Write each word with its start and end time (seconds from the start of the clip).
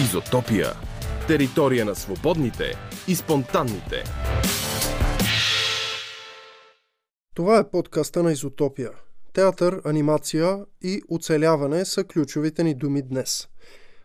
Изотопия. 0.00 0.72
Територия 1.28 1.84
на 1.84 1.94
свободните 1.94 2.74
и 3.08 3.14
спонтанните. 3.14 4.04
Това 7.34 7.58
е 7.58 7.70
подкаста 7.70 8.22
на 8.22 8.32
Изотопия. 8.32 8.90
Театър, 9.32 9.80
анимация 9.84 10.58
и 10.82 11.02
оцеляване 11.08 11.84
са 11.84 12.04
ключовите 12.04 12.64
ни 12.64 12.74
думи 12.74 13.02
днес. 13.02 13.48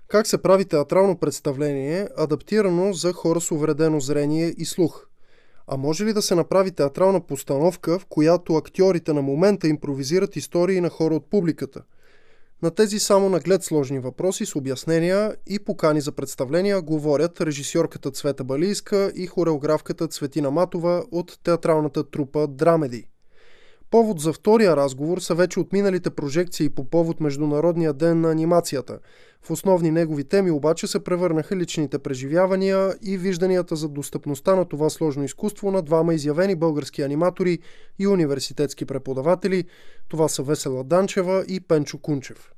Как 0.07 0.27
се 0.27 0.41
прави 0.41 0.65
театрално 0.65 1.17
представление, 1.17 2.07
адаптирано 2.17 2.93
за 2.93 3.13
хора 3.13 3.41
с 3.41 3.51
увредено 3.51 3.99
зрение 3.99 4.53
и 4.57 4.65
слух? 4.65 5.07
А 5.67 5.77
може 5.77 6.05
ли 6.05 6.13
да 6.13 6.21
се 6.21 6.35
направи 6.35 6.71
театрална 6.71 7.21
постановка, 7.21 7.99
в 7.99 8.05
която 8.05 8.55
актьорите 8.55 9.13
на 9.13 9.21
момента 9.21 9.67
импровизират 9.67 10.35
истории 10.35 10.81
на 10.81 10.89
хора 10.89 11.15
от 11.15 11.29
публиката– 11.29 11.81
на 12.61 12.71
тези 12.71 12.99
само 12.99 13.29
наглед 13.29 13.63
сложни 13.63 13.99
въпроси 13.99 14.45
с 14.45 14.55
обяснения 14.55 15.35
и 15.47 15.59
покани 15.59 16.01
за 16.01 16.11
представления 16.11 16.81
говорят 16.81 17.41
режисьорката 17.41 18.11
Цвета 18.11 18.43
Балийска 18.43 19.11
и 19.15 19.27
хореографката 19.27 20.07
Цветина 20.07 20.51
Матова 20.51 21.03
от 21.11 21.39
театралната 21.43 22.09
трупа 22.09 22.47
Драмеди. 22.47 23.08
Повод 23.91 24.19
за 24.19 24.33
втория 24.33 24.75
разговор 24.75 25.19
са 25.19 25.35
вече 25.35 25.59
отминалите 25.59 26.09
прожекции 26.09 26.69
по 26.69 26.89
повод 26.89 27.19
Международния 27.19 27.93
ден 27.93 28.21
на 28.21 28.31
анимацията. 28.31 28.99
В 29.41 29.51
основни 29.51 29.91
негови 29.91 30.23
теми 30.23 30.51
обаче 30.51 30.87
се 30.87 31.03
превърнаха 31.03 31.55
личните 31.55 31.99
преживявания 31.99 32.93
и 33.01 33.17
вижданията 33.17 33.75
за 33.75 33.89
достъпността 33.89 34.55
на 34.55 34.65
това 34.65 34.89
сложно 34.89 35.23
изкуство 35.23 35.71
на 35.71 35.81
двама 35.81 36.13
изявени 36.13 36.55
български 36.55 37.01
аниматори 37.01 37.59
и 37.99 38.07
университетски 38.07 38.85
преподаватели. 38.85 39.65
Това 40.07 40.27
са 40.27 40.43
Весела 40.43 40.83
Данчева 40.83 41.45
и 41.47 41.59
Пенчо 41.59 41.97
Кунчев. 41.97 42.51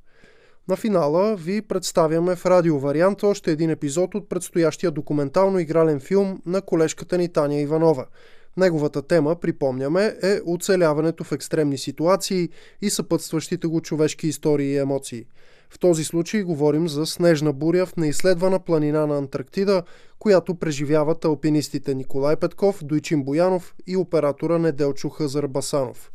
На 0.68 0.76
финала 0.76 1.36
ви 1.36 1.62
представяме 1.62 2.36
в 2.36 2.46
радио 2.46 2.78
вариант 2.78 3.22
още 3.22 3.52
един 3.52 3.70
епизод 3.70 4.14
от 4.14 4.28
предстоящия 4.28 4.92
документално-игрален 4.92 6.00
филм 6.00 6.42
на 6.46 6.62
колежката 6.62 7.18
ни 7.18 7.32
Таня 7.32 7.60
Иванова– 7.60 8.06
Неговата 8.56 9.02
тема, 9.02 9.36
припомняме, 9.36 10.16
е 10.22 10.40
оцеляването 10.46 11.24
в 11.24 11.32
екстремни 11.32 11.78
ситуации 11.78 12.48
и 12.82 12.90
съпътстващите 12.90 13.66
го 13.66 13.80
човешки 13.80 14.26
истории 14.26 14.72
и 14.72 14.78
емоции. 14.78 15.24
В 15.70 15.78
този 15.78 16.04
случай 16.04 16.42
говорим 16.42 16.88
за 16.88 17.06
снежна 17.06 17.52
буря 17.52 17.86
в 17.86 17.96
неизследвана 17.96 18.58
планина 18.58 19.06
на 19.06 19.18
Антарктида, 19.18 19.82
която 20.18 20.54
преживяват 20.54 21.24
алпинистите 21.24 21.94
Николай 21.94 22.36
Петков, 22.36 22.84
Дойчин 22.84 23.22
Боянов 23.22 23.74
и 23.86 23.96
оператора 23.96 24.58
Неделчо 24.58 25.08
Хазар 25.08 25.46
Басанов. 25.46 26.10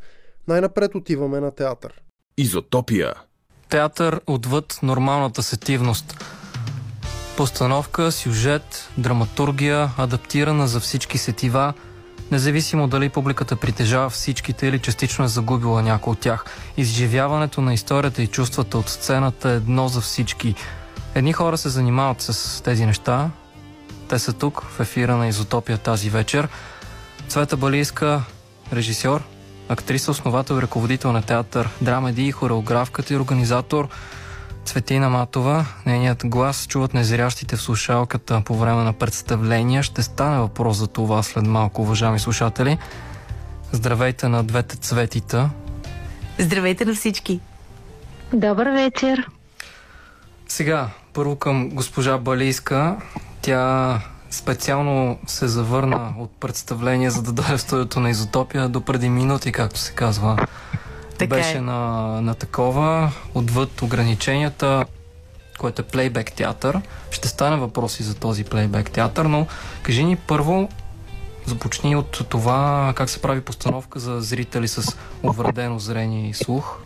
Най-напред 0.48 0.94
отиваме 0.94 1.40
на 1.40 1.50
театър. 1.50 2.02
Изотопия. 2.36 3.14
Театър 3.68 4.20
отвъд 4.26 4.78
нормалната 4.82 5.42
сетивност. 5.42 6.24
Постановка, 7.36 8.12
сюжет, 8.12 8.88
драматургия, 8.98 9.90
адаптирана 9.98 10.68
за 10.68 10.80
всички 10.80 11.18
сетива– 11.18 11.74
независимо 12.30 12.88
дали 12.88 13.08
публиката 13.08 13.56
притежава 13.56 14.10
всичките 14.10 14.66
или 14.66 14.78
частично 14.78 15.24
е 15.24 15.28
загубила 15.28 15.82
някой 15.82 16.10
от 16.10 16.18
тях. 16.18 16.44
Изживяването 16.76 17.60
на 17.60 17.74
историята 17.74 18.22
и 18.22 18.26
чувствата 18.26 18.78
от 18.78 18.88
сцената 18.88 19.50
е 19.50 19.56
едно 19.56 19.88
за 19.88 20.00
всички. 20.00 20.54
Едни 21.14 21.32
хора 21.32 21.58
се 21.58 21.68
занимават 21.68 22.20
с 22.20 22.62
тези 22.62 22.86
неща. 22.86 23.30
Те 24.08 24.18
са 24.18 24.32
тук, 24.32 24.62
в 24.62 24.80
ефира 24.80 25.16
на 25.16 25.28
Изотопия 25.28 25.78
тази 25.78 26.10
вечер. 26.10 26.48
Цвета 27.28 27.56
Балийска, 27.56 28.22
режисьор, 28.72 29.22
актриса, 29.68 30.10
основател 30.10 30.54
и 30.54 30.62
ръководител 30.62 31.12
на 31.12 31.22
театър, 31.22 31.68
драмеди, 31.80 32.32
хореографката 32.32 33.14
и 33.14 33.16
организатор– 33.16 33.88
Цветина 34.68 35.08
Матова, 35.08 35.66
нейният 35.86 36.22
глас 36.24 36.66
чуват 36.66 36.94
незрящите 36.94 37.56
в 37.56 37.62
слушалката 37.62 38.42
по 38.44 38.54
време 38.54 38.82
на 38.82 38.92
представления. 38.92 39.82
Ще 39.82 40.02
стане 40.02 40.38
въпрос 40.38 40.76
за 40.76 40.86
това 40.86 41.22
след 41.22 41.46
малко, 41.46 41.82
уважаеми 41.82 42.18
слушатели. 42.18 42.78
Здравейте 43.72 44.28
на 44.28 44.44
двете 44.44 44.76
цветита. 44.76 45.50
Здравейте 46.38 46.84
на 46.84 46.94
всички. 46.94 47.40
Добър 48.32 48.66
вечер. 48.66 49.28
Сега, 50.48 50.88
първо 51.12 51.36
към 51.36 51.68
госпожа 51.68 52.18
Балийска. 52.18 52.96
Тя 53.42 54.00
специално 54.30 55.18
се 55.26 55.48
завърна 55.48 56.14
от 56.18 56.30
представление, 56.40 57.10
за 57.10 57.22
да 57.22 57.32
дойде 57.32 57.56
в 57.56 57.60
студиото 57.60 58.00
на 58.00 58.10
Изотопия 58.10 58.68
до 58.68 58.80
преди 58.80 59.08
минути, 59.08 59.52
както 59.52 59.80
се 59.80 59.92
казва 59.92 60.46
така 61.18 61.36
беше 61.36 61.56
е. 61.56 61.60
на, 61.60 61.80
на 62.20 62.34
такова, 62.34 63.12
отвъд 63.34 63.82
ограниченията, 63.82 64.84
което 65.58 65.82
е 65.82 65.84
плейбек 65.84 66.32
театър. 66.32 66.80
Ще 67.10 67.28
стане 67.28 67.56
въпроси 67.56 68.02
за 68.02 68.14
този 68.14 68.44
плейбек 68.44 68.90
театър, 68.90 69.24
но 69.24 69.46
кажи 69.82 70.04
ни 70.04 70.16
първо, 70.16 70.68
започни 71.46 71.96
от 71.96 72.28
това 72.28 72.92
как 72.96 73.10
се 73.10 73.22
прави 73.22 73.40
постановка 73.40 73.98
за 73.98 74.20
зрители 74.20 74.68
с 74.68 74.96
увредено 75.22 75.78
зрение 75.78 76.30
и 76.30 76.34
слух. 76.34 76.78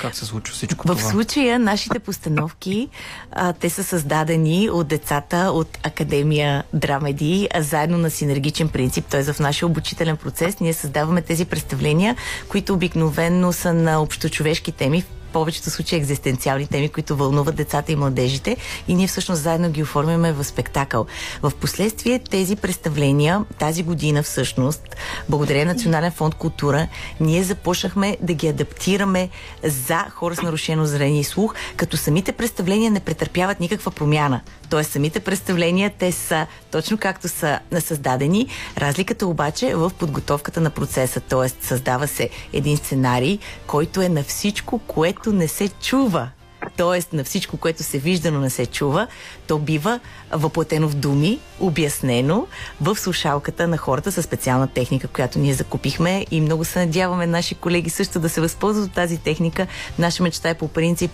Как 0.00 0.14
се 0.14 0.24
случва 0.26 0.54
всичко 0.54 0.88
в 0.88 0.90
това? 0.90 0.94
В 0.94 1.12
случая 1.12 1.58
нашите 1.58 1.98
постановки, 1.98 2.88
а, 3.32 3.52
те 3.52 3.70
са 3.70 3.84
създадени 3.84 4.70
от 4.70 4.88
децата 4.88 5.36
от 5.36 5.78
Академия 5.82 6.64
Драмеди, 6.72 7.48
а 7.54 7.62
заедно 7.62 7.98
на 7.98 8.10
синергичен 8.10 8.68
принцип, 8.68 9.06
т.е. 9.06 9.22
в 9.22 9.40
нашия 9.40 9.66
обучителен 9.66 10.16
процес 10.16 10.60
ние 10.60 10.72
създаваме 10.72 11.22
тези 11.22 11.44
представления, 11.44 12.16
които 12.48 12.74
обикновенно 12.74 13.52
са 13.52 13.74
на 13.74 14.02
общочовешки 14.02 14.72
теми, 14.72 15.04
повечето 15.32 15.70
случаи 15.70 15.98
екзистенциални 15.98 16.66
теми, 16.66 16.88
които 16.88 17.16
вълнуват 17.16 17.56
децата 17.56 17.92
и 17.92 17.96
младежите 17.96 18.56
и 18.88 18.94
ние 18.94 19.06
всъщност 19.06 19.42
заедно 19.42 19.70
ги 19.70 19.82
оформяме 19.82 20.32
в 20.32 20.44
спектакъл. 20.44 21.06
В 21.42 21.52
последствие 21.60 22.18
тези 22.18 22.56
представления 22.56 23.44
тази 23.58 23.82
година 23.82 24.22
всъщност, 24.22 24.82
благодаря 25.28 25.64
Национален 25.64 26.12
фонд 26.12 26.34
култура, 26.34 26.88
ние 27.20 27.42
започнахме 27.42 28.16
да 28.20 28.32
ги 28.32 28.48
адаптираме 28.48 29.28
за 29.64 29.98
хора 30.10 30.36
с 30.36 30.42
нарушено 30.42 30.86
зрение 30.86 31.20
и 31.20 31.24
слух, 31.24 31.54
като 31.76 31.96
самите 31.96 32.32
представления 32.32 32.90
не 32.90 33.00
претърпяват 33.00 33.60
никаква 33.60 33.90
промяна. 33.90 34.40
Тоест 34.70 34.92
самите 34.92 35.20
представления, 35.20 35.92
те 35.98 36.12
са 36.12 36.46
точно 36.70 36.98
както 36.98 37.28
са 37.28 37.60
създадени. 37.80 38.46
Разликата 38.78 39.26
обаче 39.26 39.68
е 39.68 39.74
в 39.74 39.90
подготовката 39.98 40.60
на 40.60 40.70
процеса. 40.70 41.20
Тоест 41.20 41.62
създава 41.62 42.06
се 42.06 42.30
един 42.52 42.76
сценарий, 42.76 43.38
който 43.66 44.02
е 44.02 44.08
на 44.08 44.22
всичко, 44.22 44.78
което 44.78 45.32
не 45.32 45.48
се 45.48 45.68
чува 45.68 46.28
т.е. 46.76 47.16
на 47.16 47.24
всичко, 47.24 47.56
което 47.56 47.82
се 47.82 47.98
вижда, 47.98 48.30
но 48.30 48.40
не 48.40 48.50
се 48.50 48.66
чува, 48.66 49.06
то 49.46 49.58
бива 49.58 50.00
въплатено 50.32 50.88
в 50.88 50.94
думи, 50.94 51.38
обяснено 51.60 52.46
в 52.80 52.96
слушалката 52.96 53.68
на 53.68 53.76
хората 53.76 54.12
със 54.12 54.24
специална 54.24 54.66
техника, 54.66 55.08
която 55.08 55.38
ние 55.38 55.54
закупихме 55.54 56.26
и 56.30 56.40
много 56.40 56.64
се 56.64 56.78
надяваме 56.78 57.26
наши 57.26 57.54
колеги 57.54 57.90
също 57.90 58.20
да 58.20 58.28
се 58.28 58.40
възползват 58.40 58.86
от 58.86 58.94
тази 58.94 59.18
техника. 59.18 59.66
Наша 59.98 60.22
мечта 60.22 60.48
е 60.48 60.54
по 60.54 60.68
принцип 60.68 61.10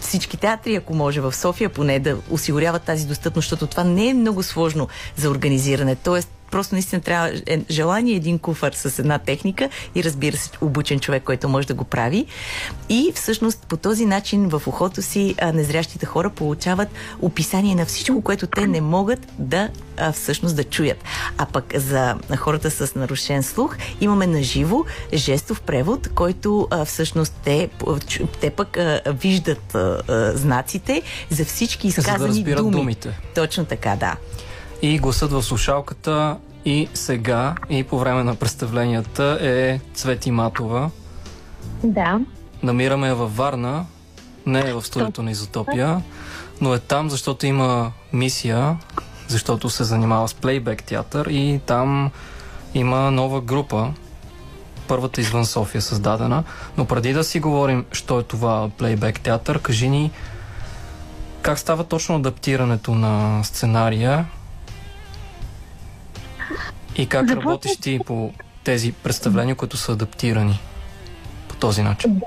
всички 0.00 0.36
театри, 0.36 0.74
ако 0.74 0.94
може 0.94 1.20
в 1.20 1.34
София 1.34 1.68
поне 1.68 1.98
да 1.98 2.16
осигуряват 2.30 2.82
тази 2.82 3.06
достъпност, 3.06 3.48
защото 3.48 3.66
това 3.66 3.84
не 3.84 4.08
е 4.08 4.14
много 4.14 4.42
сложно 4.42 4.88
за 5.16 5.30
организиране. 5.30 5.96
Тоест, 5.96 6.35
просто 6.50 6.74
наистина 6.74 7.02
трябва 7.02 7.32
е, 7.46 7.60
желание 7.70 8.16
един 8.16 8.38
куфар 8.38 8.72
с 8.72 8.98
една 8.98 9.18
техника 9.18 9.68
и 9.94 10.04
разбира 10.04 10.36
се 10.36 10.50
обучен 10.60 11.00
човек, 11.00 11.22
който 11.22 11.48
може 11.48 11.66
да 11.66 11.74
го 11.74 11.84
прави. 11.84 12.26
И 12.88 13.12
всъщност 13.14 13.66
по 13.68 13.76
този 13.76 14.06
начин 14.06 14.48
в 14.48 14.62
ухото 14.66 15.02
си 15.02 15.34
а, 15.38 15.52
незрящите 15.52 16.06
хора 16.06 16.30
получават 16.30 16.88
описание 17.20 17.74
на 17.74 17.86
всичко, 17.86 18.22
което 18.22 18.46
те 18.46 18.66
не 18.66 18.80
могат 18.80 19.26
да 19.38 19.68
а, 19.96 20.12
всъщност 20.12 20.56
да 20.56 20.64
чуят. 20.64 21.04
А 21.38 21.46
пък 21.46 21.64
за 21.74 22.14
хората 22.36 22.70
с 22.70 22.94
нарушен 22.94 23.42
слух 23.42 23.76
имаме 24.00 24.26
наживо 24.26 24.84
жестов 25.14 25.60
превод, 25.60 26.08
който 26.14 26.68
а, 26.70 26.84
всъщност 26.84 27.34
те, 27.44 27.70
те 28.40 28.50
пък 28.50 28.76
а, 28.76 29.00
виждат 29.06 29.74
а, 29.74 30.02
а, 30.08 30.36
знаците 30.36 31.02
за 31.30 31.44
всички 31.44 31.88
изказани 31.88 32.32
за 32.32 32.42
да 32.42 32.56
думи. 32.56 32.70
думите. 32.70 33.20
Точно 33.34 33.64
така, 33.64 33.96
да 33.96 34.16
и 34.82 34.98
гласът 34.98 35.32
в 35.32 35.42
слушалката 35.42 36.36
и 36.64 36.88
сега 36.94 37.54
и 37.70 37.84
по 37.84 37.98
време 37.98 38.24
на 38.24 38.34
представленията 38.34 39.38
е 39.40 39.80
Цвети 39.94 40.30
Матова. 40.30 40.90
Да. 41.84 42.20
Намираме 42.62 43.08
я 43.08 43.14
във 43.14 43.36
Варна, 43.36 43.86
не 44.46 44.60
е 44.60 44.74
в 44.74 44.82
студиото 44.82 45.22
на 45.22 45.30
Изотопия, 45.30 46.02
но 46.60 46.74
е 46.74 46.78
там, 46.78 47.10
защото 47.10 47.46
има 47.46 47.92
мисия, 48.12 48.78
защото 49.28 49.70
се 49.70 49.84
занимава 49.84 50.28
с 50.28 50.34
плейбек 50.34 50.82
театър 50.82 51.26
и 51.26 51.60
там 51.66 52.10
има 52.74 53.10
нова 53.10 53.40
група, 53.40 53.92
първата 54.88 55.20
извън 55.20 55.46
София 55.46 55.82
създадена. 55.82 56.44
Но 56.76 56.84
преди 56.84 57.12
да 57.12 57.24
си 57.24 57.40
говорим, 57.40 57.84
що 57.92 58.20
е 58.20 58.22
това 58.22 58.70
плейбек 58.78 59.20
театър, 59.20 59.58
кажи 59.58 59.88
ни 59.88 60.10
как 61.42 61.58
става 61.58 61.84
точно 61.84 62.16
адаптирането 62.16 62.94
на 62.94 63.44
сценария 63.44 64.26
и 66.98 67.06
как 67.06 67.28
Започва... 67.28 67.50
работиш 67.50 67.76
ти 67.76 68.00
по 68.06 68.32
тези 68.64 68.92
представления, 68.92 69.54
които 69.54 69.76
са 69.76 69.92
адаптирани 69.92 70.60
по 71.48 71.56
този 71.56 71.82
начин? 71.82 72.20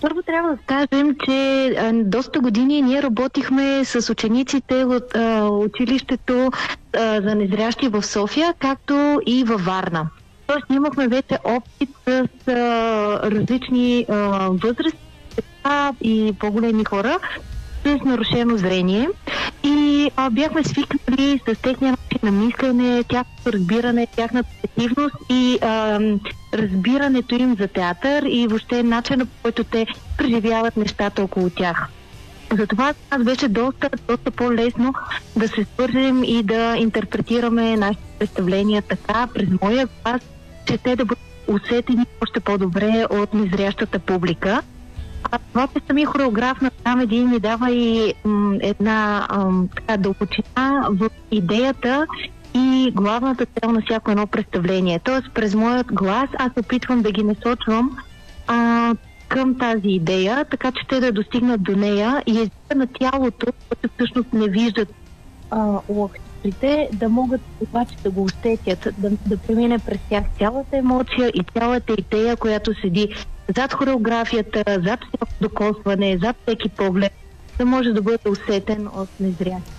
Първо 0.00 0.22
трябва 0.22 0.50
да 0.50 0.56
кажем, 0.66 1.16
че 1.24 1.92
доста 2.04 2.40
години 2.40 2.82
ние 2.82 3.02
работихме 3.02 3.84
с 3.84 4.10
учениците 4.10 4.84
от 4.84 5.16
а, 5.16 5.44
училището 5.44 6.50
а, 6.96 7.20
за 7.22 7.34
незрящи 7.34 7.88
в 7.88 8.02
София, 8.02 8.54
както 8.58 9.20
и 9.26 9.44
във 9.44 9.64
Варна. 9.64 10.08
Тоест 10.46 10.66
имахме 10.70 11.08
вече 11.08 11.38
опит 11.44 11.90
с 12.06 12.28
а, 12.48 12.52
различни 13.30 14.06
възрасти 14.08 14.98
и 16.00 16.34
по-големи 16.40 16.84
хора 16.84 17.18
с 17.84 18.04
нарушено 18.04 18.56
зрение 18.56 19.08
и 19.62 20.10
а, 20.16 20.30
бяхме 20.30 20.64
свикнали 20.64 21.40
с 21.48 21.62
техния 21.62 21.90
начин 21.90 22.18
на 22.22 22.30
мислене, 22.30 23.04
тяхното 23.04 23.52
разбиране, 23.52 24.06
тяхната 24.06 24.48
активност 24.64 25.16
и 25.30 25.58
а, 25.62 26.00
разбирането 26.54 27.34
им 27.34 27.56
за 27.60 27.68
театър 27.68 28.22
и 28.22 28.46
въобще 28.46 28.82
начина 28.82 29.26
по 29.26 29.32
който 29.42 29.64
те 29.64 29.86
преживяват 30.18 30.76
нещата 30.76 31.22
около 31.22 31.50
тях. 31.50 31.88
Затова 32.52 32.92
за 32.92 33.18
нас 33.18 33.24
беше 33.24 33.48
доста, 33.48 33.90
доста 34.08 34.30
по-лесно 34.30 34.94
да 35.36 35.48
се 35.48 35.66
свържем 35.74 36.24
и 36.24 36.42
да 36.42 36.76
интерпретираме 36.78 37.76
нашите 37.76 38.04
представления 38.18 38.82
така, 38.82 39.28
през 39.34 39.48
моя 39.62 39.88
глас, 40.04 40.22
че 40.66 40.78
те 40.78 40.96
да 40.96 41.04
бъдат 41.04 41.24
усетени 41.48 42.06
още 42.22 42.40
по-добре 42.40 43.06
от 43.10 43.34
незрящата 43.34 43.98
публика. 43.98 44.62
А 45.30 45.38
това, 45.38 45.68
че 45.88 46.04
хореограф 46.04 46.60
на 46.60 46.70
Камеди 46.84 47.24
ми 47.24 47.38
дава 47.38 47.70
и 47.70 48.14
м, 48.24 48.56
една 48.60 49.26
ам, 49.30 49.68
така 49.76 49.96
дълбочина 49.96 50.88
в 50.90 51.10
идеята 51.30 52.06
и 52.54 52.92
главната 52.94 53.46
цел 53.46 53.72
на 53.72 53.82
всяко 53.82 54.10
едно 54.10 54.26
представление. 54.26 54.98
Тоест, 55.04 55.30
през 55.34 55.54
моят 55.54 55.86
глас 55.92 56.28
аз 56.38 56.50
опитвам 56.56 57.02
да 57.02 57.12
ги 57.12 57.22
насочвам 57.22 57.96
а, 58.46 58.94
към 59.28 59.58
тази 59.58 59.88
идея, 59.88 60.44
така 60.50 60.72
че 60.72 60.86
те 60.88 61.00
да 61.00 61.12
достигнат 61.12 61.62
до 61.62 61.76
нея 61.76 62.22
и 62.26 62.30
езика 62.30 62.74
на 62.74 62.86
тялото, 62.86 63.46
което 63.68 63.94
всъщност 63.94 64.32
не 64.32 64.48
виждат 64.48 64.88
а, 65.50 65.80
да 66.92 67.08
могат 67.08 67.40
обаче 67.60 67.96
да 68.02 68.10
го 68.10 68.22
усетят, 68.22 68.88
да, 68.98 69.10
да 69.10 69.38
премине 69.38 69.78
през 69.78 69.98
тях 70.10 70.24
цялата 70.38 70.76
емоция 70.76 71.28
и 71.28 71.44
цялата 71.58 71.92
идея, 71.98 72.36
която 72.36 72.80
седи 72.80 73.08
зад 73.56 73.72
хореографията, 73.72 74.64
зад 74.66 75.00
всяко 75.00 75.32
докосване, 75.40 76.18
зад 76.22 76.36
всеки 76.42 76.68
поглед, 76.68 77.12
да 77.58 77.64
може 77.64 77.92
да 77.92 78.02
бъде 78.02 78.18
усетен 78.28 78.88
от 78.94 79.08
незрящи. 79.20 79.70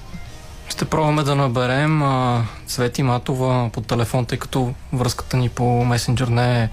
Ще 0.69 0.85
пробваме 0.85 1.23
да 1.23 1.35
наберем 1.35 2.03
а, 2.03 2.45
Цвети 2.67 3.03
Матова 3.03 3.69
по 3.73 3.81
телефон, 3.81 4.25
тъй 4.25 4.37
като 4.37 4.73
връзката 4.93 5.37
ни 5.37 5.49
по 5.49 5.85
месенджер 5.85 6.27
не 6.27 6.63
е 6.63 6.69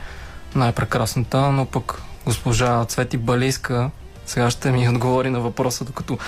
най-прекрасната, 0.55 1.39
но 1.53 1.67
пък 1.67 2.03
госпожа 2.27 2.85
Цвети 2.85 3.17
Балийска 3.17 3.91
сега 4.27 4.50
ще 4.50 4.73
ми 4.73 4.89
отговори 4.89 5.31
на 5.31 5.41
въпроса, 5.41 5.85
докато 5.85 6.19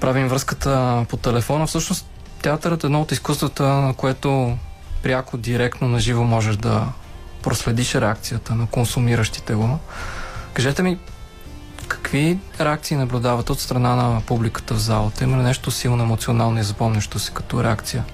правим 0.00 0.28
връзката 0.28 1.04
по 1.08 1.16
телефона. 1.16 1.66
Всъщност 1.66 2.06
театърът 2.42 2.84
е 2.84 2.86
едно 2.86 3.00
от 3.00 3.12
изкуствата, 3.12 3.62
на 3.62 3.94
което 3.94 4.56
пряко, 5.02 5.36
директно, 5.36 5.88
наживо 5.88 6.24
можеш 6.24 6.56
да 6.56 6.86
проследиш 7.42 7.94
реакцията 7.94 8.54
на 8.54 8.66
консумиращите 8.66 9.54
го. 9.54 9.78
Кажете 10.54 10.82
ми, 10.82 10.98
какви 11.92 12.38
реакции 12.60 12.96
наблюдават 12.96 13.50
от 13.50 13.60
страна 13.60 13.94
на 13.96 14.20
публиката 14.26 14.74
в 14.74 14.78
залата? 14.78 15.24
Има 15.24 15.36
ли 15.36 15.42
нещо 15.42 15.70
силно 15.70 16.02
емоционално 16.02 16.60
и 16.60 16.62
запомнящо 16.62 17.18
се 17.18 17.32
като 17.32 17.64
реакция, 17.64 18.04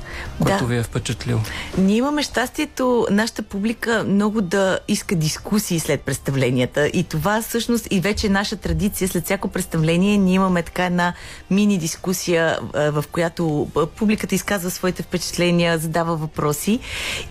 което 0.42 0.58
Да. 0.58 0.66
ви 0.66 0.76
е 0.76 0.82
впечатлило? 0.82 1.40
Ние 1.78 1.96
имаме 1.96 2.22
щастието 2.22 3.06
нашата 3.10 3.42
публика 3.42 4.04
много 4.08 4.40
да 4.40 4.78
иска 4.88 5.14
дискусии 5.14 5.80
след 5.80 6.00
представленията 6.00 6.86
и 6.86 7.04
това 7.04 7.42
всъщност 7.42 7.88
и 7.90 8.00
вече 8.00 8.26
е 8.26 8.30
наша 8.30 8.56
традиция. 8.56 9.08
След 9.08 9.24
всяко 9.24 9.48
представление 9.48 10.16
ние 10.16 10.34
имаме 10.34 10.62
така 10.62 10.84
една 10.84 11.12
мини 11.50 11.78
дискусия, 11.78 12.58
в 12.74 13.04
която 13.12 13.68
публиката 13.96 14.34
изказва 14.34 14.70
своите 14.70 15.02
впечатления, 15.02 15.78
задава 15.78 16.16
въпроси. 16.16 16.80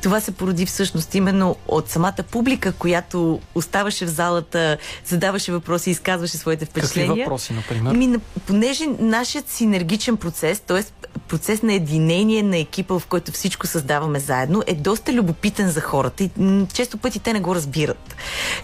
Това 0.02 0.20
се 0.20 0.32
породи 0.32 0.66
всъщност 0.66 1.16
именно 1.16 1.56
от 1.68 1.90
самата 1.90 2.24
публика, 2.32 2.72
която 2.72 3.40
оставаше 3.56 4.06
в 4.06 4.10
залата, 4.10 4.78
задаваше 5.06 5.52
въпроси, 5.52 5.90
изказваше 5.90 6.37
своите 6.38 6.66
Какви 6.66 6.81
впечатления. 6.81 7.25
въпроси, 7.25 7.54
например? 7.54 7.94
Ми, 7.94 8.18
понеже 8.45 8.88
нашият 9.00 9.50
синергичен 9.50 10.18
процес, 10.18 10.60
т.е. 10.60 10.84
процес 11.28 11.63
на 11.63 11.74
единение 11.74 12.44
на 12.44 12.57
екипа, 12.57 13.00
в 13.00 13.07
който 13.07 13.31
всичко 13.31 13.68
създаваме 13.68 14.19
заедно, 14.19 14.63
е 14.68 14.74
доста 14.74 15.13
любопитен 15.13 15.69
за 15.69 15.81
хората 15.81 16.24
и 16.24 16.30
често 16.74 16.98
пъти 16.98 17.19
те 17.19 17.34
не 17.34 17.39
го 17.39 17.56
разбират. 17.56 18.16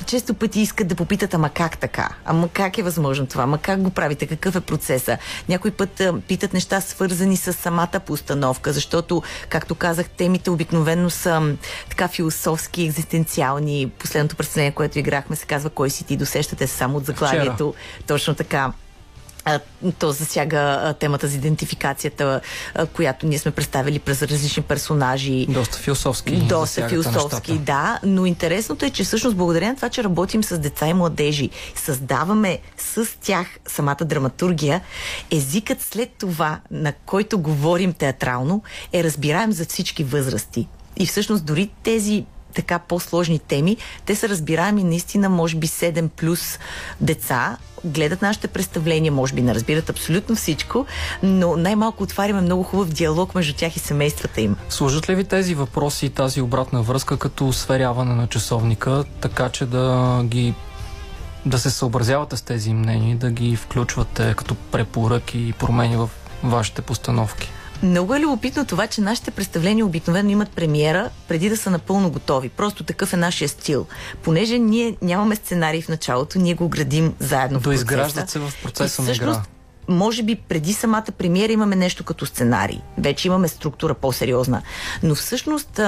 Често 0.05 0.33
пъти 0.33 0.61
искат 0.61 0.87
да 0.87 0.95
попитат, 0.95 1.33
ама 1.33 1.49
как 1.49 1.77
така? 1.77 2.09
Ама 2.25 2.49
как 2.53 2.77
е 2.77 2.83
възможно 2.83 3.25
това? 3.27 3.43
Ама 3.43 3.57
как 3.57 3.81
го 3.81 3.89
правите? 3.89 4.27
Какъв 4.27 4.55
е 4.55 4.61
процеса? 4.61 5.17
Някой 5.49 5.71
път 5.71 6.01
а, 6.01 6.21
питат 6.27 6.53
неща 6.53 6.81
свързани 6.81 7.37
с 7.37 7.53
самата 7.53 7.99
постановка, 8.05 8.73
защото, 8.73 9.23
както 9.49 9.75
казах, 9.75 10.09
темите 10.09 10.49
обикновено 10.49 11.09
са 11.09 11.55
така 11.89 12.07
философски, 12.07 12.83
екзистенциални. 12.83 13.91
Последното 13.99 14.35
представление, 14.35 14.71
което 14.71 14.99
играхме, 14.99 15.35
се 15.35 15.45
казва 15.45 15.69
Кой 15.69 15.89
си 15.89 16.03
ти? 16.03 16.17
Досещате 16.17 16.67
се 16.67 16.77
само 16.77 16.97
от 16.97 17.05
заглавието. 17.05 17.62
Точно 18.07 18.33
така. 18.33 18.73
То 19.99 20.11
засяга 20.11 20.93
темата 20.99 21.27
за 21.27 21.35
идентификацията, 21.35 22.41
която 22.93 23.27
ние 23.27 23.39
сме 23.39 23.51
представили 23.51 23.99
през 23.99 24.21
различни 24.21 24.63
персонажи. 24.63 25.45
Доста 25.49 25.77
философски. 25.77 26.35
Доста 26.35 26.89
философски, 26.89 27.57
да, 27.57 27.99
но 28.03 28.25
интересното 28.25 28.85
е, 28.85 28.89
че 28.89 29.03
всъщност 29.03 29.37
благодарение 29.37 29.69
на 29.69 29.75
това, 29.75 29.89
че 29.89 30.03
работим 30.03 30.43
с 30.43 30.57
деца 30.57 30.87
и 30.87 30.93
младежи, 30.93 31.49
създаваме 31.75 32.59
с 32.77 33.07
тях 33.21 33.47
самата 33.67 33.97
драматургия, 34.05 34.81
езикът 35.31 35.81
след 35.81 36.09
това, 36.09 36.59
на 36.71 36.93
който 37.05 37.39
говорим 37.39 37.93
театрално, 37.93 38.63
е 38.93 39.03
разбираем 39.03 39.51
за 39.51 39.65
всички 39.65 40.03
възрасти. 40.03 40.67
И 40.97 41.05
всъщност 41.05 41.45
дори 41.45 41.69
тези 41.83 42.25
така 42.53 42.79
по-сложни 42.79 43.39
теми, 43.39 43.77
те 44.05 44.15
са 44.15 44.29
разбираеми 44.29 44.83
наистина, 44.83 45.29
може 45.29 45.55
би 45.55 45.67
7 45.67 46.09
плюс 46.09 46.59
деца, 47.01 47.57
гледат 47.85 48.21
нашите 48.21 48.47
представления, 48.47 49.11
може 49.11 49.33
би 49.33 49.41
не 49.41 49.55
разбират 49.55 49.89
абсолютно 49.89 50.35
всичко, 50.35 50.85
но 51.23 51.57
най-малко 51.57 52.03
отваряме 52.03 52.41
много 52.41 52.63
хубав 52.63 52.89
диалог 52.89 53.35
между 53.35 53.53
тях 53.53 53.75
и 53.75 53.79
семействата 53.79 54.41
им. 54.41 54.55
Служат 54.69 55.09
ли 55.09 55.15
ви 55.15 55.23
тези 55.23 55.55
въпроси 55.55 56.05
и 56.05 56.09
тази 56.09 56.41
обратна 56.41 56.81
връзка 56.81 57.17
като 57.17 57.53
сверяване 57.53 58.15
на 58.15 58.27
часовника, 58.27 59.03
така 59.21 59.49
че 59.49 59.65
да 59.65 60.21
ги 60.23 60.53
да 61.45 61.59
се 61.59 61.69
съобразявате 61.69 62.37
с 62.37 62.41
тези 62.41 62.73
мнения, 62.73 63.17
да 63.17 63.31
ги 63.31 63.55
включвате 63.55 64.33
като 64.37 64.55
препоръки 64.55 65.39
и 65.39 65.53
промени 65.53 65.97
в 65.97 66.09
вашите 66.43 66.81
постановки? 66.81 67.51
Много 67.83 68.15
е 68.15 68.19
любопитно 68.19 68.65
това, 68.65 68.87
че 68.87 69.01
нашите 69.01 69.31
представления 69.31 69.85
обикновено 69.85 70.29
имат 70.29 70.49
премиера 70.49 71.09
преди 71.27 71.49
да 71.49 71.57
са 71.57 71.71
напълно 71.71 72.11
готови. 72.11 72.49
Просто 72.49 72.83
такъв 72.83 73.13
е 73.13 73.17
нашия 73.17 73.49
стил. 73.49 73.85
Понеже 74.23 74.59
ние 74.59 74.97
нямаме 75.01 75.35
сценарий 75.35 75.81
в 75.81 75.89
началото, 75.89 76.39
ние 76.39 76.53
го 76.53 76.69
градим 76.69 77.13
заедно 77.19 77.59
в 77.59 77.63
Доизграждат 77.63 78.25
процеса. 78.25 78.31
се 78.31 78.39
в 78.39 78.63
процеса 78.63 79.01
на 79.01 79.11
игра. 79.11 79.43
може 79.87 80.23
би 80.23 80.35
преди 80.35 80.73
самата 80.73 81.05
премиера 81.17 81.53
имаме 81.53 81.75
нещо 81.75 82.03
като 82.03 82.25
сценарий. 82.25 82.79
Вече 82.97 83.27
имаме 83.27 83.47
структура 83.47 83.93
по-сериозна. 83.93 84.61
Но 85.03 85.15
всъщност 85.15 85.79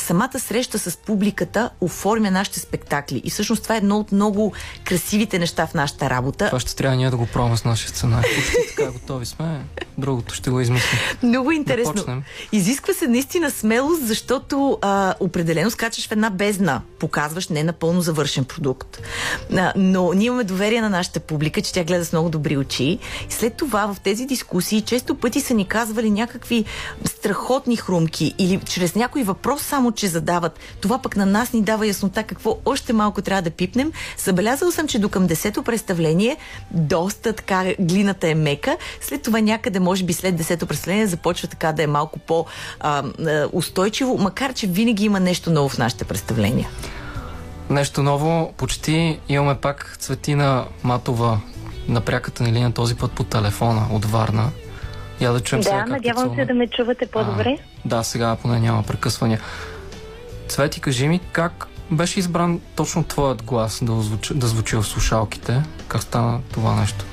самата 0.00 0.38
среща 0.38 0.78
с 0.78 0.96
публиката 0.96 1.70
оформя 1.80 2.30
нашите 2.30 2.60
спектакли. 2.60 3.20
И 3.24 3.30
всъщност 3.30 3.62
това 3.62 3.74
е 3.74 3.78
едно 3.78 3.98
от 3.98 4.12
много 4.12 4.52
красивите 4.84 5.38
неща 5.38 5.66
в 5.66 5.74
нашата 5.74 6.10
работа. 6.10 6.46
Това 6.46 6.60
ще 6.60 6.76
трябва 6.76 6.96
ние 6.96 7.10
да 7.10 7.16
го 7.16 7.26
пробваме 7.26 7.56
с 7.56 7.64
нашия 7.64 7.88
сценарий. 7.90 8.34
Почти 8.34 8.56
така 8.76 8.90
готови 8.90 9.26
сме. 9.26 9.60
Другото 9.98 10.34
ще 10.34 10.50
го 10.50 10.60
измислим. 10.60 11.00
Много 11.22 11.52
интересно. 11.52 11.94
почнем. 11.94 12.22
Изисква 12.52 12.94
се 12.94 13.08
наистина 13.08 13.50
смелост, 13.50 14.06
защото 14.06 14.78
а, 14.82 15.14
определено 15.20 15.70
скачаш 15.70 16.08
в 16.08 16.12
една 16.12 16.30
бездна. 16.30 16.82
Показваш 16.98 17.48
не 17.48 17.64
напълно 17.64 18.00
завършен 18.00 18.44
продукт. 18.44 19.00
А, 19.56 19.72
но 19.76 20.12
ние 20.12 20.26
имаме 20.26 20.44
доверие 20.44 20.80
на 20.80 20.90
нашата 20.90 21.20
публика, 21.20 21.62
че 21.62 21.72
тя 21.72 21.84
гледа 21.84 22.04
с 22.04 22.12
много 22.12 22.28
добри 22.28 22.56
очи. 22.56 22.84
И 22.84 22.98
след 23.28 23.54
това 23.54 23.94
в 23.94 24.00
тези 24.00 24.26
дискусии 24.26 24.82
често 24.82 25.14
пъти 25.14 25.40
са 25.40 25.54
ни 25.54 25.64
казвали 25.64 26.10
някакви 26.10 26.64
страхотни 27.04 27.76
хрумки 27.76 28.34
или 28.38 28.60
чрез 28.64 28.94
някой 28.94 29.22
въпрос 29.22 29.62
само, 29.62 29.87
че 29.92 30.08
задават. 30.08 30.58
Това 30.80 31.02
пък 31.02 31.16
на 31.16 31.26
нас 31.26 31.52
ни 31.52 31.62
дава 31.62 31.86
яснота 31.86 32.22
какво 32.22 32.58
още 32.64 32.92
малко 32.92 33.22
трябва 33.22 33.42
да 33.42 33.50
пипнем. 33.50 33.92
Забелязал 34.18 34.70
съм, 34.70 34.88
че 34.88 34.98
до 34.98 35.08
към 35.08 35.26
десето 35.26 35.62
представление 35.62 36.36
доста 36.70 37.32
така 37.32 37.64
глината 37.80 38.28
е 38.28 38.34
мека. 38.34 38.76
След 39.00 39.22
това 39.22 39.40
някъде, 39.40 39.80
може 39.80 40.04
би 40.04 40.12
след 40.12 40.36
десето 40.36 40.66
представление, 40.66 41.06
започва 41.06 41.48
така 41.48 41.72
да 41.72 41.82
е 41.82 41.86
малко 41.86 42.18
по-устойчиво, 42.18 44.18
макар 44.18 44.52
че 44.52 44.66
винаги 44.66 45.04
има 45.04 45.20
нещо 45.20 45.50
ново 45.50 45.68
в 45.68 45.78
нашите 45.78 46.04
представления. 46.04 46.68
Нещо 47.70 48.02
ново, 48.02 48.52
почти 48.56 49.20
имаме 49.28 49.54
пак 49.54 49.96
Цветина 49.98 50.64
Матова 50.84 51.40
на 51.88 52.00
пряката 52.00 52.42
ни 52.42 52.52
линия, 52.52 52.72
този 52.72 52.96
път 52.96 53.12
по 53.12 53.24
телефона 53.24 53.86
от 53.92 54.04
Варна. 54.04 54.50
Я 55.20 55.32
да 55.32 55.40
чуем 55.40 55.62
сега 55.62 55.76
Да, 55.76 55.80
как 55.80 55.88
надявам 55.88 56.34
се 56.34 56.44
да 56.44 56.54
ме 56.54 56.66
чувате 56.66 57.06
по-добре. 57.06 57.58
А, 57.84 57.88
да, 57.88 58.02
сега 58.02 58.36
поне 58.42 58.60
няма 58.60 58.82
прекъсвания. 58.82 59.40
Цвети, 60.48 60.80
кажи 60.80 61.08
ми 61.08 61.20
как 61.32 61.66
беше 61.90 62.18
избран 62.18 62.60
точно 62.76 63.04
твоят 63.04 63.42
глас 63.42 63.84
да 63.84 63.92
звучи, 63.92 64.34
да 64.34 64.46
звучи 64.46 64.76
в 64.76 64.82
слушалките? 64.82 65.62
Как 65.88 66.02
стана 66.02 66.40
това 66.52 66.74
нещо? 66.74 67.04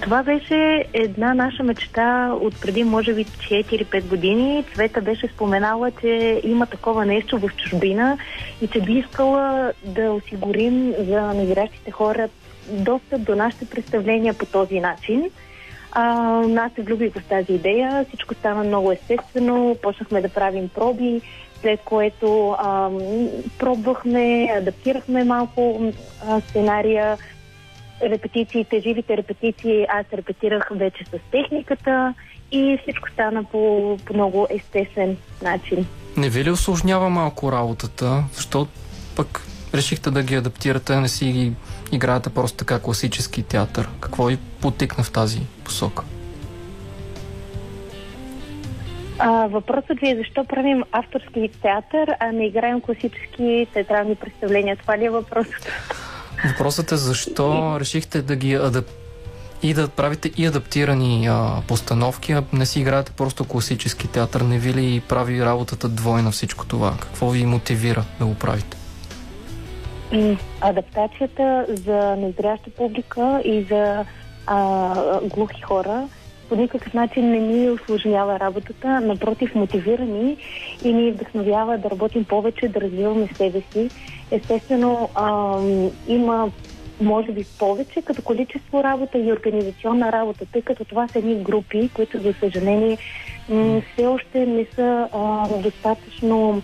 Това 0.00 0.22
беше 0.22 0.84
една 0.92 1.34
наша 1.34 1.62
мечта 1.62 2.32
от 2.40 2.60
преди, 2.60 2.84
може 2.84 3.14
би, 3.14 3.24
4-5 3.24 4.08
години. 4.08 4.64
Цвета 4.74 5.00
беше 5.00 5.28
споменала, 5.28 5.90
че 6.00 6.40
има 6.44 6.66
такова 6.66 7.06
нещо 7.06 7.38
в 7.38 7.50
чужбина 7.56 8.18
и 8.62 8.68
че 8.68 8.80
би 8.80 8.92
искала 8.92 9.72
да 9.84 10.12
осигурим 10.12 10.94
за 10.98 11.20
назиращите 11.20 11.90
хора 11.90 12.28
достъп 12.70 13.22
до 13.22 13.36
нашите 13.36 13.64
представления 13.64 14.34
по 14.34 14.46
този 14.46 14.80
начин. 14.80 15.30
А, 15.92 16.42
аз 16.58 16.72
се 16.72 16.82
влюбих 16.82 17.12
в 17.14 17.24
тази 17.28 17.52
идея, 17.52 18.04
всичко 18.08 18.34
стана 18.34 18.64
много 18.64 18.92
естествено, 18.92 19.76
почнахме 19.82 20.20
да 20.20 20.28
правим 20.28 20.68
проби, 20.68 21.20
след 21.60 21.80
което 21.84 22.50
а, 22.50 22.90
пробвахме, 23.58 24.48
адаптирахме 24.58 25.24
малко 25.24 25.92
а, 26.28 26.40
сценария, 26.40 27.18
репетициите, 28.02 28.80
живите 28.80 29.16
репетиции, 29.16 29.86
аз 29.88 30.06
репетирах 30.12 30.68
вече 30.70 31.04
с 31.04 31.30
техниката 31.30 32.14
и 32.52 32.78
всичко 32.82 33.10
стана 33.10 33.44
по, 33.44 33.96
по 34.04 34.14
много 34.14 34.46
естествен 34.50 35.16
начин. 35.42 35.86
Не 36.16 36.28
ви 36.28 36.44
ли 36.44 36.50
осложнява 36.50 37.10
малко 37.10 37.52
работата? 37.52 38.24
Защо 38.32 38.66
пък 39.16 39.46
решихте 39.74 40.10
да 40.10 40.22
ги 40.22 40.34
адаптирате, 40.34 41.00
не 41.00 41.08
си 41.08 41.32
ги 41.32 41.52
играете 41.92 42.30
просто 42.30 42.58
така 42.58 42.80
класически 42.80 43.42
театър? 43.42 43.88
Какво 44.00 44.24
ви 44.24 44.38
потикна 44.60 45.04
в 45.04 45.12
тази 45.12 45.40
посока? 45.64 46.04
А, 49.18 49.46
въпросът 49.46 50.00
ви 50.00 50.10
е 50.10 50.16
защо 50.16 50.44
правим 50.44 50.82
авторски 50.92 51.50
театър, 51.62 52.16
а 52.20 52.32
не 52.32 52.46
играем 52.46 52.80
класически 52.80 53.66
театрални 53.74 54.14
представления. 54.14 54.76
Това 54.76 54.98
ли 54.98 55.04
е 55.04 55.10
въпросът? 55.10 55.66
Въпросът 56.44 56.92
е 56.92 56.96
защо 56.96 57.76
решихте 57.80 58.22
да 58.22 58.36
ги 58.36 58.54
адап... 58.54 58.86
и 59.62 59.74
да 59.74 59.88
правите 59.88 60.30
и 60.36 60.46
адаптирани 60.46 61.26
а, 61.26 61.62
постановки, 61.68 62.32
а 62.32 62.42
не 62.52 62.66
си 62.66 62.80
играете 62.80 63.12
просто 63.12 63.44
класически 63.44 64.08
театър. 64.08 64.40
Не 64.40 64.58
ви 64.58 64.74
ли 64.74 65.02
прави 65.08 65.44
работата 65.44 65.88
двойна 65.88 66.30
всичко 66.30 66.66
това? 66.66 66.94
Какво 67.00 67.30
ви 67.30 67.46
мотивира 67.46 68.04
да 68.18 68.26
го 68.26 68.34
правите? 68.34 68.76
Адаптацията 70.60 71.66
за 71.68 72.16
незряща 72.16 72.70
публика 72.70 73.42
и 73.44 73.62
за 73.62 74.04
а, 74.46 75.20
глухи 75.22 75.62
хора 75.62 76.08
по 76.48 76.56
никакъв 76.56 76.94
начин 76.94 77.30
не 77.30 77.38
ни 77.38 77.70
осложнява 77.70 78.40
работата, 78.40 79.00
напротив 79.00 79.54
мотивира 79.54 80.04
ни 80.04 80.36
и 80.84 80.92
ни 80.92 81.10
вдъхновява 81.10 81.78
да 81.78 81.90
работим 81.90 82.24
повече, 82.24 82.68
да 82.68 82.80
развиваме 82.80 83.28
себе 83.34 83.62
си. 83.72 83.88
Естествено, 84.30 85.08
а, 85.14 85.58
има 86.08 86.50
може 87.00 87.32
би 87.32 87.44
повече 87.58 88.02
като 88.02 88.22
количество 88.22 88.84
работа 88.84 89.18
и 89.18 89.32
организационна 89.32 90.12
работа, 90.12 90.46
тъй 90.52 90.62
като 90.62 90.84
това 90.84 91.08
са 91.08 91.18
едни 91.18 91.34
групи, 91.34 91.90
които 91.94 92.20
за 92.20 92.32
съжаление 92.32 92.98
все 93.92 94.06
още 94.06 94.46
не 94.46 94.66
са 94.74 95.08
а, 95.12 95.48
достатъчно 95.62 96.62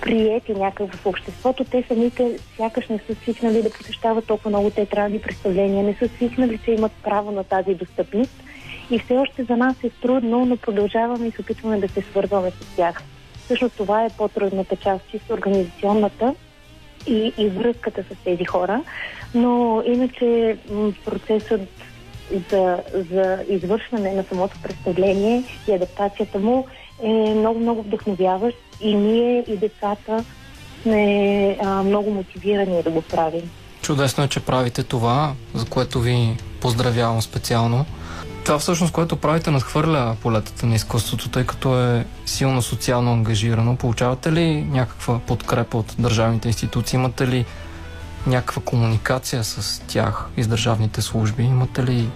приети 0.00 0.54
някак 0.54 0.94
в 0.94 1.06
обществото. 1.06 1.64
Те 1.64 1.84
самите 1.88 2.38
сякаш 2.56 2.88
не 2.88 2.98
са 2.98 3.14
свикнали 3.14 3.62
да 3.62 3.70
посещават 3.70 4.26
толкова 4.26 4.50
много 4.50 4.70
театрални 4.70 5.18
представления, 5.18 5.84
не 5.84 5.94
са 5.94 6.08
свикнали, 6.08 6.58
че 6.64 6.70
имат 6.70 6.92
право 7.02 7.30
на 7.30 7.44
тази 7.44 7.74
достъпност 7.74 8.42
и 8.92 8.98
все 8.98 9.18
още 9.18 9.44
за 9.44 9.56
нас 9.56 9.76
е 9.84 9.90
трудно, 9.90 10.44
но 10.44 10.56
продължаваме 10.56 11.26
и 11.26 11.30
се 11.30 11.40
опитваме 11.40 11.80
да 11.80 11.88
се 11.88 12.02
свързваме 12.02 12.50
с 12.50 12.76
тях. 12.76 13.02
Всъщност 13.44 13.76
това 13.76 14.04
е 14.04 14.10
по-трудната 14.18 14.76
част, 14.76 15.10
чисто 15.10 15.32
организационната 15.32 16.34
и, 17.06 17.32
и 17.38 17.48
връзката 17.48 18.02
с 18.02 18.24
тези 18.24 18.44
хора. 18.44 18.82
Но 19.34 19.82
иначе 19.86 20.56
процесът 21.04 21.60
за, 22.50 22.82
за 23.12 23.38
извършване 23.48 24.12
на 24.12 24.24
самото 24.24 24.56
представление 24.62 25.42
и 25.68 25.72
адаптацията 25.72 26.38
му 26.38 26.66
е 27.02 27.34
много-много 27.34 27.82
вдъхновяващ 27.82 28.56
и 28.80 28.94
ние 28.94 29.44
и 29.48 29.56
децата 29.56 30.24
сме 30.82 31.56
а, 31.62 31.82
много 31.82 32.10
мотивирани 32.10 32.82
да 32.82 32.90
го 32.90 33.02
правим. 33.02 33.50
Чудесно 33.82 34.24
е, 34.24 34.28
че 34.28 34.40
правите 34.40 34.82
това, 34.82 35.32
за 35.54 35.66
което 35.66 36.00
ви 36.00 36.36
поздравявам 36.60 37.22
специално. 37.22 37.86
Това 38.44 38.58
всъщност, 38.58 38.92
което 38.92 39.16
правите, 39.16 39.50
надхвърля 39.50 40.16
полетата 40.22 40.66
на 40.66 40.74
изкуството, 40.74 41.28
тъй 41.28 41.46
като 41.46 41.80
е 41.80 42.06
силно 42.26 42.62
социално 42.62 43.12
ангажирано. 43.12 43.76
Получавате 43.76 44.32
ли 44.32 44.62
някаква 44.62 45.18
подкрепа 45.18 45.78
от 45.78 45.94
държавните 45.98 46.48
институции? 46.48 46.96
Имате 46.96 47.28
ли 47.28 47.44
някаква 48.26 48.62
комуникация 48.62 49.44
с 49.44 49.82
тях 49.86 50.26
и 50.36 50.42
с 50.42 50.48
държавните 50.48 51.02
служби? 51.02 51.42
Имате 51.42 51.84
ли 51.84 52.08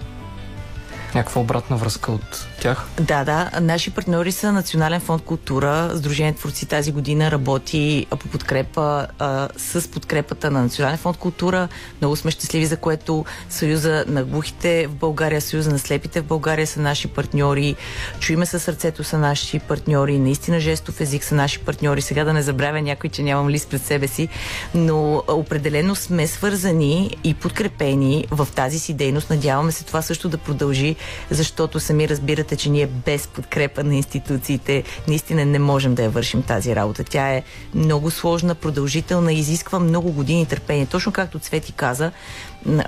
някаква 1.17 1.41
обратна 1.41 1.77
връзка 1.77 2.13
от 2.13 2.47
тях? 2.61 2.87
Да, 3.01 3.25
да. 3.25 3.51
Наши 3.61 3.91
партньори 3.91 4.33
са 4.33 4.53
Национален 4.53 5.01
фонд 5.01 5.23
култура. 5.23 5.91
Сдружение 5.95 6.33
творци 6.33 6.67
тази 6.67 6.93
година 6.93 7.31
работи 7.31 8.07
по 8.11 8.29
подкрепа 8.29 9.07
а, 9.19 9.49
с 9.57 9.91
подкрепата 9.91 10.51
на 10.51 10.63
Национален 10.63 10.99
фонд 10.99 11.17
култура. 11.17 11.69
Много 12.01 12.17
сме 12.17 12.31
щастливи, 12.31 12.67
за 12.67 12.77
което 12.77 13.25
Съюза 13.51 14.05
на 14.09 14.25
глухите 14.25 14.87
в 14.87 14.95
България, 14.95 15.41
Съюза 15.41 15.71
на 15.71 15.79
слепите 15.79 16.21
в 16.21 16.25
България 16.25 16.67
са 16.67 16.81
наши 16.81 17.09
партньори. 17.09 17.77
Чуиме 18.21 18.47
със 18.47 18.63
сърцето 18.63 19.05
са 19.05 19.19
наши 19.19 19.59
партньори. 19.59 20.19
Наистина 20.19 20.61
жестов 20.61 21.01
език 21.01 21.25
са 21.25 21.35
наши 21.35 21.59
партньори. 21.59 22.03
Сега 22.03 22.25
да 22.25 22.33
не 22.33 22.43
забравя 22.43 22.83
някой, 22.83 23.11
че 23.11 23.23
нямам 23.23 23.49
лист 23.49 23.71
пред 23.71 23.83
себе 23.83 24.09
си, 24.09 24.29
но 24.75 25.23
определено 25.29 25.95
сме 25.95 26.27
свързани 26.27 27.17
и 27.25 27.35
подкрепени 27.35 28.27
в 28.31 28.49
тази 28.55 28.79
си 28.79 28.95
дейност. 28.95 29.31
Надяваме 29.31 29.73
се 29.73 29.85
това 29.85 30.03
също 30.03 30.29
да 30.29 30.39
продължи 30.39 30.97
защото 31.31 31.81
сами 31.81 32.09
разбирате, 32.09 32.57
че 32.57 32.71
ние 32.71 32.87
без 32.87 33.27
подкрепа 33.27 33.85
на 33.85 33.95
институциите 33.95 34.83
наистина 35.09 35.45
не 35.45 35.59
можем 35.59 35.95
да 35.95 36.03
я 36.03 36.11
вършим 36.11 36.43
тази 36.43 36.77
работа. 36.77 37.05
Тя 37.05 37.31
е 37.31 37.43
много 37.75 38.11
сложна, 38.11 38.55
продължителна, 38.55 39.33
изисква 39.33 39.79
много 39.79 40.13
години 40.13 40.47
търпение. 40.47 40.87
Точно 40.87 41.13
както 41.13 41.39
Цвети 41.39 41.73
каза, 41.73 42.13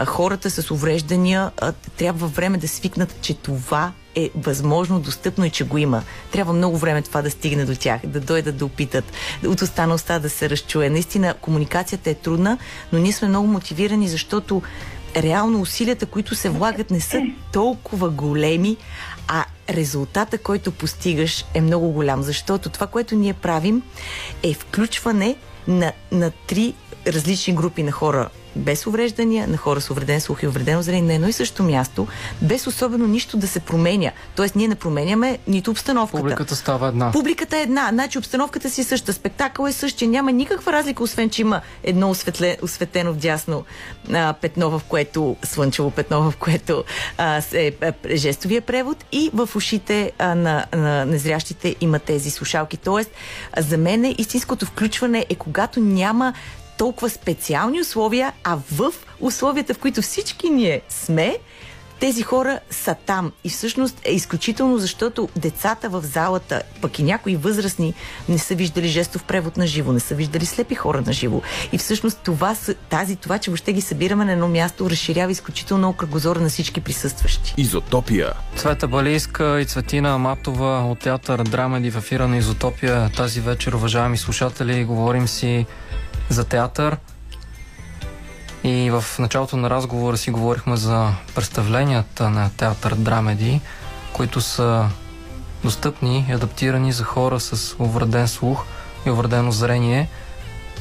хората 0.06 0.50
с 0.50 0.70
увреждания 0.70 1.50
трябва 1.96 2.26
време 2.26 2.58
да 2.58 2.68
свикнат, 2.68 3.20
че 3.20 3.34
това 3.34 3.92
е 4.14 4.30
възможно, 4.34 5.00
достъпно 5.00 5.44
и 5.44 5.50
че 5.50 5.64
го 5.64 5.78
има. 5.78 6.02
Трябва 6.32 6.52
много 6.52 6.76
време 6.76 7.02
това 7.02 7.22
да 7.22 7.30
стигне 7.30 7.64
до 7.64 7.76
тях, 7.76 8.00
да 8.06 8.20
дойдат 8.20 8.56
да 8.56 8.64
опитат, 8.64 9.04
от 9.46 9.62
останалостта 9.62 10.18
да 10.18 10.30
се 10.30 10.50
разчуе. 10.50 10.90
Наистина, 10.90 11.34
комуникацията 11.34 12.10
е 12.10 12.14
трудна, 12.14 12.58
но 12.92 12.98
ние 12.98 13.12
сме 13.12 13.28
много 13.28 13.46
мотивирани, 13.46 14.08
защото 14.08 14.62
реално 15.16 15.60
усилията, 15.60 16.06
които 16.06 16.34
се 16.34 16.50
влагат, 16.50 16.90
не 16.90 17.00
са 17.00 17.22
толкова 17.52 18.10
големи, 18.10 18.76
а 19.28 19.44
резултата, 19.70 20.38
който 20.38 20.72
постигаш 20.72 21.44
е 21.54 21.60
много 21.60 21.90
голям, 21.90 22.22
защото 22.22 22.68
това, 22.68 22.86
което 22.86 23.14
ние 23.14 23.32
правим 23.32 23.82
е 24.42 24.54
включване 24.54 25.36
на, 25.68 25.92
на 26.12 26.30
три 26.30 26.74
различни 27.06 27.54
групи 27.54 27.82
на 27.82 27.92
хора 27.92 28.28
без 28.56 28.86
увреждания, 28.86 29.48
на 29.48 29.56
хора 29.56 29.80
с 29.80 29.90
увреден 29.90 30.20
слух 30.20 30.42
и 30.42 30.46
увредено 30.46 30.82
зрение 30.82 31.02
на 31.02 31.14
едно 31.14 31.28
и 31.28 31.32
също 31.32 31.62
място, 31.62 32.06
без 32.42 32.66
особено 32.66 33.06
нищо 33.06 33.36
да 33.36 33.48
се 33.48 33.60
променя. 33.60 34.10
Тоест, 34.36 34.56
ние 34.56 34.68
не 34.68 34.74
променяме 34.74 35.38
нито 35.48 35.70
обстановката. 35.70 36.22
Публиката 36.22 36.56
става 36.56 36.88
една. 36.88 37.12
Публиката 37.12 37.56
е 37.56 37.62
една. 37.62 37.88
Значи 37.92 38.18
обстановката 38.18 38.70
си 38.70 38.80
е 38.80 38.84
съща. 38.84 39.12
Спектакъл 39.12 39.66
е 39.66 39.72
същия. 39.72 40.08
Няма 40.08 40.32
никаква 40.32 40.72
разлика, 40.72 41.02
освен 41.02 41.30
че 41.30 41.42
има 41.42 41.60
едно 41.82 42.10
осветле, 42.10 42.56
осветено 42.62 43.12
в 43.12 43.16
дясно 43.16 43.64
а, 44.12 44.32
петно, 44.32 44.70
в 44.70 44.82
което 44.88 45.36
слънчево 45.44 45.90
петно, 45.90 46.30
в 46.30 46.36
което 46.36 46.84
а, 47.18 47.42
е, 47.52 47.72
е 48.04 48.16
жестовия 48.16 48.60
превод 48.60 49.04
и 49.12 49.30
в 49.34 49.48
ушите 49.56 50.12
а, 50.18 50.34
на, 50.34 50.66
на 50.74 51.06
незрящите 51.06 51.76
има 51.80 51.98
тези 51.98 52.30
слушалки. 52.30 52.76
Тоест, 52.76 53.10
за 53.58 53.78
мен 53.78 54.14
истинското 54.18 54.66
включване 54.66 55.26
е 55.28 55.34
когато 55.34 55.80
няма 55.80 56.34
толкова 56.78 57.10
специални 57.10 57.80
условия, 57.80 58.32
а 58.44 58.58
в 58.72 58.92
условията, 59.20 59.74
в 59.74 59.78
които 59.78 60.02
всички 60.02 60.50
ние 60.50 60.80
сме, 60.88 61.38
тези 62.00 62.22
хора 62.22 62.58
са 62.70 62.96
там. 63.06 63.32
И 63.44 63.48
всъщност 63.48 64.00
е 64.04 64.12
изключително, 64.12 64.78
защото 64.78 65.28
децата 65.36 65.88
в 65.88 66.02
залата, 66.04 66.62
пък 66.80 66.98
и 66.98 67.02
някои 67.02 67.36
възрастни, 67.36 67.94
не 68.28 68.38
са 68.38 68.54
виждали 68.54 68.88
жестов 68.88 69.24
превод 69.24 69.56
на 69.56 69.66
живо, 69.66 69.92
не 69.92 70.00
са 70.00 70.14
виждали 70.14 70.46
слепи 70.46 70.74
хора 70.74 71.02
на 71.06 71.12
живо. 71.12 71.42
И 71.72 71.78
всъщност 71.78 72.18
това, 72.24 72.56
тази, 72.90 73.16
това, 73.16 73.38
че 73.38 73.50
въобще 73.50 73.72
ги 73.72 73.80
събираме 73.80 74.24
на 74.24 74.32
едно 74.32 74.48
място, 74.48 74.90
разширява 74.90 75.32
изключително 75.32 75.92
кръгозора 75.92 76.40
на 76.40 76.48
всички 76.48 76.80
присъстващи. 76.80 77.54
Изотопия. 77.56 78.32
Цвета 78.56 78.88
Балийска 78.88 79.60
и 79.60 79.64
Цветина 79.64 80.18
Матова 80.18 80.84
от 80.84 80.98
театър 80.98 81.42
Драмеди 81.42 81.90
в 81.90 81.96
ефира 81.96 82.28
на 82.28 82.36
Изотопия. 82.36 83.10
Тази 83.16 83.40
вечер, 83.40 83.72
уважаеми 83.72 84.18
слушатели, 84.18 84.84
говорим 84.84 85.28
си 85.28 85.66
за 86.28 86.44
театър. 86.44 86.96
И 88.64 88.90
в 88.90 89.04
началото 89.18 89.56
на 89.56 89.70
разговора 89.70 90.16
си 90.16 90.30
говорихме 90.30 90.76
за 90.76 91.12
представленията 91.34 92.30
на 92.30 92.50
театър 92.56 92.94
Драмеди, 92.94 93.60
които 94.12 94.40
са 94.40 94.88
достъпни 95.64 96.26
и 96.28 96.32
адаптирани 96.32 96.92
за 96.92 97.04
хора 97.04 97.40
с 97.40 97.76
увреден 97.78 98.28
слух 98.28 98.64
и 99.06 99.10
увредено 99.10 99.52
зрение. 99.52 100.08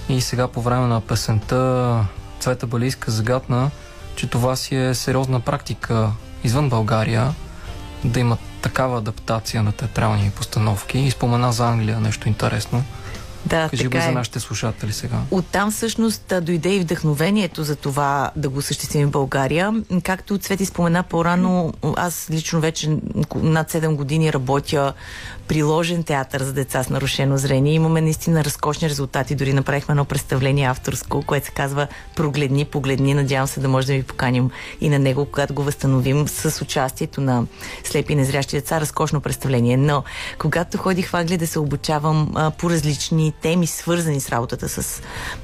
И 0.10 0.22
сега 0.22 0.48
по 0.48 0.62
време 0.62 0.88
на 0.88 1.01
песента 1.01 2.06
Цвета 2.39 2.68
Балийска 2.68 3.12
загадна, 3.12 3.72
че 4.16 4.27
това 4.27 4.56
си 4.56 4.75
е 4.75 4.96
сериозна 4.96 5.39
практика 5.39 6.12
извън 6.44 6.70
България 6.70 7.34
да 8.04 8.20
има 8.20 8.38
такава 8.62 8.98
адаптация 8.98 9.63
на 9.63 9.72
театрални 9.72 10.32
постановки. 10.36 11.00
И 11.00 11.12
спомена 11.12 11.51
за 11.51 11.68
Англия 11.68 12.00
нещо 12.00 12.27
интересно. 12.27 12.84
Да, 13.48 13.70
Кажи 13.70 13.84
така 13.84 13.98
го 13.98 14.04
за 14.04 14.10
е. 14.10 14.12
нашите 14.12 14.39
слушатели 14.39 14.94
сега. 14.94 15.18
Оттам 15.32 15.72
всъщност 15.72 16.34
дойде 16.42 16.75
и 16.75 16.80
вдъхновението 16.80 17.63
за 17.63 17.75
това 17.75 18.32
да 18.36 18.50
го 18.50 18.58
осъществим 18.58 19.08
в 19.08 19.12
България. 19.12 19.74
Както 20.04 20.38
Цвети 20.38 20.66
спомена 20.66 21.04
по-рано, 21.04 21.74
аз 21.96 22.27
лично 22.32 22.60
вече 22.60 22.89
над 23.36 23.72
7 23.72 23.96
години 23.96 24.34
работя 24.34 24.94
приложен 25.48 26.04
театър 26.04 26.44
за 26.44 26.54
деца 26.54 26.84
с 26.84 26.89
нарушено 26.89 27.38
зрение. 27.38 27.74
Имаме 27.74 28.01
наистина 28.01 28.44
разкошни 28.44 28.89
резултати. 28.89 29.36
Дори 29.36 29.54
направихме 29.54 29.92
едно 29.92 30.06
представление 30.06 30.68
авторско, 30.68 31.24
което 31.27 31.46
се 31.46 31.51
казва 31.51 31.88
Прогледни, 32.16 32.66
погледни. 32.66 33.13
Надявам 33.13 33.48
се 33.48 33.60
да 33.60 33.68
може 33.68 33.88
да 33.88 33.94
ви 33.94 34.04
поканим 34.04 34.50
и 34.82 34.89
на 34.89 35.00
него, 35.00 35.25
когато 35.25 35.54
го 35.54 35.63
възстановим 35.63 36.27
с 36.27 36.62
участието 36.62 37.22
на 37.22 37.46
слепи 37.84 38.13
и 38.13 38.16
незрящи 38.16 38.56
деца. 38.56 38.82
Разкошно 38.82 39.22
представление. 39.22 39.77
Но 39.77 40.04
когато 40.39 40.77
ходих 40.77 41.10
в 41.10 41.13
Англия 41.13 41.38
да 41.38 41.48
се 41.48 41.60
обучавам 41.60 42.32
а, 42.36 42.51
по 42.51 42.70
различни 42.70 43.34
теми, 43.42 43.68
свързани 43.68 44.20
с 44.22 44.30
работата 44.30 44.70
с 44.70 45.01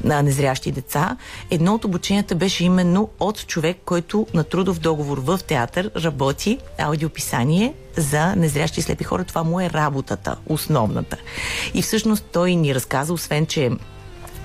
а, 0.09 0.21
незрящи 0.21 0.71
деца, 0.71 1.17
едно 1.51 1.73
от 1.75 1.85
обученията 1.85 2.35
беше 2.35 2.65
именно 2.65 3.09
от 3.19 3.47
човек, 3.47 3.77
който 3.85 4.27
на 4.33 4.43
трудов 4.43 4.79
договор 4.79 5.17
в 5.17 5.39
театър 5.47 5.91
работи 5.95 6.59
аудиописание 6.77 7.73
за 7.97 8.35
незрящи 8.35 8.79
и 8.79 8.83
слепи 8.83 9.03
хора. 9.03 9.23
Това 9.23 9.43
му 9.43 9.61
е 9.61 9.69
работата, 9.69 10.35
основната. 10.47 11.17
И 11.73 11.81
всъщност 11.81 12.25
той 12.31 12.55
ни 12.55 12.75
разказа, 12.75 13.13
освен, 13.13 13.45
че 13.45 13.71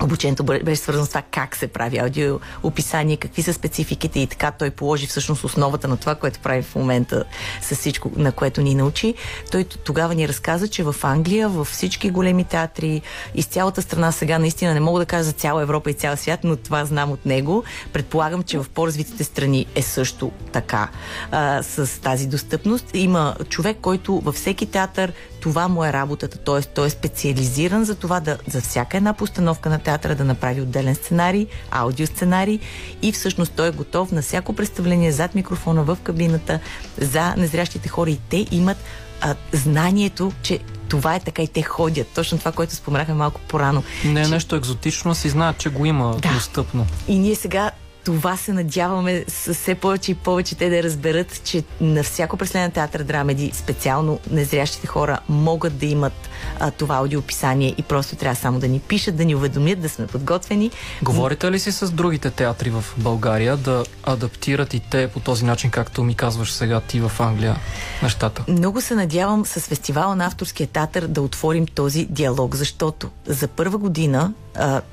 Обучението 0.03 0.43
беше 0.43 0.75
свързано 0.75 1.05
с 1.05 1.09
това 1.09 1.21
как 1.31 1.55
се 1.55 1.67
прави 1.67 1.97
аудиоописание, 1.97 3.17
какви 3.17 3.43
са 3.43 3.53
спецификите 3.53 4.19
и 4.19 4.27
така 4.27 4.51
той 4.51 4.71
положи 4.71 5.07
всъщност 5.07 5.43
основата 5.43 5.87
на 5.87 5.97
това, 5.97 6.15
което 6.15 6.39
прави 6.39 6.61
в 6.61 6.75
момента 6.75 7.23
с 7.61 7.75
всичко, 7.75 8.11
на 8.15 8.31
което 8.31 8.61
ни 8.61 8.75
научи. 8.75 9.13
Той 9.51 9.63
тогава 9.63 10.15
ни 10.15 10.27
разказа, 10.27 10.67
че 10.67 10.83
в 10.83 10.95
Англия, 11.03 11.49
във 11.49 11.67
всички 11.67 12.09
големи 12.09 12.43
театри, 12.43 13.01
из 13.35 13.45
цялата 13.45 13.81
страна 13.81 14.11
сега 14.11 14.39
наистина 14.39 14.73
не 14.73 14.79
мога 14.79 14.99
да 14.99 15.05
кажа 15.05 15.23
за 15.23 15.31
цяла 15.31 15.61
Европа 15.61 15.91
и 15.91 15.93
цял 15.93 16.17
свят, 16.17 16.39
но 16.43 16.55
това 16.55 16.85
знам 16.85 17.11
от 17.11 17.25
него. 17.25 17.63
Предполагам, 17.93 18.43
че 18.43 18.57
в 18.57 18.65
по-развитите 18.73 19.23
страни 19.23 19.65
е 19.75 19.81
също 19.81 20.31
така 20.51 20.89
а, 21.31 21.63
с 21.63 22.01
тази 22.01 22.27
достъпност. 22.27 22.85
Има 22.93 23.35
човек, 23.49 23.77
който 23.81 24.19
във 24.19 24.35
всеки 24.35 24.65
театър 24.65 25.13
това 25.39 25.67
му 25.67 25.85
е 25.85 25.93
работата, 25.93 26.37
т.е. 26.37 26.61
той 26.61 26.87
е 26.87 26.89
специализиран 26.89 27.85
за 27.85 27.95
това 27.95 28.19
да 28.19 28.37
за 28.47 28.61
всяка 28.61 28.97
една 28.97 29.13
постановка 29.13 29.69
на 29.69 29.79
театъра 29.79 30.15
да 30.15 30.23
направи 30.23 30.61
отделен 30.61 30.95
сценарий, 30.95 31.47
аудиосценарий 31.71 32.59
и 33.01 33.11
всъщност 33.11 33.53
той 33.55 33.67
е 33.67 33.71
готов 33.71 34.11
на 34.11 34.21
всяко 34.21 34.53
представление 34.53 35.11
зад 35.11 35.35
микрофона 35.35 35.83
в 35.83 35.97
кабината 36.03 36.59
за 36.97 37.35
незрящите 37.35 37.89
хора 37.89 38.09
и 38.09 38.19
те 38.29 38.45
имат 38.51 38.77
а, 39.21 39.35
знанието, 39.53 40.31
че 40.41 40.59
това 40.89 41.15
е 41.15 41.19
така 41.19 41.41
и 41.41 41.47
те 41.47 41.61
ходят. 41.61 42.07
Точно 42.15 42.37
това, 42.37 42.51
което 42.51 42.75
споменахме 42.75 43.13
малко 43.13 43.41
по-рано. 43.47 43.83
Не 44.05 44.21
е 44.21 44.23
че... 44.23 44.29
нещо 44.31 44.55
екзотично, 44.55 45.15
си 45.15 45.29
знаят, 45.29 45.57
че 45.57 45.69
го 45.69 45.85
има 45.85 46.15
Да. 46.21 46.33
достъпно. 46.33 46.87
И 47.07 47.19
ние 47.19 47.35
сега 47.35 47.71
това 48.09 48.37
се 48.37 48.53
надяваме 48.53 49.25
с 49.27 49.53
все 49.53 49.75
повече 49.75 50.11
и 50.11 50.15
повече 50.15 50.55
те 50.55 50.69
да 50.69 50.83
разберат, 50.83 51.41
че 51.43 51.63
на 51.81 52.03
всяко 52.03 52.37
представление 52.37 52.67
на 52.67 52.73
театър 52.73 53.03
драмеди, 53.03 53.51
специално 53.53 54.19
незрящите 54.31 54.87
хора, 54.87 55.19
могат 55.29 55.77
да 55.77 55.85
имат 55.85 56.29
а, 56.59 56.71
това 56.71 56.95
аудиописание 56.95 57.75
и 57.77 57.83
просто 57.83 58.15
трябва 58.15 58.35
само 58.35 58.59
да 58.59 58.67
ни 58.67 58.79
пишат, 58.79 59.15
да 59.15 59.25
ни 59.25 59.35
уведомят, 59.35 59.81
да 59.81 59.89
сме 59.89 60.07
подготвени. 60.07 60.71
Говорите 61.03 61.51
ли 61.51 61.59
си 61.59 61.71
с 61.71 61.91
другите 61.91 62.29
театри 62.29 62.69
в 62.69 62.83
България 62.97 63.57
да 63.57 63.83
адаптират 64.03 64.73
и 64.73 64.79
те 64.79 65.07
по 65.07 65.19
този 65.19 65.45
начин, 65.45 65.71
както 65.71 66.03
ми 66.03 66.15
казваш 66.15 66.51
сега 66.51 66.79
ти 66.79 66.99
в 66.99 67.11
Англия, 67.19 67.55
нещата? 68.03 68.43
Много 68.47 68.81
се 68.81 68.95
надявам 68.95 69.45
с 69.45 69.59
фестивала 69.59 70.15
на 70.15 70.25
авторския 70.25 70.67
театър 70.67 71.07
да 71.07 71.21
отворим 71.21 71.65
този 71.65 72.05
диалог, 72.05 72.55
защото 72.55 73.09
за 73.25 73.47
първа 73.47 73.77
година 73.77 74.33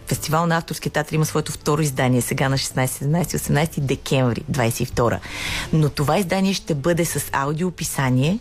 фестивал 0.07 0.47
на 0.47 0.57
авторския 0.57 0.93
театър 0.93 1.15
има 1.15 1.27
своето 1.27 1.53
второ 1.53 1.83
издание 1.83 2.21
сега 2.21 2.49
на 2.49 2.59
16, 2.59 2.87
17, 2.87 3.25
18 3.25 3.81
декември 3.81 4.45
22. 4.53 5.19
Но 5.73 5.89
това 5.89 6.19
издание 6.19 6.53
ще 6.53 6.75
бъде 6.75 7.05
с 7.05 7.31
аудиописание 7.33 8.39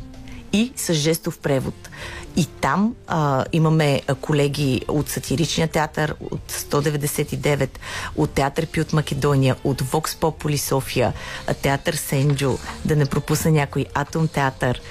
и 0.53 0.71
с 0.75 0.93
жестов 0.93 1.39
превод. 1.39 1.89
И 2.37 2.45
там 2.45 2.95
а, 3.07 3.45
имаме 3.53 4.01
колеги 4.21 4.81
от 4.87 5.09
сатиричния 5.09 5.67
театър, 5.67 6.15
от 6.31 6.51
199, 6.51 7.69
от 8.15 8.31
театър 8.31 8.65
Пи 8.65 8.81
от 8.81 8.93
Македония, 8.93 9.55
от 9.63 9.81
Вокс 9.81 10.15
Попули 10.15 10.57
София, 10.57 11.13
театър 11.61 11.93
Сенджо, 11.93 12.57
да 12.85 12.95
не 12.95 13.05
пропусна 13.05 13.51
някой, 13.51 13.85
Атом 13.93 14.27
театър, 14.27 14.81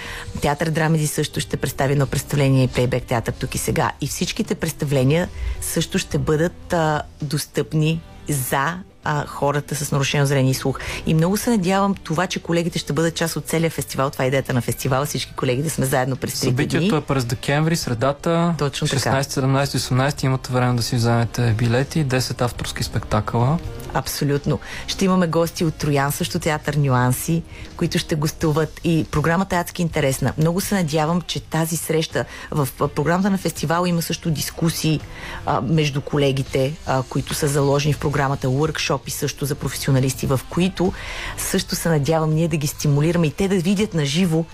театър 0.41 0.71
Драмеди 0.71 1.07
също 1.07 1.41
ще 1.41 1.57
представи 1.57 1.93
едно 1.93 2.07
представление 2.07 2.65
и 2.65 2.69
плейбек 2.69 3.05
театър 3.05 3.33
тук 3.33 3.55
и 3.55 3.59
сега. 3.59 3.93
И 4.01 4.07
всичките 4.07 4.55
представления 4.55 5.29
също 5.61 5.99
ще 5.99 6.19
бъдат 6.19 6.73
а, 6.73 7.03
достъпни 7.23 8.01
за 8.29 8.79
а, 9.05 9.27
хората 9.27 9.75
с 9.75 9.93
нарушено 9.93 10.27
зрение 10.27 10.51
и 10.51 10.55
слух. 10.55 10.79
И 11.07 11.15
много 11.15 11.37
се 11.37 11.51
надявам 11.51 11.95
това, 11.95 12.27
че 12.27 12.43
колегите 12.43 12.79
ще 12.79 12.93
бъдат 12.93 13.15
част 13.15 13.37
от 13.37 13.45
целия 13.47 13.71
фестивал. 13.71 14.11
Това 14.11 14.25
е 14.25 14.29
идеята 14.29 14.55
на 14.55 14.61
фестивала. 14.61 15.07
Всички 15.07 15.35
колеги 15.35 15.63
да 15.63 15.71
сме 15.71 15.87
заедно 15.87 16.17
през 16.17 16.41
трите 16.41 16.47
дни. 16.47 16.51
Събитието 16.51 16.97
е 16.97 17.01
през 17.01 17.25
декември, 17.25 17.77
средата. 17.77 18.55
Точно 18.59 18.87
16, 18.87 19.03
така. 19.03 19.17
17, 19.17 19.65
18 19.65 20.25
имате 20.25 20.53
време 20.53 20.75
да 20.75 20.83
си 20.83 20.97
вземете 20.97 21.55
билети. 21.59 22.07
10 22.07 22.41
авторски 22.41 22.83
спектакъла. 22.83 23.59
Абсолютно. 23.95 24.59
Ще 24.87 25.05
имаме 25.05 25.27
гости 25.27 25.65
от 25.65 25.75
Троян, 25.75 26.13
също 26.13 26.39
театър 26.39 26.75
Нюанси, 26.75 27.43
които 27.77 27.99
ще 27.99 28.15
гостуват 28.15 28.81
и 28.85 29.07
програмата 29.11 29.57
е 29.57 29.59
адски 29.59 29.83
интересна. 29.83 30.33
Много 30.39 30.61
се 30.61 30.75
надявам, 30.75 31.23
че 31.23 31.41
тази 31.41 31.77
среща 31.77 32.25
в 32.51 32.69
програмата 32.95 33.31
на 33.31 33.39
фестивала 33.39 33.89
има 33.89 34.03
също 34.03 34.31
дискусии 34.31 35.01
а, 35.47 35.61
между 35.61 36.01
колегите, 36.01 36.75
а, 36.87 37.03
които 37.03 37.35
са 37.35 37.49
заложени 37.49 37.95
в 37.95 37.99
програмата, 37.99 38.49
workshopи 38.95 39.11
също 39.11 39.45
за 39.45 39.55
професионалисти, 39.55 40.27
в 40.27 40.41
които 40.51 40.93
също 41.39 41.77
се 41.77 41.89
надявам 41.89 42.35
ние 42.35 42.49
да 42.49 42.57
ги 42.57 42.67
стимулираме 42.67 43.27
и 43.27 43.31
те 43.31 43.49
да 43.49 43.57
видят 43.57 43.95
на 43.95 44.05
живо, 44.05 44.45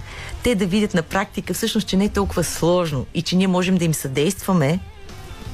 те 0.42 0.55
да 0.55 0.66
видят 0.66 0.94
на 0.94 1.03
практика 1.03 1.55
всъщност, 1.55 1.87
че 1.87 1.96
не 1.96 2.05
е 2.05 2.09
толкова 2.09 2.44
сложно 2.44 3.07
и 3.14 3.22
че 3.22 3.37
ние 3.37 3.48
можем 3.48 3.79
да 3.79 3.85
им 3.85 3.94
съдействаме 3.94 4.81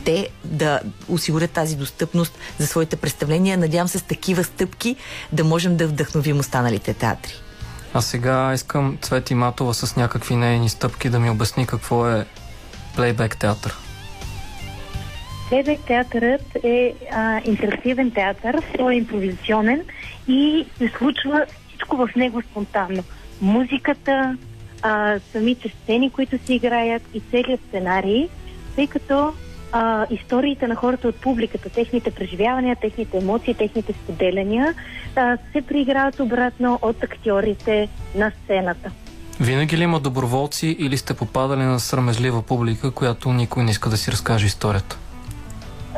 те 0.04 0.28
да 0.44 0.80
осигурят 1.08 1.50
тази 1.50 1.76
достъпност 1.76 2.38
за 2.58 2.66
своите 2.66 2.96
представления. 2.96 3.58
Надявам 3.58 3.88
се 3.88 3.98
с 3.98 4.02
такива 4.02 4.44
стъпки 4.44 4.96
да 5.32 5.44
можем 5.44 5.76
да 5.76 5.86
вдъхновим 5.86 6.38
останалите 6.38 6.94
театри. 6.94 7.32
А 7.94 8.00
сега 8.00 8.52
искам 8.54 8.98
Цвети 9.02 9.34
Матова 9.34 9.74
с 9.74 9.96
някакви 9.96 10.36
нейни 10.36 10.68
стъпки 10.68 11.10
да 11.10 11.18
ми 11.18 11.30
обясни 11.30 11.66
какво 11.66 12.08
е 12.08 12.26
плейбек 12.96 13.36
театър. 13.36 13.85
Плейбек 15.48 15.80
театърът 15.80 16.56
е 16.64 16.94
а, 17.12 17.40
интерактивен 17.44 18.10
театър, 18.10 18.62
той 18.78 18.94
е 18.94 18.96
импровизационен 18.96 19.82
и 20.28 20.66
се 20.78 20.88
случва 20.98 21.46
всичко 21.68 21.96
в 21.96 22.08
него 22.16 22.42
спонтанно. 22.42 23.04
Музиката, 23.40 24.36
а, 24.82 25.18
самите 25.32 25.68
сцени, 25.68 26.10
които 26.10 26.38
се 26.46 26.54
играят 26.54 27.02
и 27.14 27.20
целият 27.20 27.60
сценарий, 27.68 28.28
тъй 28.76 28.86
като 28.86 29.32
а, 29.72 30.06
историите 30.10 30.66
на 30.66 30.74
хората 30.74 31.08
от 31.08 31.16
публиката, 31.16 31.70
техните 31.70 32.10
преживявания, 32.10 32.76
техните 32.76 33.18
емоции, 33.18 33.54
техните 33.54 33.92
споделяния 33.92 34.74
а, 35.16 35.38
се 35.52 35.62
прииграват 35.62 36.20
обратно 36.20 36.78
от 36.82 37.02
актьорите 37.02 37.88
на 38.14 38.32
сцената. 38.44 38.90
Винаги 39.40 39.76
ли 39.76 39.82
има 39.82 40.00
доброволци 40.00 40.76
или 40.78 40.96
сте 40.96 41.14
попадали 41.14 41.62
на 41.62 41.80
срамежлива 41.80 42.42
публика, 42.42 42.90
която 42.90 43.32
никой 43.32 43.64
не 43.64 43.70
иска 43.70 43.90
да 43.90 43.96
си 43.96 44.12
разкаже 44.12 44.46
историята? 44.46 44.98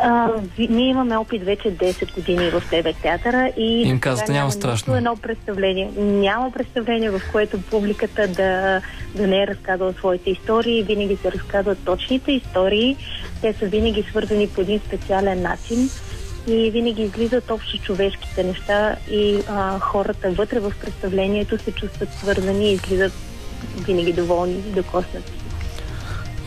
А, 0.02 0.30
ние 0.58 0.88
имаме 0.88 1.16
опит 1.16 1.44
вече 1.44 1.76
10 1.76 2.14
години 2.14 2.50
в 2.50 2.62
ТВ 2.70 2.92
театъра 3.02 3.52
и 3.56 3.82
Им 3.82 4.00
казвате, 4.00 4.32
няма 4.32 4.38
няма 4.40 4.52
страшно. 4.52 4.96
едно 4.96 5.16
представление. 5.16 5.90
Няма 5.98 6.50
представление, 6.50 7.10
в 7.10 7.20
което 7.32 7.62
публиката 7.62 8.28
да, 8.28 8.80
да 9.14 9.26
не 9.26 9.42
е 9.42 9.46
разказала 9.46 9.92
своите 9.92 10.30
истории. 10.30 10.82
Винаги 10.82 11.16
се 11.16 11.32
разказват 11.32 11.78
точните 11.84 12.32
истории. 12.32 12.96
Те 13.40 13.52
са 13.52 13.66
винаги 13.66 14.02
свързани 14.02 14.48
по 14.48 14.60
един 14.60 14.80
специален 14.80 15.42
начин 15.42 15.88
и 16.46 16.70
винаги 16.70 17.02
излизат 17.02 17.50
общо 17.50 17.78
човешките 17.78 18.44
неща 18.44 18.96
и 19.10 19.38
а, 19.48 19.78
хората 19.78 20.30
вътре 20.30 20.60
в 20.60 20.72
представлението 20.80 21.58
се 21.58 21.72
чувстват 21.72 22.12
свързани 22.12 22.70
и 22.70 22.72
излизат 22.72 23.12
винаги 23.86 24.12
доволни 24.12 24.54
докоснати. 24.54 25.37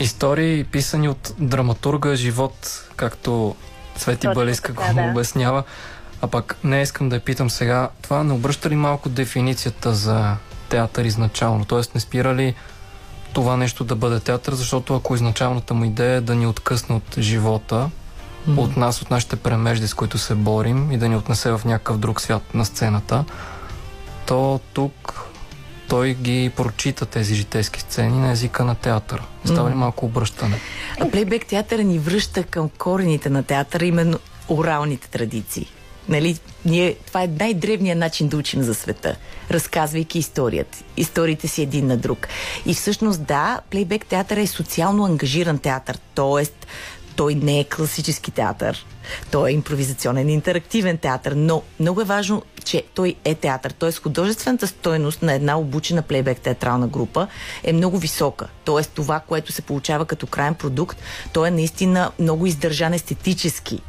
Истории, 0.02 0.64
писани 0.64 1.10
от 1.10 1.34
драматурга 1.40 2.16
живот, 2.16 2.90
както 2.96 3.56
Цвети 3.96 4.22
Точно 4.22 4.34
Балиска 4.34 4.74
го 4.74 4.82
така, 4.82 4.94
да. 4.94 5.12
обяснява. 5.12 5.64
А 6.22 6.28
пак 6.28 6.58
не 6.64 6.82
искам 6.82 7.10
да 7.10 7.16
я 7.16 7.22
питам 7.22 7.50
сега, 7.50 7.90
това 8.02 8.24
не 8.24 8.34
обръща 8.34 8.70
ли 8.70 8.76
малко 8.76 9.10
дефиницията 9.10 9.94
за 9.94 10.36
театър 10.70 11.06
изначално? 11.06 11.66
Тоест 11.66 11.96
не 11.96 12.02
спира 12.02 12.36
ли 12.36 12.56
това 13.34 13.58
нещо 13.58 13.84
да 13.84 13.96
бъде 13.96 14.20
театър, 14.20 14.54
защото 14.54 14.96
ако 14.96 15.16
изначалната 15.16 15.74
му 15.74 15.86
идея 15.86 16.16
е 16.16 16.22
да 16.22 16.36
ни 16.36 16.48
откъсне 16.48 16.96
от 16.96 17.20
живота, 17.20 17.90
от 18.58 18.78
нас, 18.78 19.02
от 19.02 19.12
нашите 19.12 19.36
премежди, 19.36 19.88
с 19.88 19.94
които 19.94 20.18
се 20.18 20.36
борим 20.36 20.92
и 20.92 20.98
да 20.98 21.10
ни 21.10 21.16
отнесе 21.16 21.52
в 21.52 21.62
някакъв 21.66 21.98
друг 21.98 22.22
свят 22.22 22.54
на 22.54 22.66
сцената, 22.66 23.26
то 24.26 24.60
тук 24.74 25.31
той 25.92 26.14
ги 26.14 26.52
прочита 26.56 27.06
тези 27.06 27.36
житейски 27.36 27.80
сцени 27.80 28.20
на 28.20 28.32
езика 28.32 28.64
на 28.64 28.76
театъра. 28.76 29.24
Става 29.46 29.70
ли 29.70 29.74
малко 29.74 30.06
обръщане? 30.06 30.60
А 31.00 31.10
плейбек 31.10 31.46
театъра 31.46 31.84
ни 31.84 32.00
връща 32.00 32.44
към 32.44 32.70
корените 32.70 33.30
на 33.30 33.44
театъра, 33.44 33.86
именно 33.86 34.20
оралните 34.50 35.08
традиции. 35.10 35.68
Нали, 36.10 36.38
ние, 36.66 36.96
това 37.08 37.24
е 37.24 37.28
най-древният 37.28 38.00
начин 38.00 38.28
да 38.28 38.38
учим 38.38 38.62
за 38.62 38.76
света, 38.76 39.16
разказвайки 39.52 40.20
историята, 40.20 40.78
историите 40.98 41.48
си 41.48 41.62
един 41.62 41.88
на 41.88 41.98
друг. 41.98 42.28
И 42.66 42.74
всъщност 42.74 43.24
да, 43.24 43.62
плейбек 43.70 44.06
театър 44.06 44.38
е 44.38 44.48
социално 44.48 45.06
ангажиран 45.06 45.58
театър, 45.60 45.98
т.е. 46.16 46.46
той 47.16 47.36
не 47.36 47.60
е 47.60 47.64
класически 47.64 48.32
театър, 48.32 48.86
той 49.32 49.50
е 49.50 49.54
импровизационен, 49.54 50.30
интерактивен 50.30 50.98
театър, 50.98 51.32
но 51.32 51.64
много 51.80 52.02
е 52.02 52.06
важно, 52.06 52.44
че 52.64 52.84
той 52.94 53.16
е 53.26 53.36
театър. 53.36 53.72
Т.е. 53.72 53.92
художествената 53.92 54.68
стойност 54.68 55.22
на 55.22 55.34
една 55.34 55.60
обучена 55.60 56.02
плейбек 56.02 56.42
театрална 56.42 56.88
група 56.88 57.28
е 57.64 57.74
много 57.74 57.98
висока. 57.98 58.48
Т.е. 58.66 58.84
това, 58.84 59.20
което 59.20 59.52
се 59.52 59.62
получава 59.62 60.06
като 60.06 60.28
крайен 60.28 60.56
продукт, 60.56 60.98
то 61.34 61.46
е 61.46 61.52
наистина 61.52 62.12
много 62.20 62.46
издържан 62.46 62.94
естетически 62.94 63.82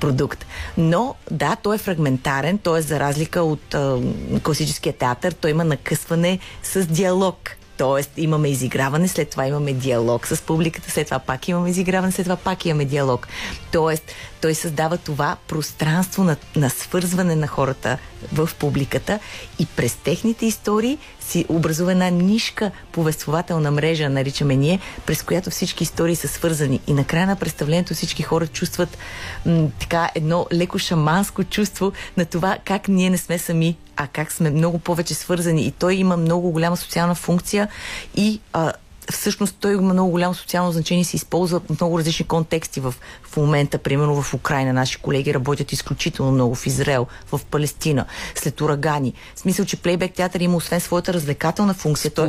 продукт. 0.00 0.46
Но 0.78 1.14
да, 1.30 1.56
той 1.56 1.74
е 1.74 1.78
фрагментарен, 1.78 2.58
т.е. 2.58 2.82
за 2.82 3.00
разлика 3.00 3.42
от 3.42 3.74
а, 3.74 3.98
класическия 4.42 4.92
театър, 4.92 5.32
той 5.32 5.50
има 5.50 5.64
накъсване 5.64 6.38
с 6.62 6.86
диалог. 6.86 7.36
Тоест 7.78 8.10
имаме 8.16 8.48
изиграване, 8.48 9.08
след 9.08 9.30
това 9.30 9.46
имаме 9.46 9.72
диалог 9.72 10.26
с 10.26 10.42
публиката, 10.42 10.90
след 10.90 11.06
това 11.06 11.18
пак 11.18 11.48
имаме 11.48 11.70
изиграване, 11.70 12.12
след 12.12 12.24
това 12.24 12.36
пак 12.36 12.66
имаме 12.66 12.84
диалог. 12.84 13.28
Тоест 13.72 14.12
той 14.40 14.54
създава 14.54 14.96
това 14.96 15.36
пространство 15.48 16.24
на, 16.24 16.36
на 16.56 16.70
свързване 16.70 17.36
на 17.36 17.46
хората 17.46 17.98
в 18.32 18.50
публиката 18.58 19.18
и 19.58 19.66
през 19.66 19.94
техните 19.94 20.46
истории 20.46 20.98
си 21.20 21.46
образува 21.48 21.92
една 21.92 22.10
нишка 22.10 22.70
повествователна 22.92 23.70
мрежа, 23.70 24.08
наричаме 24.08 24.56
ние, 24.56 24.80
през 25.06 25.22
която 25.22 25.50
всички 25.50 25.84
истории 25.84 26.16
са 26.16 26.28
свързани. 26.28 26.80
И 26.86 26.94
накрая 26.94 27.26
на 27.26 27.36
представлението 27.36 27.94
всички 27.94 28.22
хора 28.22 28.46
чувстват 28.46 28.98
м- 29.46 29.68
така 29.80 30.10
едно 30.14 30.46
леко 30.52 30.78
шаманско 30.78 31.44
чувство 31.44 31.92
на 32.16 32.24
това 32.24 32.58
как 32.64 32.88
ние 32.88 33.10
не 33.10 33.18
сме 33.18 33.38
сами, 33.38 33.76
а 33.96 34.06
как 34.06 34.32
сме 34.32 34.50
много 34.50 34.78
повече 34.78 35.14
свързани. 35.14 35.66
И 35.66 35.70
той 35.70 35.94
има 35.94 36.16
много 36.16 36.50
голяма 36.50 36.76
социална 36.76 37.14
функция 37.14 37.68
и 38.16 38.40
а, 38.52 38.72
всъщност 39.10 39.56
той 39.60 39.72
има 39.72 39.92
много 39.92 40.10
голямо 40.10 40.34
социално 40.34 40.72
значение 40.72 41.02
и 41.02 41.04
се 41.04 41.16
използва 41.16 41.60
в 41.60 41.70
много 41.70 41.98
различни 41.98 42.26
контексти 42.26 42.80
в, 42.80 42.94
в 43.22 43.36
момента, 43.36 43.78
примерно 43.78 44.22
в 44.22 44.34
Украина. 44.34 44.72
Наши 44.72 44.98
колеги 44.98 45.34
работят 45.34 45.72
изключително 45.72 46.32
много 46.32 46.54
в 46.54 46.66
Израел, 46.66 47.06
в 47.32 47.40
Палестина, 47.50 48.06
след 48.34 48.60
урагани. 48.60 49.12
В 49.34 49.40
смисъл, 49.40 49.64
че 49.64 49.76
плейбек 49.76 50.14
театър 50.14 50.40
има 50.40 50.56
освен 50.56 50.80
своята 50.80 51.14
развлекателна 51.14 51.74
функция. 51.74 52.10
Той, 52.10 52.26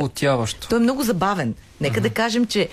той 0.68 0.78
е 0.78 0.82
много 0.82 1.02
забавен. 1.02 1.54
Нека 1.80 2.00
mm-hmm. 2.00 2.02
да 2.02 2.10
кажем, 2.10 2.46
че 2.46 2.68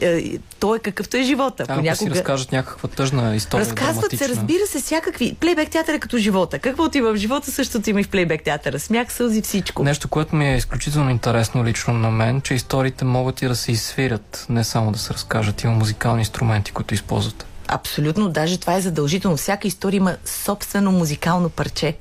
е, 0.00 0.38
той 0.60 0.76
е 0.76 0.80
какъвто 0.80 1.16
е 1.16 1.22
живота. 1.22 1.64
А, 1.68 1.76
Понякога... 1.76 2.10
си 2.10 2.18
разкажат 2.18 2.52
някаква 2.52 2.88
тъжна 2.88 3.36
история. 3.36 3.66
Разказват 3.66 4.18
се, 4.18 4.28
разбира 4.28 4.66
се, 4.66 4.80
всякакви. 4.80 5.34
Плейбек 5.40 5.70
театър 5.70 5.94
е 5.94 5.98
като 5.98 6.18
живота. 6.18 6.58
Каквото 6.58 6.98
има 6.98 7.12
в 7.12 7.16
живота, 7.16 7.52
същото 7.52 7.90
има 7.90 8.00
и 8.00 8.04
в 8.04 8.08
плейбек 8.08 8.42
театъра. 8.42 8.78
Смях, 8.78 9.12
сълзи, 9.12 9.42
всичко. 9.42 9.84
Нещо, 9.84 10.08
което 10.08 10.36
ми 10.36 10.52
е 10.52 10.56
изключително 10.56 11.10
интересно 11.10 11.64
лично 11.64 11.94
на 11.94 12.10
мен, 12.10 12.40
че 12.40 12.54
историите 12.54 13.04
могат 13.04 13.42
и 13.42 13.48
да 13.48 13.56
се 13.56 13.72
изсвирят, 13.72 14.46
не 14.48 14.64
само 14.64 14.92
да 14.92 14.98
се 14.98 15.14
разкажат. 15.14 15.62
Има 15.62 15.72
музикални 15.72 16.20
инструменти, 16.20 16.72
които 16.72 16.94
използват. 16.94 17.46
Абсолютно, 17.68 18.28
даже 18.28 18.58
това 18.58 18.74
е 18.74 18.80
задължително. 18.80 19.36
Всяка 19.36 19.68
история 19.68 19.96
има 19.96 20.16
собствено 20.24 20.92
музикално 20.92 21.48
парче. 21.48 21.96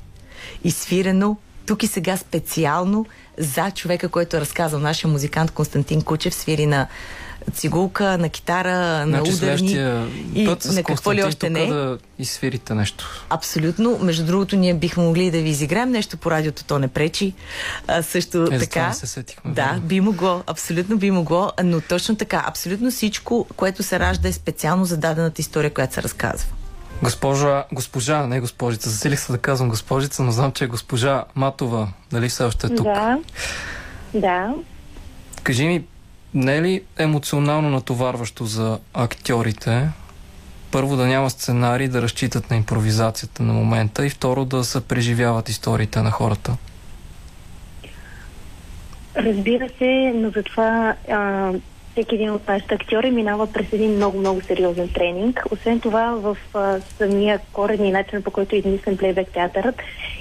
Изсвирено 0.63 1.38
тук 1.65 1.84
и 1.84 1.88
сега 1.88 2.17
специално 2.17 3.06
за 3.38 3.71
човека, 3.71 4.10
който 4.10 4.38
е 4.38 4.41
разказал 4.41 4.80
нашия 4.80 5.12
музикант 5.12 5.52
Константин 5.52 6.02
Кучев, 6.02 6.36
свири 6.36 6.65
на 6.65 6.88
цигулка, 7.54 8.17
на 8.17 8.30
китара, 8.30 9.04
значи, 9.08 9.32
на 9.32 9.38
ударни 9.38 9.71
и 10.34 10.43
на 10.73 10.84
какво 10.84 11.13
ли 11.13 11.23
още 11.23 11.50
не. 11.50 11.65
да 11.65 11.97
изсвирите 12.19 12.73
нещо. 12.73 13.26
Абсолютно. 13.30 14.00
Между 14.02 14.26
другото, 14.26 14.56
ние 14.56 14.73
бихме 14.73 15.04
могли 15.04 15.32
да 15.32 15.41
ви 15.41 15.50
изиграем 15.50 15.91
нещо 15.91 16.17
по 16.17 16.32
радиото, 16.32 16.63
то 16.63 16.80
не 16.80 16.88
пречи. 16.88 17.34
А, 17.88 18.04
също 18.04 18.43
е, 18.52 18.60
така. 18.60 18.93
Се 18.93 19.08
сетихме, 19.08 19.52
да, 19.52 19.65
време. 19.65 19.80
би 19.80 20.02
могло. 20.02 20.43
Абсолютно 20.47 20.97
би 20.97 21.12
могло. 21.12 21.52
Но 21.63 21.82
точно 21.82 22.15
така. 22.15 22.43
Абсолютно 22.47 22.91
всичко, 22.91 23.47
което 23.56 23.84
се 23.84 24.00
ражда 24.00 24.30
е 24.30 24.34
специално 24.34 24.86
за 24.86 24.97
дадената 24.97 25.41
история, 25.41 25.73
която 25.73 25.93
се 25.93 26.04
разказва. 26.04 26.57
Госпожа, 27.04 27.66
госпожа, 27.72 28.28
не 28.28 28.40
госпожица, 28.40 28.90
засилих 28.90 29.20
се 29.20 29.32
да 29.32 29.38
казвам 29.38 29.70
госпожица, 29.70 30.24
но 30.24 30.32
знам, 30.32 30.52
че 30.52 30.64
е 30.64 30.68
госпожа 30.68 31.24
Матова. 31.36 31.88
Дали 32.12 32.30
все 32.30 32.44
още 32.44 32.68
е 32.68 32.76
тук? 32.76 32.86
Да. 32.86 33.20
Да. 34.14 34.54
Кажи 35.44 35.66
ми, 35.66 35.84
не 36.34 36.56
е 36.56 36.62
ли 36.62 36.84
емоционално 36.98 37.70
натоварващо 37.70 38.46
за 38.46 38.80
актьорите 38.94 39.90
първо 40.72 40.96
да 40.96 41.08
няма 41.08 41.30
сценарий, 41.30 41.88
да 41.88 42.02
разчитат 42.02 42.50
на 42.50 42.56
импровизацията 42.56 43.44
на 43.44 43.54
момента 43.54 44.06
и 44.06 44.10
второ 44.10 44.46
да 44.46 44.64
се 44.64 44.88
преживяват 44.88 45.50
историите 45.50 46.02
на 46.02 46.12
хората? 46.12 46.58
Разбира 49.16 49.70
се, 49.78 50.12
но 50.16 50.30
затова 50.30 50.96
а, 51.10 51.52
всеки 51.98 52.16
един 52.16 52.32
от 52.32 52.48
нашите 52.48 52.76
актьори 52.76 53.12
минава 53.12 53.54
през 53.54 53.74
един 53.74 53.92
много-много 53.92 54.42
сериозен 54.42 54.90
тренинг. 54.90 55.44
Освен 55.52 55.80
това, 55.80 56.12
в 56.12 56.38
а, 56.54 56.80
самия 56.80 57.40
корен 57.54 57.86
и 57.86 57.92
начин, 57.92 58.24
по 58.24 58.32
който 58.32 58.56
е 58.56 58.60
измислен 58.60 58.98
плейбек 58.98 59.28
театърът, 59.34 59.76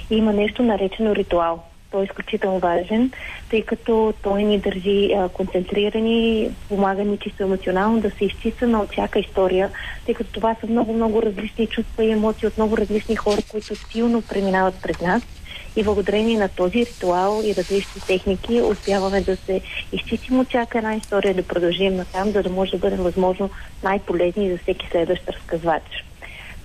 има 0.09 0.33
нещо 0.33 0.63
наречено 0.63 1.15
ритуал. 1.15 1.63
Той 1.91 2.01
е 2.01 2.05
изключително 2.05 2.59
важен, 2.59 3.11
тъй 3.49 3.61
като 3.61 4.13
той 4.21 4.43
ни 4.43 4.59
държи 4.59 5.13
а, 5.13 5.29
концентрирани, 5.29 6.49
помага 6.69 7.03
ни 7.03 7.17
чисто 7.17 7.43
емоционално 7.43 8.01
да 8.01 8.11
се 8.11 8.25
изчистваме 8.25 8.77
от 8.77 8.91
всяка 8.91 9.19
история, 9.19 9.69
тъй 10.05 10.15
като 10.15 10.31
това 10.31 10.55
са 10.61 10.67
много-много 10.67 11.21
различни 11.21 11.67
чувства 11.67 12.03
и 12.03 12.11
емоции 12.11 12.47
от 12.47 12.57
много 12.57 12.77
различни 12.77 13.15
хора, 13.15 13.41
които 13.51 13.75
силно 13.75 14.21
преминават 14.21 14.81
през 14.81 15.01
нас. 15.01 15.36
И 15.77 15.83
благодарение 15.83 16.37
на 16.37 16.49
този 16.49 16.85
ритуал 16.85 17.41
и 17.45 17.55
различни 17.55 18.01
техники 18.07 18.61
успяваме 18.61 19.21
да 19.21 19.35
се 19.35 19.61
изчистим 19.91 20.39
от 20.39 20.47
всяка 20.47 20.77
една 20.77 20.95
история, 20.95 21.33
да 21.33 21.43
продължим 21.43 21.95
натам, 21.95 22.31
за 22.31 22.43
да 22.43 22.49
може 22.49 22.71
да 22.71 22.77
бъдем 22.77 22.99
възможно 22.99 23.49
най-полезни 23.83 24.51
за 24.51 24.57
всеки 24.57 24.87
следващ 24.91 25.29
разказвач. 25.29 25.83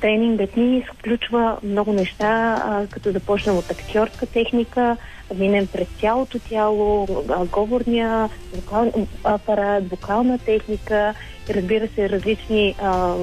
Тренингът 0.01 0.57
ни 0.57 0.85
включва 0.95 1.59
много 1.63 1.93
неща, 1.93 2.63
като 2.91 3.13
да 3.13 3.21
почнем 3.21 3.57
от 3.57 3.71
актьорска 3.71 4.27
техника, 4.27 4.97
минем 5.35 5.67
през 5.67 5.89
цялото 6.01 6.39
тяло, 6.39 7.07
говорния 7.53 8.29
вокал, 8.55 8.93
апарат, 9.25 9.91
вокална 9.91 10.39
техника 10.39 11.15
и 11.51 11.55
разбира 11.55 11.89
се 11.95 12.09
различни 12.09 12.75
а, 12.83 13.15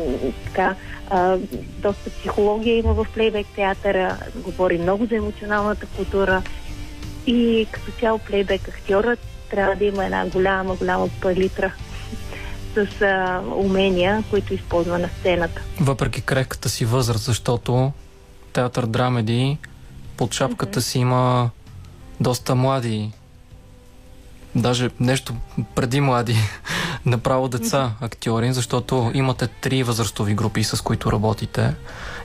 така, 0.45 0.75
а, 1.09 1.37
доста 1.79 2.09
психология 2.09 2.77
има 2.77 2.93
в 2.93 3.07
плейбек 3.13 3.47
театъра, 3.55 4.17
говори 4.35 4.77
много 4.77 5.05
за 5.05 5.15
емоционалната 5.15 5.85
култура 5.85 6.41
и 7.27 7.67
като 7.71 7.91
цяло 7.91 8.19
плейбек 8.19 8.67
актьорът 8.67 9.19
трябва 9.49 9.75
да 9.75 9.85
има 9.85 10.05
една 10.05 10.25
голяма, 10.25 10.75
голяма 10.75 11.09
палитра 11.21 11.71
с 12.73 13.01
а, 13.01 13.41
умения, 13.55 14.23
които 14.29 14.53
използва 14.53 14.99
на 14.99 15.09
сцената. 15.19 15.61
Въпреки 15.79 16.21
крехката 16.21 16.69
си 16.69 16.85
възраст, 16.85 17.23
защото 17.23 17.91
театър 18.53 18.85
драмеди 18.85 19.57
под 20.17 20.33
шапката 20.33 20.79
mm-hmm. 20.79 20.83
си 20.83 20.99
има 20.99 21.49
доста 22.19 22.55
млади, 22.55 23.11
даже 24.55 24.89
нещо 24.99 25.35
преди 25.75 26.01
млади, 26.01 26.35
направо 27.05 27.47
деца 27.47 27.91
актьори, 28.01 28.53
защото 28.53 29.11
имате 29.13 29.47
три 29.47 29.83
възрастови 29.83 30.33
групи, 30.33 30.63
с 30.63 30.83
които 30.83 31.11
работите 31.11 31.75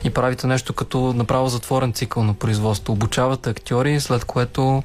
и 0.05 0.11
правите 0.11 0.47
нещо 0.47 0.73
като 0.73 1.13
направо 1.13 1.49
затворен 1.49 1.93
цикъл 1.93 2.23
на 2.23 2.35
производство. 2.35 2.93
Обучавате 2.93 3.51
актьори, 3.51 4.01
след 4.01 4.25
което 4.25 4.83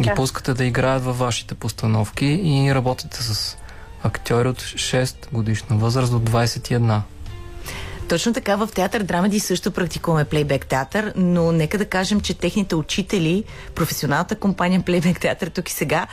ги 0.00 0.10
пускате 0.16 0.54
да 0.54 0.64
играят 0.64 1.04
във 1.04 1.18
вашите 1.18 1.54
постановки 1.54 2.26
и 2.26 2.74
работите 2.74 3.22
с 3.22 3.56
актьори 4.02 4.48
от 4.48 4.60
6 4.60 5.32
годишна 5.32 5.76
възраст 5.76 6.12
до 6.12 6.20
21. 6.20 7.00
Точно 8.08 8.32
така 8.32 8.56
в 8.56 8.68
театър 8.74 9.02
Драмеди 9.02 9.40
също 9.40 9.70
практикуваме 9.70 10.24
плейбек 10.24 10.66
театър, 10.66 11.12
но 11.16 11.52
нека 11.52 11.78
да 11.78 11.84
кажем, 11.84 12.20
че 12.20 12.34
техните 12.34 12.74
учители, 12.74 13.44
професионалната 13.74 14.36
компания 14.36 14.82
плейбек 14.82 15.20
театър 15.20 15.48
тук 15.48 15.68
и 15.68 15.72
сега, 15.72 16.06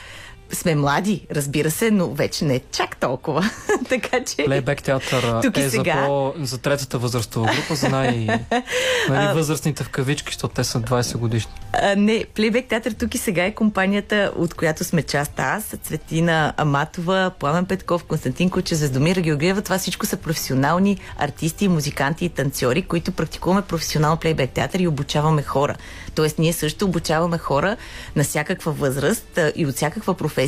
сме 0.55 0.75
млади, 0.75 1.27
разбира 1.31 1.71
се, 1.71 1.91
но 1.91 2.09
вече 2.13 2.45
не 2.45 2.61
чак 2.71 2.97
толкова. 2.97 3.49
така 3.89 4.23
че... 4.23 4.45
Плейбек 4.45 4.83
театър 4.83 5.41
Тук 5.41 5.57
е 5.57 5.69
сега... 5.69 6.01
за, 6.01 6.05
по, 6.07 6.33
за 6.39 6.57
третата 6.57 6.97
възрастова 6.97 7.51
група, 7.55 7.75
за 7.75 7.89
най- 7.89 8.27
нали, 9.09 9.33
възрастните 9.33 9.83
в 9.83 9.89
кавички, 9.89 10.33
защото 10.33 10.53
те 10.53 10.63
са 10.63 10.81
20 10.81 11.17
годишни. 11.17 11.51
А, 11.73 11.95
не, 11.95 12.25
Плейбек 12.35 12.67
театър 12.67 12.91
тук 12.91 13.15
и 13.15 13.17
сега 13.17 13.45
е 13.45 13.51
компанията, 13.51 14.31
от 14.35 14.53
която 14.53 14.83
сме 14.83 15.03
част 15.03 15.39
аз, 15.39 15.63
Цветина 15.83 16.53
Аматова, 16.57 17.31
Пламен 17.39 17.65
Петков, 17.65 18.03
Константин 18.03 18.49
Куче, 18.49 18.75
Звездомира 18.75 19.21
Георгиева. 19.21 19.61
Това 19.61 19.77
всичко 19.77 20.05
са 20.05 20.17
професионални 20.17 20.97
артисти, 21.17 21.67
музиканти 21.67 22.25
и 22.25 22.29
танцори, 22.29 22.81
които 22.81 23.11
практикуваме 23.11 23.61
професионално 23.61 24.17
плейбек 24.17 24.51
театър 24.51 24.79
и 24.79 24.87
обучаваме 24.87 25.41
хора. 25.41 25.75
Тоест, 26.15 26.39
ние 26.39 26.53
също 26.53 26.85
обучаваме 26.85 27.37
хора 27.37 27.77
на 28.15 28.23
всякаква 28.23 28.71
възраст 28.71 29.39
и 29.55 29.65
от 29.65 29.75
всякаква 29.75 30.13
професия, 30.13 30.44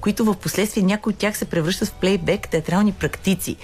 които 0.00 0.24
в 0.24 0.34
последствие 0.34 0.82
някои 0.82 1.12
от 1.12 1.18
тях 1.18 1.38
се 1.38 1.44
превръщат 1.44 1.88
в 1.88 1.92
плейбек 1.92 2.48
театрални 2.48 2.92
практици. 2.92 3.56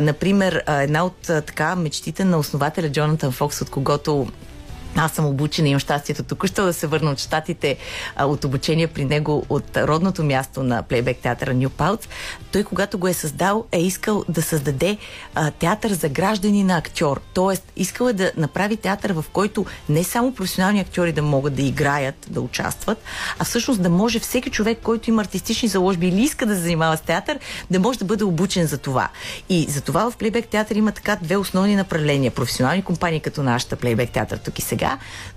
Например, 0.00 0.64
една 0.68 1.04
от 1.04 1.16
така 1.22 1.76
мечтите 1.76 2.24
на 2.24 2.38
основателя 2.38 2.88
Джонатан 2.88 3.32
Фокс, 3.32 3.62
от 3.62 3.70
когото 3.70 4.28
аз 4.96 5.12
съм 5.12 5.26
обучена 5.26 5.68
имам 5.68 5.80
щастието 5.80 6.22
току-що 6.22 6.64
да 6.64 6.72
се 6.72 6.86
върна 6.86 7.10
от 7.10 7.18
щатите 7.18 7.76
а, 8.16 8.26
от 8.26 8.44
обучение 8.44 8.86
при 8.86 9.04
него 9.04 9.46
от 9.48 9.76
родното 9.76 10.24
място 10.24 10.62
на 10.62 10.82
плейбек 10.82 11.18
театъра 11.18 11.54
Нью 11.54 11.70
Палц. 11.70 12.08
Той, 12.52 12.64
когато 12.64 12.98
го 12.98 13.08
е 13.08 13.12
създал, 13.12 13.64
е 13.72 13.80
искал 13.80 14.24
да 14.28 14.42
създаде 14.42 14.96
а, 15.34 15.50
театър 15.50 15.92
за 15.92 16.08
граждани 16.08 16.64
на 16.64 16.76
актьор. 16.76 17.20
Тоест, 17.34 17.72
искал 17.76 18.08
е 18.08 18.12
да 18.12 18.32
направи 18.36 18.76
театър, 18.76 19.12
в 19.12 19.24
който 19.32 19.66
не 19.88 20.04
само 20.04 20.34
професионални 20.34 20.80
актьори 20.80 21.12
да 21.12 21.22
могат 21.22 21.54
да 21.54 21.62
играят, 21.62 22.26
да 22.30 22.40
участват, 22.40 22.98
а 23.38 23.44
всъщност 23.44 23.82
да 23.82 23.90
може 23.90 24.18
всеки 24.18 24.50
човек, 24.50 24.78
който 24.82 25.10
има 25.10 25.22
артистични 25.22 25.68
заложби 25.68 26.08
или 26.08 26.22
иска 26.22 26.46
да 26.46 26.54
се 26.54 26.60
занимава 26.60 26.96
с 26.96 27.00
театър, 27.00 27.38
да 27.70 27.80
може 27.80 27.98
да 27.98 28.04
бъде 28.04 28.24
обучен 28.24 28.66
за 28.66 28.78
това. 28.78 29.08
И 29.48 29.66
за 29.68 29.80
това 29.80 30.10
в 30.10 30.16
плейбек 30.16 30.48
театър 30.48 30.76
има 30.76 30.92
така 30.92 31.16
две 31.22 31.36
основни 31.36 31.76
направления. 31.76 32.30
Професионални 32.30 32.82
компании 32.82 33.20
като 33.20 33.42
нашата 33.42 33.76
плейбек 33.76 34.10
театър 34.10 34.38
тук 34.38 34.58
и 34.58 34.62
сега, 34.62 34.85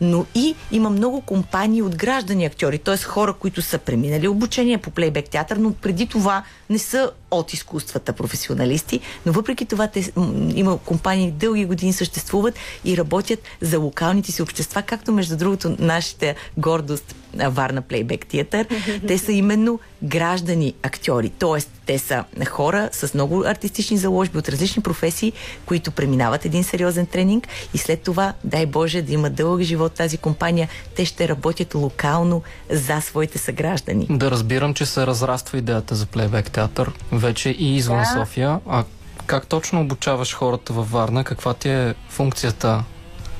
но 0.02 0.26
и 0.36 0.56
има 0.72 0.90
много 0.90 1.22
компании 1.22 1.82
от 1.82 1.96
граждани 1.96 2.46
актьори, 2.46 2.78
т.е. 2.78 2.98
хора, 2.98 3.34
които 3.34 3.62
са 3.62 3.78
преминали 3.78 4.28
обучение 4.28 4.78
по 4.78 4.92
плейбек 4.92 5.30
театър, 5.30 5.58
но 5.58 5.74
преди 5.74 6.08
това 6.08 6.44
не 6.70 6.80
са 6.80 7.12
от 7.32 7.54
изкуствата 7.54 8.14
професионалисти, 8.14 9.00
но 9.26 9.32
въпреки 9.32 9.66
това 9.66 9.88
те, 9.88 10.12
има 10.56 10.78
компании 10.78 11.32
дълги 11.32 11.66
години 11.66 11.94
съществуват 11.94 12.56
и 12.86 12.98
работят 12.98 13.40
за 13.62 13.80
локалните 13.80 14.32
си 14.32 14.42
общества, 14.42 14.82
както 14.82 15.12
между 15.12 15.38
другото 15.38 15.76
нашата 15.80 16.34
гордост 16.58 17.16
Варна 17.34 17.82
Плейбек 17.82 18.26
Театър. 18.26 18.68
Те 19.08 19.18
са 19.18 19.32
именно 19.32 19.80
граждани 20.04 20.74
актьори, 20.84 21.30
т.е. 21.30 21.62
те 21.86 22.00
са 22.00 22.24
хора 22.50 22.90
с 22.92 23.14
много 23.14 23.44
артистични 23.46 23.98
заложби 23.98 24.38
от 24.38 24.50
различни 24.50 24.84
професии, 24.84 25.34
които 25.66 25.92
преминават 25.92 26.46
един 26.46 26.64
сериозен 26.64 27.06
тренинг 27.06 27.48
и 27.74 27.78
след 27.78 28.02
това, 28.02 28.34
дай 28.44 28.66
Боже, 28.66 29.02
да 29.02 29.14
има 29.14 29.30
дълъг 29.39 29.62
живот 29.62 29.93
тази 29.93 30.17
компания, 30.17 30.67
те 30.95 31.06
ще 31.06 31.28
работят 31.28 31.75
локално 31.75 32.41
за 32.69 33.02
своите 33.02 33.38
съграждани. 33.38 34.08
Да 34.10 34.32
разбирам, 34.32 34.73
че 34.73 34.86
се 34.86 35.08
разраства 35.08 35.58
идеята 35.58 35.95
за 35.95 36.06
плейбек 36.06 36.52
театър 36.52 36.91
вече 37.12 37.49
и 37.49 37.75
извън 37.75 37.99
Да. 37.99 38.06
София. 38.06 38.60
А 38.69 38.84
как 39.25 39.47
точно 39.47 39.82
обучаваш 39.82 40.34
хората 40.36 40.73
във 40.73 40.91
Варна? 40.91 41.23
Каква 41.23 41.54
ти 41.54 41.69
е 41.69 41.95
функцията 42.10 42.84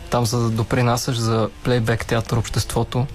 там, 0.10 0.26
за 0.26 0.40
да 0.40 0.50
допринасяш 0.50 1.18
за 1.18 1.50
плейбек 1.64 2.06
театър 2.06 2.38
обществото? 2.38 3.08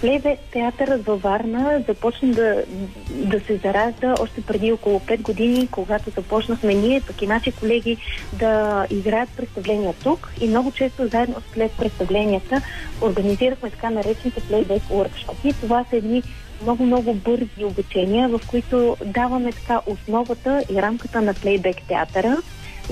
Плейбек 0.00 0.38
театърът 0.52 1.04
във 1.04 1.22
Варна 1.22 1.82
започна 1.88 2.28
да, 2.28 2.62
да 3.10 3.40
се 3.40 3.56
заражда 3.56 4.14
още 4.20 4.40
преди 4.40 4.72
около 4.72 5.00
5 5.00 5.20
години, 5.20 5.68
когато 5.70 6.10
започнахме 6.10 6.74
ние, 6.74 7.00
пък 7.00 7.22
и 7.22 7.26
наши 7.26 7.52
колеги 7.52 7.96
да 8.32 8.86
играят 8.90 9.28
представления 9.36 9.94
тук 10.02 10.32
и 10.40 10.48
много 10.48 10.72
често 10.72 11.08
заедно 11.08 11.36
след 11.52 11.72
представленията 11.72 12.62
организирахме 13.02 13.70
така 13.70 13.90
наречените 13.90 14.40
плейбек 14.40 14.82
workshop. 14.82 15.54
Това 15.60 15.84
са 15.90 15.96
едни 15.96 16.22
много-много 16.62 17.14
бързи 17.14 17.64
обучения, 17.64 18.28
в 18.28 18.40
които 18.50 18.96
даваме 19.04 19.52
така 19.52 19.80
основата 19.86 20.64
и 20.70 20.82
рамката 20.82 21.22
на 21.22 21.34
плейбек 21.34 21.76
театъра 21.88 22.36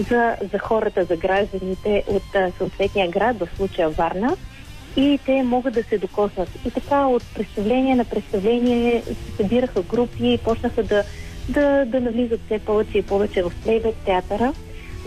за, 0.08 0.36
за 0.52 0.58
хората, 0.58 1.04
за 1.04 1.16
гражданите 1.16 2.04
от 2.08 2.56
съответния 2.58 3.08
град, 3.08 3.38
в 3.38 3.48
случая 3.56 3.88
Варна 3.88 4.36
и 4.96 5.18
те 5.26 5.42
могат 5.42 5.74
да 5.74 5.82
се 5.82 5.98
докоснат. 5.98 6.48
И 6.66 6.70
така 6.70 7.06
от 7.06 7.22
представление 7.34 7.94
на 7.94 8.04
представление 8.04 9.02
се 9.02 9.36
събираха 9.36 9.82
групи 9.82 10.32
и 10.32 10.38
почнаха 10.38 10.82
да, 10.82 11.04
да, 11.48 11.84
да 11.86 12.00
навлизат 12.00 12.40
все 12.46 12.58
повече 12.58 12.98
и 12.98 13.02
повече 13.02 13.42
в 13.42 13.52
плейбек 13.64 13.94
театъра. 14.04 14.52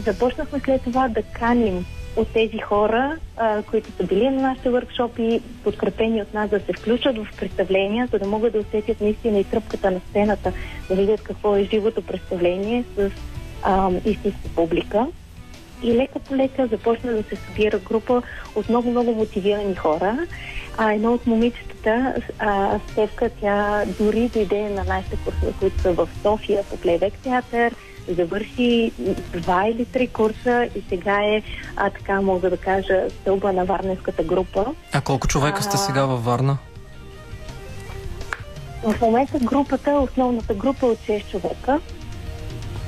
Започнахме 0.06 0.60
след 0.60 0.84
това 0.84 1.08
да 1.08 1.23
каним 1.23 1.86
от 2.15 2.28
тези 2.28 2.58
хора, 2.58 3.17
а, 3.38 3.62
които 3.62 3.91
са 3.91 4.04
били 4.04 4.30
на 4.30 4.41
нашите 4.41 4.69
въркшопи, 4.69 5.41
подкрепени 5.63 6.21
от 6.21 6.34
нас 6.34 6.49
да 6.49 6.60
се 6.60 6.73
включат 6.73 7.17
в 7.17 7.28
представления, 7.38 8.08
за 8.12 8.19
да 8.19 8.28
могат 8.28 8.54
да 8.54 8.60
усетят 8.60 9.02
наистина 9.02 9.39
и 9.39 9.43
тръпката 9.43 9.91
на 9.91 9.99
сцената, 10.10 10.52
да 10.89 10.95
видят 10.95 11.21
какво 11.21 11.56
е 11.56 11.63
живото 11.63 12.02
представление 12.02 12.84
с 12.95 13.12
а, 13.63 13.91
истинска 14.06 14.49
публика. 14.56 15.08
И 15.83 15.93
лека 15.93 16.19
по 16.19 16.35
лека 16.35 16.67
започна 16.67 17.11
да 17.13 17.23
се 17.23 17.35
събира 17.35 17.79
група 17.79 18.21
от 18.55 18.69
много-много 18.69 19.15
мотивирани 19.15 19.75
хора. 19.75 20.27
А 20.77 20.93
едно 20.93 21.13
от 21.13 21.27
момичетата, 21.27 22.15
а, 22.39 22.79
Стевка, 22.91 23.29
тя 23.41 23.83
дори 23.99 24.29
дойде 24.29 24.69
на 24.69 24.83
нашите 24.83 25.17
курсове, 25.25 25.53
които 25.59 25.81
са 25.81 25.93
в 25.93 26.09
София 26.23 26.63
по 26.63 26.77
плейбек 26.77 27.13
театър, 27.13 27.75
завърши 28.15 28.91
два 29.33 29.67
или 29.67 29.85
три 29.85 30.07
курса 30.07 30.69
и 30.75 30.83
сега 30.89 31.23
е, 31.23 31.41
а, 31.75 31.89
така 31.89 32.21
мога 32.21 32.49
да 32.49 32.57
кажа, 32.57 33.07
стълба 33.21 33.53
на 33.53 33.65
варненската 33.65 34.23
група. 34.23 34.65
А 34.93 35.01
колко 35.01 35.27
човека 35.27 35.63
сте 35.63 35.77
сега 35.77 36.05
във 36.05 36.25
Варна? 36.25 36.57
В 38.83 39.01
момента 39.01 39.39
групата, 39.39 39.91
основната 39.91 40.53
група 40.53 40.85
е 40.85 40.89
от 40.89 40.97
6 40.97 41.31
човека, 41.31 41.79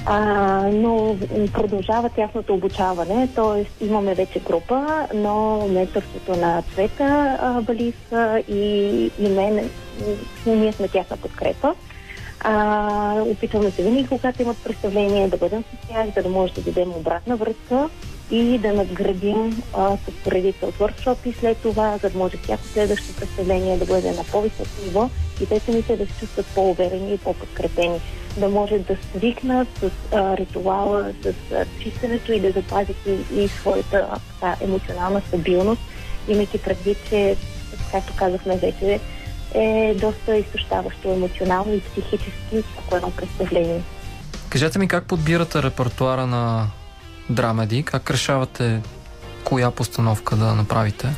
а, 0.05 0.61
но 0.73 1.17
продължава 1.53 2.09
тяхното 2.09 2.53
обучаване, 2.53 3.27
т.е. 3.35 3.85
имаме 3.85 4.15
вече 4.15 4.39
група, 4.39 5.07
но 5.13 5.67
менторството 5.67 6.35
на 6.35 6.63
Цвета 6.73 7.37
а, 7.41 7.61
Балиса 7.61 8.43
и, 8.49 9.11
и 9.19 9.29
мен, 9.29 9.69
ние 10.45 10.71
сме 10.73 10.87
тяхна 10.87 11.17
подкрепа. 11.17 11.75
А, 12.39 13.21
опитваме 13.21 13.71
се 13.71 13.83
винаги, 13.83 14.07
когато 14.07 14.41
имат 14.41 14.57
представление, 14.63 15.27
да 15.27 15.37
бъдем 15.37 15.63
с 15.63 15.87
тях, 15.87 16.07
за 16.15 16.23
да 16.23 16.29
може 16.29 16.53
да 16.53 16.61
дадем 16.61 16.89
обратна 16.89 17.35
връзка 17.35 17.89
и 18.31 18.57
да 18.57 18.73
надградим 18.73 19.63
а, 19.73 19.97
с 19.97 20.23
поредица 20.23 20.65
от 20.65 20.75
въркшопи 20.75 21.33
след 21.39 21.57
това, 21.57 21.97
за 21.97 22.09
да 22.09 22.17
може 22.17 22.37
всяко 22.37 22.63
следващо 22.63 23.15
представление 23.15 23.77
да 23.77 23.85
бъде 23.85 24.11
на 24.11 24.23
по-високо 24.23 24.69
ниво 24.85 25.09
и 25.41 25.45
те 25.45 25.59
самите 25.59 25.97
да 25.97 26.05
се 26.05 26.19
чувстват 26.19 26.45
по-уверени 26.45 27.13
и 27.13 27.17
по-подкрепени. 27.17 27.99
Да 28.37 28.49
може 28.49 28.79
да 28.79 28.97
свикнат 29.11 29.67
с 29.79 29.91
а, 30.15 30.37
ритуала, 30.37 31.13
с 31.23 31.53
а, 31.53 31.65
чистенето 31.83 32.33
и 32.33 32.39
да 32.39 32.51
запазят 32.51 32.97
и, 33.07 33.41
и 33.41 33.47
своята 33.47 34.07
а, 34.41 34.55
емоционална 34.61 35.21
стабилност, 35.27 35.81
имайки 36.27 36.57
предвид, 36.57 36.97
че, 37.09 37.35
както 37.91 38.13
казахме 38.15 38.57
вече, 38.57 38.99
е 39.53 39.95
доста 40.01 40.37
изтощаващо 40.37 41.11
емоционално 41.11 41.73
и 41.73 41.81
психически 41.81 42.63
всяко 42.71 42.95
едно 42.95 43.11
представление. 43.11 43.81
Кажете 44.49 44.79
ми 44.79 44.87
как 44.87 45.05
подбирате 45.05 45.63
репертуара 45.63 46.27
на 46.27 46.67
драмеди? 47.33 47.83
Как 47.83 48.11
решавате 48.11 48.81
коя 49.43 49.71
постановка 49.71 50.35
да 50.35 50.53
направите? 50.53 51.15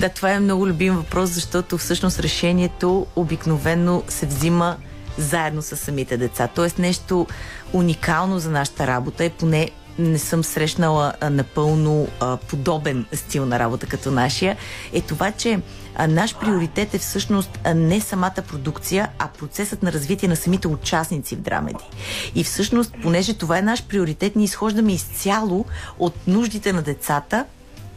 Да, 0.00 0.08
това 0.08 0.30
е 0.30 0.40
много 0.40 0.68
любим 0.68 0.94
въпрос, 0.94 1.30
защото 1.30 1.78
всъщност 1.78 2.20
решението 2.20 3.06
обикновено 3.16 4.02
се 4.08 4.26
взима 4.26 4.76
заедно 5.18 5.62
с 5.62 5.76
самите 5.76 6.16
деца. 6.16 6.48
Тоест 6.54 6.78
нещо 6.78 7.26
уникално 7.72 8.38
за 8.38 8.50
нашата 8.50 8.86
работа 8.86 9.24
е 9.24 9.30
поне 9.30 9.70
не 9.98 10.18
съм 10.18 10.44
срещнала 10.44 11.12
напълно 11.30 12.08
подобен 12.48 13.06
стил 13.12 13.46
на 13.46 13.58
работа 13.58 13.86
като 13.86 14.10
нашия, 14.10 14.56
е 14.92 15.00
това, 15.00 15.32
че 15.32 15.60
наш 16.08 16.38
приоритет 16.38 16.94
е 16.94 16.98
всъщност 16.98 17.58
не 17.74 18.00
самата 18.00 18.42
продукция, 18.48 19.08
а 19.18 19.28
процесът 19.28 19.82
на 19.82 19.92
развитие 19.92 20.28
на 20.28 20.36
самите 20.36 20.68
участници 20.68 21.36
в 21.36 21.40
драмеди. 21.40 21.84
И 22.34 22.44
всъщност, 22.44 22.94
понеже 23.02 23.34
това 23.34 23.58
е 23.58 23.62
наш 23.62 23.84
приоритет, 23.84 24.36
ние 24.36 24.44
изхождаме 24.44 24.92
изцяло 24.92 25.64
от 25.98 26.26
нуждите 26.26 26.72
на 26.72 26.82
децата, 26.82 27.44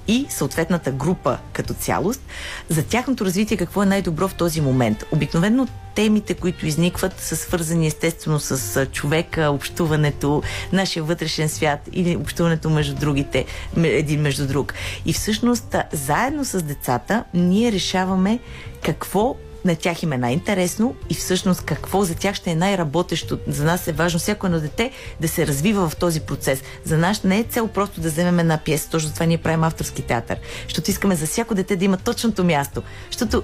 и 0.07 0.25
съответната 0.29 0.91
група 0.91 1.37
като 1.53 1.73
цялост, 1.73 2.21
за 2.69 2.83
тяхното 2.83 3.25
развитие 3.25 3.57
какво 3.57 3.83
е 3.83 3.85
най-добро 3.85 4.27
в 4.27 4.35
този 4.35 4.61
момент. 4.61 5.03
Обикновено 5.11 5.67
темите, 5.95 6.33
които 6.33 6.67
изникват, 6.67 7.19
са 7.19 7.35
свързани 7.35 7.87
естествено 7.87 8.39
с 8.39 8.85
човека, 8.85 9.49
общуването, 9.51 10.43
нашия 10.73 11.03
вътрешен 11.03 11.49
свят 11.49 11.79
или 11.93 12.15
общуването 12.15 12.69
между 12.69 12.95
другите, 12.95 13.45
един 13.77 14.21
между 14.21 14.47
друг. 14.47 14.73
И 15.05 15.13
всъщност, 15.13 15.75
заедно 15.91 16.45
с 16.45 16.61
децата, 16.61 17.23
ние 17.33 17.71
решаваме 17.71 18.39
какво 18.83 19.35
на 19.65 19.75
тях 19.75 20.03
им 20.03 20.13
е 20.13 20.17
най-интересно 20.17 20.95
и 21.09 21.13
всъщност 21.13 21.61
какво 21.61 22.03
за 22.03 22.15
тях 22.15 22.35
ще 22.35 22.51
е 22.51 22.55
най-работещо. 22.55 23.39
За 23.47 23.63
нас 23.63 23.87
е 23.87 23.91
важно 23.91 24.19
всяко 24.19 24.45
едно 24.45 24.59
дете 24.59 24.91
да 25.21 25.27
се 25.27 25.47
развива 25.47 25.89
в 25.89 25.95
този 25.95 26.19
процес. 26.19 26.61
За 26.83 26.97
нас 26.97 27.23
не 27.23 27.39
е 27.39 27.43
цел 27.43 27.67
просто 27.67 28.01
да 28.01 28.09
вземем 28.09 28.39
една 28.39 28.57
пиеса, 28.57 28.89
точно 28.89 29.13
това 29.13 29.25
ние 29.25 29.37
правим 29.37 29.63
авторски 29.63 30.01
театър, 30.01 30.37
защото 30.67 30.91
искаме 30.91 31.15
за 31.15 31.25
всяко 31.25 31.55
дете 31.55 31.75
да 31.75 31.85
има 31.85 31.97
точното 31.97 32.43
място. 32.43 32.83
Защото 33.11 33.43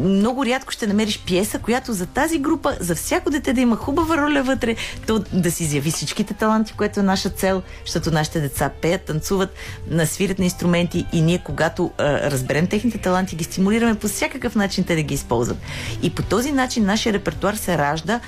много 0.00 0.46
рядко 0.46 0.72
ще 0.72 0.86
намериш 0.86 1.22
пиеса, 1.26 1.58
която 1.58 1.92
за 1.92 2.06
тази 2.06 2.38
група, 2.38 2.76
за 2.80 2.94
всяко 2.94 3.30
дете 3.30 3.52
да 3.52 3.60
има 3.60 3.76
хубава 3.76 4.16
роля 4.16 4.42
вътре, 4.42 4.76
то 5.06 5.24
да 5.32 5.50
си 5.50 5.64
изяви 5.64 5.90
всичките 5.90 6.34
таланти, 6.34 6.72
което 6.76 7.00
е 7.00 7.02
наша 7.02 7.30
цел, 7.30 7.62
защото 7.86 8.10
нашите 8.10 8.40
деца 8.40 8.70
пеят, 8.82 9.02
танцуват, 9.02 9.54
насвирят 9.90 10.38
на 10.38 10.44
инструменти 10.44 11.06
и 11.12 11.20
ние, 11.20 11.42
когато 11.44 11.90
а, 11.98 12.30
разберем 12.30 12.66
техните 12.66 12.98
таланти, 12.98 13.36
ги 13.36 13.44
стимулираме 13.44 13.94
по 13.94 14.08
всякакъв 14.08 14.54
начин 14.54 14.84
те 14.84 14.94
да 14.94 15.02
ги 15.02 15.14
използват. 15.14 15.47
И 16.02 16.10
по 16.10 16.22
този 16.22 16.52
начин 16.52 16.84
нашия 16.84 17.12
репертуар 17.12 17.54
се 17.54 17.78
ражда 17.78 18.20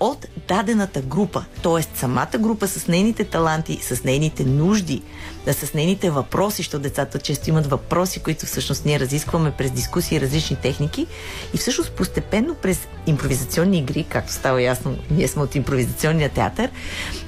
от 0.00 0.26
дадената 0.48 1.00
група, 1.00 1.44
т.е. 1.62 1.98
самата 1.98 2.38
група 2.38 2.68
с 2.68 2.88
нейните 2.88 3.24
таланти, 3.24 3.78
с 3.82 4.04
нейните 4.04 4.44
нужди, 4.44 5.02
да 5.44 5.54
с 5.54 5.74
нейните 5.74 6.10
въпроси, 6.10 6.56
защото 6.56 6.82
децата 6.82 7.18
често 7.18 7.50
имат 7.50 7.66
въпроси, 7.66 8.20
които 8.20 8.46
всъщност 8.46 8.84
ние 8.84 9.00
разискваме 9.00 9.50
през 9.50 9.70
дискусии 9.70 10.16
и 10.16 10.20
различни 10.20 10.56
техники 10.56 11.06
и 11.54 11.58
всъщност 11.58 11.92
постепенно 11.92 12.54
през 12.54 12.88
импровизационни 13.06 13.78
игри, 13.78 14.06
както 14.08 14.32
става 14.32 14.62
ясно, 14.62 14.98
ние 15.10 15.28
сме 15.28 15.42
от 15.42 15.54
импровизационния 15.54 16.28
театър, 16.28 16.70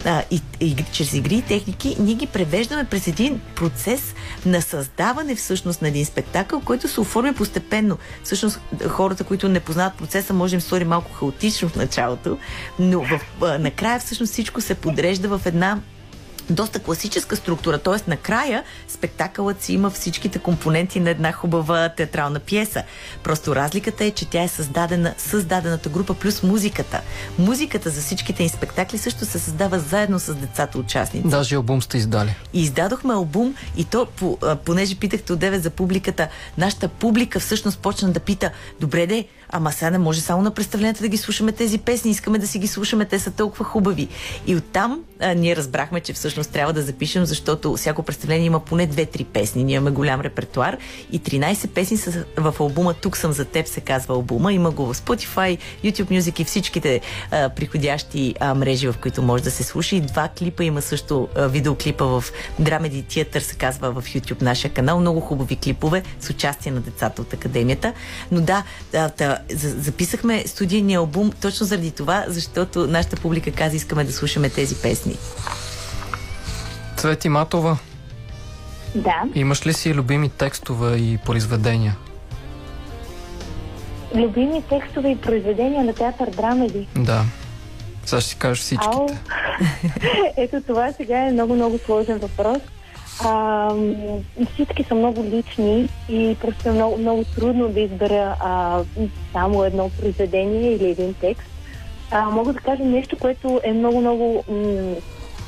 а, 0.04 0.22
и, 0.30 0.42
и 0.60 0.76
чрез 0.92 1.12
игри 1.12 1.34
и 1.34 1.42
техники, 1.42 1.96
ние 1.98 2.14
ги 2.14 2.26
превеждаме 2.26 2.84
през 2.84 3.06
един 3.06 3.40
процес 3.54 4.14
на 4.46 4.62
създаване 4.62 5.34
всъщност 5.34 5.82
на 5.82 5.88
един 5.88 6.06
спектакъл, 6.06 6.60
който 6.60 6.88
се 6.88 7.00
оформя 7.00 7.34
постепенно. 7.34 7.98
Всъщност 8.24 8.60
хората, 8.88 9.24
които 9.24 9.48
не 9.48 9.60
познават 9.60 9.94
процеса, 9.94 10.34
може 10.34 10.50
да 10.50 10.56
им 10.56 10.60
стори 10.60 10.84
малко 10.84 11.12
хаотично 11.12 11.68
в 11.68 11.76
началото, 11.76 12.38
но 12.78 13.00
в, 13.00 13.20
а, 13.42 13.58
накрая 13.58 14.00
всъщност 14.00 14.32
всичко 14.32 14.60
се 14.60 14.74
подрежда 14.74 15.38
в 15.38 15.46
една 15.46 15.80
доста 16.50 16.78
класическа 16.78 17.36
структура, 17.36 17.78
т.е. 17.78 18.10
накрая 18.10 18.64
спектакълът 18.88 19.62
си 19.62 19.72
има 19.72 19.90
всичките 19.90 20.38
компоненти 20.38 21.00
на 21.00 21.10
една 21.10 21.32
хубава 21.32 21.88
театрална 21.88 22.40
пиеса. 22.40 22.82
Просто 23.22 23.56
разликата 23.56 24.04
е, 24.04 24.10
че 24.10 24.24
тя 24.24 24.42
е 24.42 24.48
създадена 24.48 25.14
създадената 25.18 25.88
група 25.88 26.14
плюс 26.14 26.42
музиката. 26.42 27.00
Музиката 27.38 27.90
за 27.90 28.00
всичките 28.00 28.42
им 28.42 28.48
спектакли 28.48 28.98
също 28.98 29.24
се 29.24 29.38
създава 29.38 29.78
заедно 29.78 30.18
с 30.18 30.34
децата 30.34 30.78
участници. 30.78 31.28
Даже 31.28 31.54
албум 31.54 31.82
сте 31.82 31.98
издали. 31.98 32.34
И 32.52 32.62
издадохме 32.62 33.14
албум 33.14 33.54
и 33.76 33.84
то, 33.84 34.06
понеже 34.64 34.96
питахте 34.96 35.32
от 35.32 35.40
9 35.40 35.56
за 35.56 35.70
публиката, 35.70 36.28
нашата 36.58 36.88
публика 36.88 37.40
всъщност 37.40 37.78
почна 37.78 38.12
да 38.12 38.20
пита, 38.20 38.50
добре 38.80 39.06
де, 39.06 39.24
ама 39.52 39.72
сега 39.72 39.90
не 39.90 39.98
може 39.98 40.20
само 40.20 40.42
на 40.42 40.50
представленията 40.50 41.00
да 41.00 41.08
ги 41.08 41.16
слушаме 41.16 41.52
тези 41.52 41.78
песни, 41.78 42.10
искаме 42.10 42.38
да 42.38 42.46
си 42.46 42.58
ги 42.58 42.66
слушаме, 42.66 43.04
те 43.04 43.18
са 43.18 43.30
толкова 43.30 43.64
хубави. 43.64 44.08
И 44.46 44.56
оттам 44.56 45.00
а, 45.20 45.34
ние 45.34 45.56
разбрахме, 45.56 46.00
че 46.00 46.12
всъщност 46.12 46.50
трябва 46.50 46.72
да 46.72 46.82
запишем, 46.82 47.24
защото 47.24 47.76
всяко 47.76 48.02
представление 48.02 48.46
има 48.46 48.60
поне 48.60 48.88
2-3 48.88 49.24
песни. 49.24 49.64
Ние 49.64 49.76
имаме 49.76 49.90
голям 49.90 50.20
репертуар 50.20 50.76
и 51.12 51.20
13 51.20 51.68
песни 51.68 51.96
са 51.96 52.24
в 52.36 52.54
албума 52.60 52.94
Тук 52.94 53.16
съм 53.16 53.32
за 53.32 53.44
теб 53.44 53.66
се 53.66 53.80
казва 53.80 54.14
албума. 54.14 54.52
Има 54.52 54.70
го 54.70 54.86
в 54.86 54.96
Spotify, 54.96 55.58
YouTube 55.84 56.20
Music 56.20 56.40
и 56.40 56.44
всичките 56.44 57.00
а, 57.30 57.48
приходящи 57.48 58.34
а, 58.40 58.54
мрежи, 58.54 58.88
в 58.88 58.94
които 59.02 59.22
може 59.22 59.42
да 59.42 59.50
се 59.50 59.62
слуша. 59.62 59.96
И 59.96 60.00
два 60.00 60.28
клипа 60.38 60.64
има 60.64 60.82
също 60.82 61.28
а, 61.36 61.46
видеоклипа 61.46 62.04
в 62.04 62.24
Dramedy 62.60 63.04
Theater 63.04 63.38
се 63.38 63.56
казва 63.56 63.92
в 63.92 64.02
YouTube 64.02 64.42
нашия 64.42 64.70
канал. 64.72 65.00
Много 65.00 65.20
хубави 65.20 65.56
клипове 65.56 66.02
с 66.20 66.30
участие 66.30 66.72
на 66.72 66.80
децата 66.80 67.22
от 67.22 67.32
академията. 67.32 67.92
Но 68.30 68.40
да, 68.40 68.64
да, 68.92 69.10
да 69.18 69.39
записахме 69.48 70.46
студийния 70.46 70.98
албум 70.98 71.32
точно 71.42 71.66
заради 71.66 71.90
това, 71.90 72.24
защото 72.28 72.86
нашата 72.86 73.16
публика 73.16 73.52
каза, 73.52 73.76
искаме 73.76 74.04
да 74.04 74.12
слушаме 74.12 74.50
тези 74.50 74.74
песни. 74.74 75.16
Цвети 76.96 77.28
Матова. 77.28 77.78
Да. 78.94 79.22
Имаш 79.34 79.66
ли 79.66 79.72
си 79.72 79.94
любими 79.94 80.28
текстове 80.28 80.96
и 80.96 81.18
произведения? 81.26 81.96
Любими 84.14 84.62
текстове 84.62 85.10
и 85.10 85.16
произведения 85.16 85.84
на 85.84 85.94
театър 85.94 86.30
Драмеди? 86.30 86.88
Да. 86.96 87.24
Сега 88.04 88.20
ще 88.20 88.30
си 88.30 88.36
кажеш 88.36 88.62
всичките. 88.62 88.96
Ау. 88.96 89.08
Ето 90.36 90.60
това 90.66 90.92
сега 90.92 91.18
е 91.18 91.32
много-много 91.32 91.78
сложен 91.78 92.18
въпрос. 92.18 92.58
А, 93.24 93.74
всички 94.54 94.84
са 94.84 94.94
много 94.94 95.24
лични 95.24 95.88
и 96.08 96.36
просто 96.40 96.68
е 96.68 96.72
много, 96.72 96.98
много 96.98 97.24
трудно 97.24 97.68
да 97.68 97.80
избера 97.80 98.36
а, 98.40 98.82
само 99.32 99.64
едно 99.64 99.90
произведение 100.00 100.72
или 100.72 100.90
един 100.90 101.14
текст. 101.14 101.50
А, 102.10 102.30
мога 102.30 102.52
да 102.52 102.58
кажа 102.58 102.84
нещо, 102.84 103.18
което 103.18 103.60
е 103.64 103.72
много-много 103.72 104.44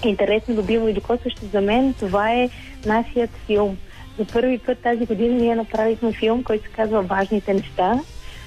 интересно, 0.05 0.55
любимо 0.55 0.89
и 0.89 0.93
докосващо 0.93 1.47
за 1.53 1.61
мен. 1.61 1.95
Това 1.95 2.33
е 2.33 2.49
нашият 2.87 3.31
филм. 3.47 3.77
За 4.19 4.25
първи 4.25 4.59
път 4.59 4.79
тази 4.79 5.07
година 5.07 5.35
ние 5.35 5.57
направихме 5.57 6.13
филм, 6.13 6.45
който 6.45 6.65
се 6.65 6.71
казва 6.73 7.03
Важните 7.03 7.55
неща. 7.55 8.01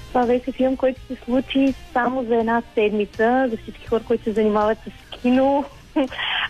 Това 0.08 0.26
беше 0.26 0.52
филм, 0.52 0.76
който 0.76 1.00
се 1.00 1.16
случи 1.24 1.74
само 1.92 2.24
за 2.24 2.36
една 2.36 2.62
седмица 2.74 3.48
за 3.50 3.56
всички 3.56 3.86
хора, 3.86 4.02
които 4.06 4.24
се 4.24 4.32
занимават 4.32 4.78
с 4.78 5.20
кино, 5.20 5.64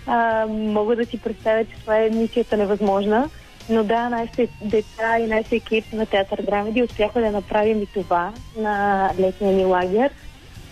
а, 0.07 0.47
мога 0.49 0.97
да 0.97 1.07
си 1.07 1.21
представя, 1.21 1.65
че 1.65 1.81
това 1.81 1.99
е 1.99 2.11
мисията 2.11 2.57
невъзможна. 2.57 3.29
Но 3.71 3.85
да, 3.85 4.09
нашите 4.09 4.49
деца 4.65 5.19
и 5.19 5.27
нашия 5.27 5.57
екип 5.57 5.93
на 5.93 6.07
Театър 6.07 6.43
Драмеди 6.43 6.83
успяха 6.83 7.21
да 7.21 7.31
направим 7.31 7.83
и 7.83 7.87
това 7.87 8.33
на 8.59 9.11
летния 9.19 9.53
ни 9.53 9.65
лагер. 9.65 10.11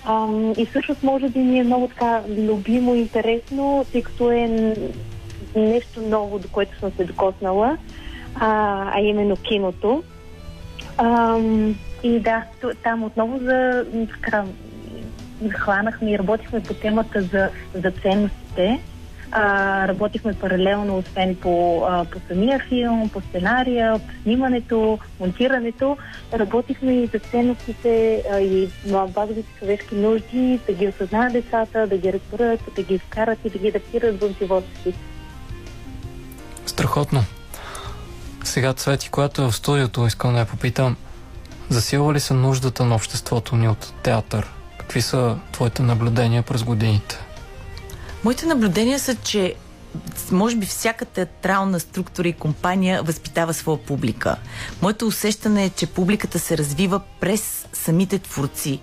А, 0.04 0.28
и 0.58 0.66
всъщност 0.66 1.02
може 1.02 1.28
би 1.28 1.38
ми 1.38 1.58
е 1.58 1.64
много 1.64 1.88
така 1.88 2.22
любимо 2.28 2.94
и 2.94 2.98
интересно, 2.98 3.86
тъй 3.92 4.02
като 4.02 4.30
е 4.30 4.74
нещо 5.56 6.00
ново, 6.00 6.38
до 6.38 6.48
което 6.48 6.78
съм 6.78 6.92
се 6.96 7.04
докоснала, 7.04 7.78
а, 8.34 8.48
а 8.94 9.00
именно 9.00 9.36
киното. 9.36 10.02
А, 10.98 11.38
и 12.02 12.20
да, 12.20 12.44
там 12.82 13.04
отново 13.04 13.38
за 13.38 13.86
така, 14.14 14.44
захванахме 15.42 16.10
и 16.10 16.18
работихме 16.18 16.62
по 16.62 16.74
темата 16.74 17.22
за, 17.22 17.48
за 17.74 17.90
ценностите. 17.90 18.80
А, 19.36 19.88
работихме 19.88 20.34
паралелно, 20.34 20.98
освен 20.98 21.36
по, 21.36 21.84
а, 21.88 22.04
по 22.04 22.18
самия 22.28 22.58
филм, 22.58 23.08
по 23.08 23.20
сценария, 23.20 23.98
по 23.98 24.22
снимането, 24.22 24.98
монтирането. 25.20 25.96
Работихме 26.32 26.92
и 26.92 27.06
за 27.06 27.18
ценностите 27.18 28.22
а, 28.32 28.40
и 28.40 28.68
базовите 29.08 29.48
човешки 29.58 29.94
нужди, 29.94 30.60
да 30.66 30.72
ги 30.72 30.88
осъзнаят 30.88 31.32
децата, 31.32 31.86
да 31.86 31.98
ги 31.98 32.12
разберат, 32.12 32.60
да 32.76 32.82
ги 32.82 32.98
вкарат 32.98 33.38
и 33.44 33.50
да 33.50 33.58
ги 33.58 33.68
адаптират 33.68 34.20
в 34.20 34.34
живота 34.38 34.68
си. 34.82 34.94
Страхотно. 36.66 37.24
Сега, 38.44 38.72
Цвети, 38.72 39.10
която 39.10 39.42
е 39.42 39.46
в 39.46 39.56
студиото, 39.56 40.06
искам 40.06 40.32
да 40.32 40.38
я 40.38 40.46
попитам, 40.46 40.96
засилва 41.68 42.14
ли 42.14 42.20
се 42.20 42.34
нуждата 42.34 42.84
на 42.84 42.94
обществото 42.94 43.56
ни 43.56 43.68
от 43.68 43.92
театър? 44.02 44.50
Какви 44.78 45.02
са 45.02 45.36
твоите 45.52 45.82
наблюдения 45.82 46.42
през 46.42 46.62
годините? 46.62 47.18
Моите 48.24 48.46
наблюдения 48.46 48.98
са, 48.98 49.14
че 49.14 49.54
може 50.32 50.56
би 50.56 50.66
всяка 50.66 51.04
театрална 51.04 51.80
структура 51.80 52.28
и 52.28 52.32
компания 52.32 53.02
възпитава 53.02 53.54
своя 53.54 53.78
публика. 53.78 54.36
Моето 54.82 55.06
усещане 55.06 55.64
е, 55.64 55.70
че 55.70 55.86
публиката 55.86 56.38
се 56.38 56.58
развива 56.58 57.00
през 57.20 57.66
самите 57.72 58.18
творци. 58.18 58.80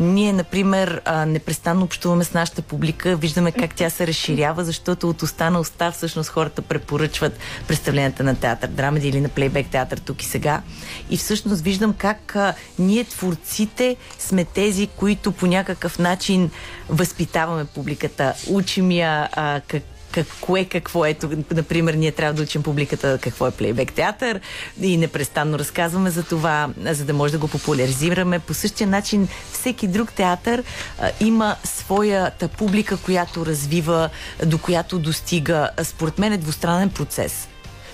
Ние, 0.00 0.32
например, 0.32 1.02
непрестанно 1.26 1.84
общуваме 1.84 2.24
с 2.24 2.34
нашата 2.34 2.62
публика, 2.62 3.16
виждаме 3.16 3.52
как 3.52 3.74
тя 3.74 3.90
се 3.90 4.06
разширява, 4.06 4.64
защото 4.64 5.10
от 5.10 5.22
уста 5.22 5.50
на 5.50 5.60
уста 5.60 5.90
всъщност 5.90 6.30
хората 6.30 6.62
препоръчват 6.62 7.38
представленията 7.68 8.24
на 8.24 8.36
театър, 8.36 8.68
драмеди 8.68 9.08
или 9.08 9.20
на 9.20 9.28
плейбек 9.28 9.66
театър 9.66 9.98
тук 9.98 10.22
и 10.22 10.26
сега. 10.26 10.62
И 11.10 11.16
всъщност 11.16 11.62
виждам 11.62 11.94
как 11.98 12.36
ние, 12.78 13.04
творците, 13.04 13.96
сме 14.18 14.44
тези, 14.44 14.86
които 14.86 15.32
по 15.32 15.46
някакъв 15.46 15.98
начин 15.98 16.50
възпитаваме 16.88 17.64
публиката, 17.64 18.34
учим 18.48 18.90
я 18.90 19.28
как, 19.68 19.82
какво 20.14 20.56
е 20.56 20.64
какво 20.64 21.04
ето. 21.04 21.30
Например, 21.54 21.94
ние 21.94 22.12
трябва 22.12 22.34
да 22.34 22.42
учим 22.42 22.62
публиката 22.62 23.18
какво 23.22 23.46
е 23.46 23.50
плейбек 23.50 23.92
театър 23.92 24.40
и 24.80 24.96
непрестанно 24.96 25.58
разказваме 25.58 26.10
за 26.10 26.22
това, 26.22 26.68
за 26.84 27.04
да 27.04 27.12
може 27.12 27.32
да 27.32 27.38
го 27.38 27.48
популяризираме. 27.48 28.38
По 28.38 28.54
същия 28.54 28.86
начин 28.86 29.28
всеки 29.52 29.86
друг 29.86 30.12
театър 30.12 30.62
а, 30.98 31.10
има 31.20 31.56
своята 31.64 32.48
публика, 32.48 32.96
която 32.96 33.46
развива, 33.46 34.10
до 34.46 34.58
която 34.58 34.98
достига. 34.98 35.70
Според 35.82 36.18
мен 36.18 36.32
е 36.32 36.38
двустранен 36.38 36.90
процес. 36.90 37.48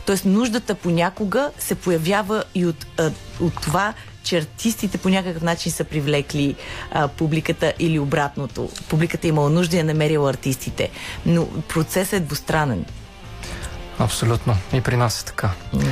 Тоест 0.07 0.25
нуждата 0.25 0.75
понякога 0.75 1.51
се 1.59 1.75
появява 1.75 2.45
и 2.55 2.67
от, 2.67 2.87
от 3.41 3.55
това, 3.63 3.95
че 4.31 4.39
артистите 4.39 4.99
по 4.99 5.09
някакъв 5.09 5.43
начин 5.43 5.73
са 5.73 5.85
привлекли 5.85 6.57
а, 6.93 7.09
публиката 7.09 7.73
или 7.79 7.99
обратното. 7.99 8.71
Публиката 8.89 9.27
е 9.27 9.29
имала 9.29 9.51
нужда 9.51 9.77
и 9.77 9.81
е 9.81 9.85
намерила 9.85 10.31
артистите. 10.31 10.91
Но 11.27 11.49
процесът 11.69 12.13
е 12.13 12.21
двустранен. 12.21 12.85
Абсолютно. 13.99 14.57
И 14.73 14.81
при 14.81 14.97
нас 14.97 15.23
е 15.23 15.25
така. 15.25 15.51
Mm. 15.75 15.87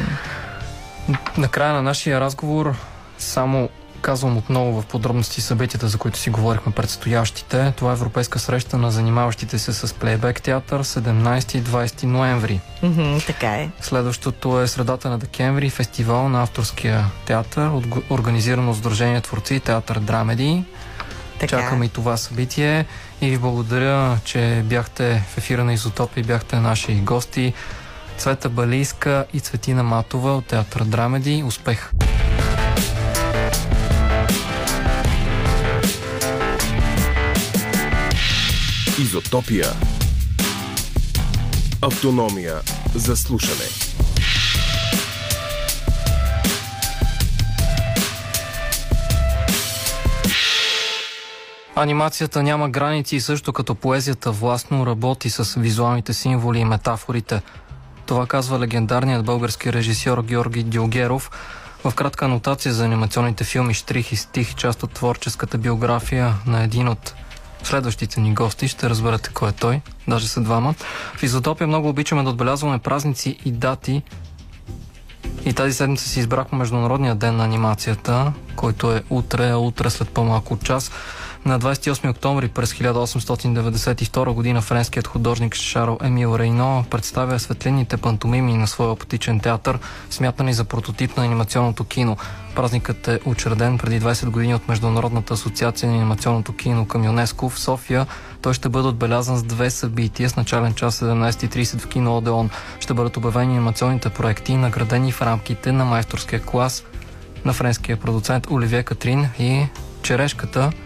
Накрая 1.39 1.73
на 1.73 1.83
нашия 1.83 2.21
разговор 2.21 2.75
само 3.19 3.69
казвам 4.01 4.37
отново 4.37 4.81
в 4.81 4.87
подробности 4.87 5.41
събитията, 5.41 5.89
за 5.89 5.99
които 5.99 6.19
си 6.19 6.31
говорихме 6.31 6.73
предстоящите. 6.73 7.73
Това 7.77 7.91
е 7.91 7.95
европейска 7.95 8.39
среща 8.39 8.79
на 8.79 8.91
занимаващите 8.91 9.59
се 9.59 9.73
с 9.73 9.95
плейбек 9.95 10.43
театър 10.43 10.85
17 10.85 11.59
и 11.59 11.63
20 11.63 12.05
ноември. 12.05 12.61
Мгм, 12.83 13.17
така 13.27 13.55
е. 13.55 13.71
Следващото 13.81 14.61
е 14.61 14.67
средата 14.67 15.11
на 15.11 15.19
декември, 15.19 15.71
фестивал 15.71 16.29
на 16.29 16.43
авторския 16.43 17.05
театър, 17.27 17.71
организирано 18.11 18.71
от 18.71 18.77
Сдружение 18.77 19.21
Творци 19.21 19.55
и 19.55 19.61
театър 19.61 19.99
Драмеди. 19.99 20.65
Така. 21.41 21.57
е. 21.57 21.61
Чакаме 21.61 21.85
и 21.85 21.89
това 21.89 22.17
събитие 22.17 22.87
и 23.21 23.31
ви 23.31 23.39
благодаря, 23.39 24.19
че 24.25 24.63
бяхте 24.65 25.25
в 25.29 25.39
ефира 25.39 25.65
на 25.65 25.73
Изотопия, 25.73 26.25
бяхте 26.25 26.57
наши 26.57 26.95
гости. 26.95 27.55
Цвета 28.19 28.49
Балийска 28.49 29.27
и 29.33 29.41
Цветина 29.41 29.83
Матова 29.83 30.37
от 30.37 30.47
театър 30.47 30.85
Драмеди. 30.85 31.43
Успех! 31.47 31.91
Изотопия. 39.01 39.67
Автономия 41.83 42.61
за 42.95 43.17
слушане. 43.17 43.65
Анимацията 51.77 52.43
няма 52.43 52.69
граници 52.69 53.17
и 53.17 53.21
също 53.21 53.53
като 53.53 53.75
поезията 53.75 54.31
властно 54.31 54.87
работи 54.87 55.31
с 55.31 55.61
визуалните 55.61 56.13
символи 56.15 56.59
и 56.59 56.65
метафорите. 56.65 57.43
Това 58.07 58.27
казва 58.27 58.61
легендарният 58.61 59.25
български 59.25 59.73
режисьор 59.73 60.23
Георги 60.23 60.63
Дилгеров 60.63 61.31
в 61.85 61.95
кратка 61.95 62.25
анотация 62.25 62.73
за 62.73 62.85
анимационните 62.85 63.45
филми 63.45 63.75
Штрих 63.75 64.13
и 64.13 64.17
стих, 64.17 64.55
част 64.55 64.83
от 64.83 64.93
творческата 64.93 65.59
биография 65.59 66.35
на 66.47 66.63
един 66.63 66.89
от 66.89 67.15
следващите 67.63 68.21
ни 68.21 68.35
гости. 68.35 68.69
Ще 68.69 68.91
разберете 68.91 69.31
кой 69.35 69.49
е 69.49 69.53
той. 69.53 69.81
Даже 70.09 70.29
са 70.29 70.41
двама. 70.41 70.75
В 71.17 71.23
Изотопия 71.23 71.67
много 71.67 71.89
обичаме 71.89 72.23
да 72.23 72.31
отбелязваме 72.31 72.79
празници 72.79 73.39
и 73.45 73.53
дати. 73.53 74.03
И 75.45 75.53
тази 75.53 75.75
седмица 75.75 76.09
си 76.09 76.21
избрахме 76.21 76.59
Международния 76.59 77.15
ден 77.15 77.37
на 77.37 77.45
анимацията, 77.45 78.33
който 78.57 78.93
е 78.93 79.03
утре, 79.11 79.51
а 79.51 79.57
утре 79.57 79.91
след 79.91 80.09
по-малко 80.09 80.59
час. 80.59 80.91
На 81.45 81.61
28 81.61 82.11
октомври 82.11 82.49
през 82.49 82.73
1892 82.73 84.33
година 84.33 84.61
френският 84.61 85.07
художник 85.07 85.55
Шарл 85.55 85.99
Емил 86.03 86.39
Рейно 86.39 86.85
представя 86.91 87.39
светлинните 87.39 87.97
пантомими 87.97 88.55
на 88.55 88.67
своя 88.67 88.91
оптичен 88.91 89.41
театър, 89.41 89.79
смятани 90.11 90.53
за 90.53 90.65
прототип 90.65 91.17
на 91.17 91.25
анимационното 91.25 91.85
кино. 91.85 92.17
Празникът 92.55 93.09
е 93.09 93.21
учреден 93.25 93.79
преди 93.79 94.01
20 94.01 94.31
години 94.31 94.55
от 94.55 94.69
Международната 94.69 95.35
асоциация 95.35 95.91
на 95.91 95.97
анимационното 95.97 96.57
кино 96.57 96.87
към 96.87 97.05
ЮНЕСКО 97.05 97.49
в 97.49 97.59
София. 97.59 98.07
Той 98.43 98.55
ще 98.55 98.69
бъде 98.69 98.89
отбелязан 98.89 99.37
с 99.37 99.43
две 99.43 99.71
събития 99.71 100.29
с 100.29 100.37
начален 100.37 100.75
час 100.75 101.01
17.30 101.01 101.79
в 101.79 101.89
кино 101.89 102.17
Одеон. 102.17 102.51
Ще 102.81 102.95
бъдат 102.95 103.17
обявени 103.17 103.57
анимационните 103.57 104.11
проекти, 104.11 104.57
наградени 104.57 105.13
в 105.13 105.23
рамките 105.23 105.73
на 105.73 105.85
майсторския 105.85 106.41
клас 106.43 106.85
на 107.45 107.53
френския 107.53 107.97
продуцент 107.97 108.47
Оливия 108.51 108.83
Катрин 108.83 109.29
и 109.39 109.67
Черешката– 110.03 110.73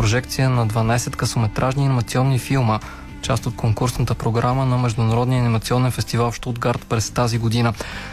прожекция 0.00 0.50
на 0.50 0.66
12 0.66 1.16
късометражни 1.16 1.86
анимационни 1.86 2.38
филма, 2.38 2.80
част 3.22 3.46
от 3.46 3.56
конкурсната 3.56 4.14
програма 4.14 4.66
на 4.66 4.78
Международния 4.78 5.40
анимационен 5.40 5.90
фестивал 5.90 6.30
в 6.30 6.34
Штутгарт 6.34 6.86
през 6.88 7.10
тази 7.10 7.38
година. 7.38 7.72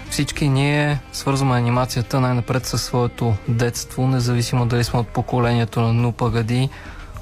Всички 0.09 0.49
ние 0.49 0.99
свързваме 1.13 1.55
анимацията 1.55 2.19
най-напред 2.19 2.65
със 2.65 2.83
своето 2.83 3.35
детство, 3.47 4.07
независимо 4.07 4.65
дали 4.65 4.83
сме 4.83 4.99
от 4.99 5.07
поколението 5.07 5.81
на 5.81 5.93
Нупагади, 5.93 6.69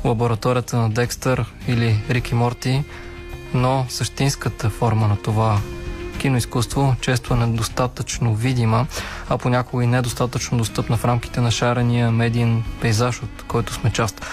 лабораторията 0.06 0.78
на 0.78 0.90
Декстър 0.90 1.46
или 1.68 2.04
Рики 2.10 2.36
Морти, 2.36 2.84
но 3.54 3.86
същинската 3.90 4.70
форма 4.70 5.08
на 5.08 5.18
това 5.18 5.60
киноизкуство 6.16 6.96
често 7.02 7.34
е 7.34 7.38
недостатъчно 7.38 8.36
видима, 8.36 8.88
а 9.30 9.38
понякога 9.38 9.84
и 9.84 9.88
недостатъчно 9.88 10.58
достъпна 10.58 10.98
в 10.98 11.06
рамките 11.06 11.42
на 11.42 11.52
шарения 11.52 12.12
медиен 12.12 12.64
пейзаж, 12.82 13.24
от 13.24 13.44
който 13.48 13.74
сме 13.74 13.92
част. 13.92 14.26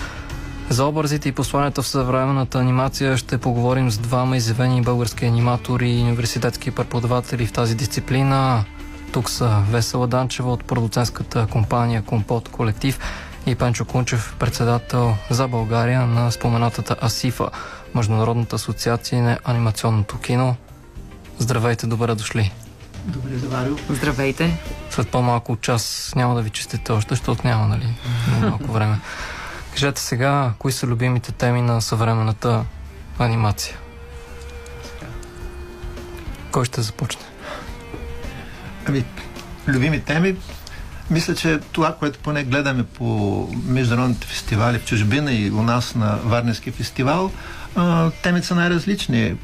За 0.73 0.85
образите 0.85 1.29
и 1.29 1.33
посланията 1.33 1.83
в 1.83 1.89
съвременната 1.89 2.59
анимация 2.59 3.17
ще 3.17 3.39
поговорим 3.39 3.91
с 3.91 3.99
двама 3.99 4.37
изявени 4.37 4.83
български 4.83 5.25
аниматори 5.25 5.91
и 5.91 6.03
университетски 6.03 6.71
преподаватели 6.71 7.47
в 7.47 7.53
тази 7.53 7.75
дисциплина. 7.75 8.65
Тук 9.13 9.31
са 9.31 9.63
Весела 9.71 10.07
Данчева 10.07 10.53
от 10.53 10.65
продуцентската 10.65 11.47
компания 11.47 12.03
Компот 12.03 12.49
Колектив 12.49 12.99
и 13.47 13.55
Пенчо 13.55 13.85
Кунчев, 13.85 14.37
председател 14.39 15.17
за 15.31 15.49
България 15.49 16.07
на 16.07 16.31
споменатата 16.33 16.97
АСИФА, 17.01 17.51
Международната 17.95 18.57
асоциация 18.57 19.23
на 19.23 19.39
анимационното 19.45 20.19
кино. 20.19 20.57
Здравейте, 21.39 21.87
добре 21.87 22.15
дошли. 22.15 22.53
Добре, 23.05 23.39
Заварио. 23.39 23.77
Здравейте. 23.91 24.59
След 24.91 25.09
по-малко 25.09 25.57
час 25.57 26.13
няма 26.17 26.35
да 26.35 26.43
ви 26.43 26.51
честите 26.51 26.93
още, 26.93 27.15
защото 27.15 27.47
няма, 27.47 27.69
нали? 27.69 27.95
Много 28.29 28.47
малко 28.47 28.73
време. 28.73 28.99
Кажете 29.73 30.01
сега, 30.01 30.53
кои 30.59 30.73
са 30.73 30.87
любимите 30.87 31.33
теми 31.33 31.63
на 31.63 31.83
съвременната 31.83 32.65
анимация? 33.19 33.77
Кой 36.51 36.65
ще 36.65 36.83
започне? 36.83 37.23
Ами, 38.87 39.05
любими 39.69 40.01
теми, 40.01 40.37
мисля, 41.11 41.35
че 41.35 41.59
това, 41.73 41.95
което 41.95 42.19
поне 42.19 42.45
гледаме 42.45 42.83
по 42.83 43.49
международните 43.67 44.27
фестивали 44.27 44.79
в 44.79 44.85
чужбина 44.85 45.33
и 45.33 45.51
у 45.51 45.63
нас 45.63 45.95
на 45.95 46.19
Варненски 46.25 46.71
фестивал, 46.71 47.31
а, 47.77 48.11
темите 48.11 48.47
са 48.47 48.55
най-различни. 48.55 49.37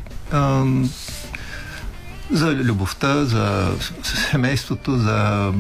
За 2.31 2.53
любовта, 2.53 3.25
за 3.25 3.73
семейството, 4.03 4.99
за 4.99 5.53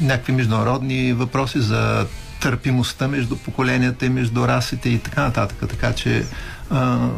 някакви 0.00 0.32
международни 0.32 1.12
въпроси, 1.12 1.60
за 1.60 2.06
търпимостта 2.40 3.08
между 3.08 3.36
поколенията 3.36 4.06
и 4.06 4.08
между 4.08 4.48
расите 4.48 4.88
и 4.88 4.98
така 4.98 5.22
нататък. 5.22 5.58
Така 5.68 5.92
че 5.92 6.26
а, 6.70 7.08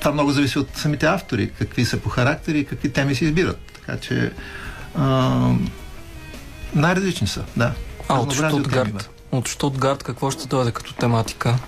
това 0.00 0.12
много 0.12 0.30
зависи 0.30 0.58
от 0.58 0.68
самите 0.74 1.06
автори, 1.06 1.50
какви 1.58 1.84
са 1.84 1.96
по 1.96 2.08
характери 2.08 2.58
и 2.58 2.64
какви 2.64 2.92
теми 2.92 3.14
се 3.14 3.24
избират. 3.24 3.60
Така 3.74 4.00
че 4.00 4.32
а, 4.94 5.30
най-различни 6.74 7.26
са, 7.26 7.44
да. 7.56 7.72
А 8.08 8.20
от 8.20 8.32
Штутгарт? 8.32 9.10
От 9.32 9.48
Штутгарт 9.48 10.02
какво 10.02 10.30
ще 10.30 10.46
дойде 10.46 10.72
като 10.72 10.94
тематика? 10.94 11.58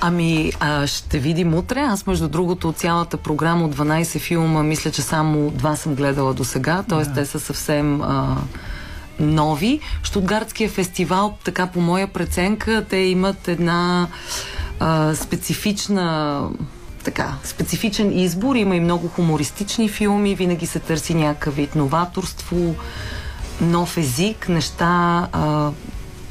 Ами, 0.00 0.52
а, 0.60 0.86
ще 0.86 1.18
видим 1.18 1.54
утре. 1.54 1.80
Аз, 1.80 2.06
между 2.06 2.28
другото, 2.28 2.72
цялата 2.72 3.16
програма 3.16 3.64
от 3.64 3.76
12 3.76 4.18
филма, 4.18 4.62
мисля, 4.62 4.90
че 4.90 5.02
само 5.02 5.50
два 5.50 5.76
съм 5.76 5.94
гледала 5.94 6.34
до 6.34 6.44
сега, 6.44 6.82
т.е. 6.88 6.98
Yeah. 6.98 7.14
те 7.14 7.26
са 7.26 7.40
съвсем 7.40 8.02
а, 8.02 8.36
нови. 9.20 9.80
Штутгартския 10.02 10.70
фестивал, 10.70 11.38
така 11.44 11.66
по 11.66 11.80
моя 11.80 12.06
преценка, 12.08 12.84
те 12.88 12.96
имат 12.96 13.48
една 13.48 14.08
а, 14.80 15.14
специфична 15.14 16.42
така, 17.04 17.34
специфичен 17.44 18.18
избор. 18.18 18.54
Има 18.56 18.76
и 18.76 18.80
много 18.80 19.08
хумористични 19.08 19.88
филми, 19.88 20.34
винаги 20.34 20.66
се 20.66 20.78
търси 20.78 21.14
някакъв 21.14 21.56
вид 21.56 21.74
новаторство, 21.74 22.74
нов 23.60 23.96
език, 23.96 24.48
неща, 24.48 25.28
а, 25.32 25.70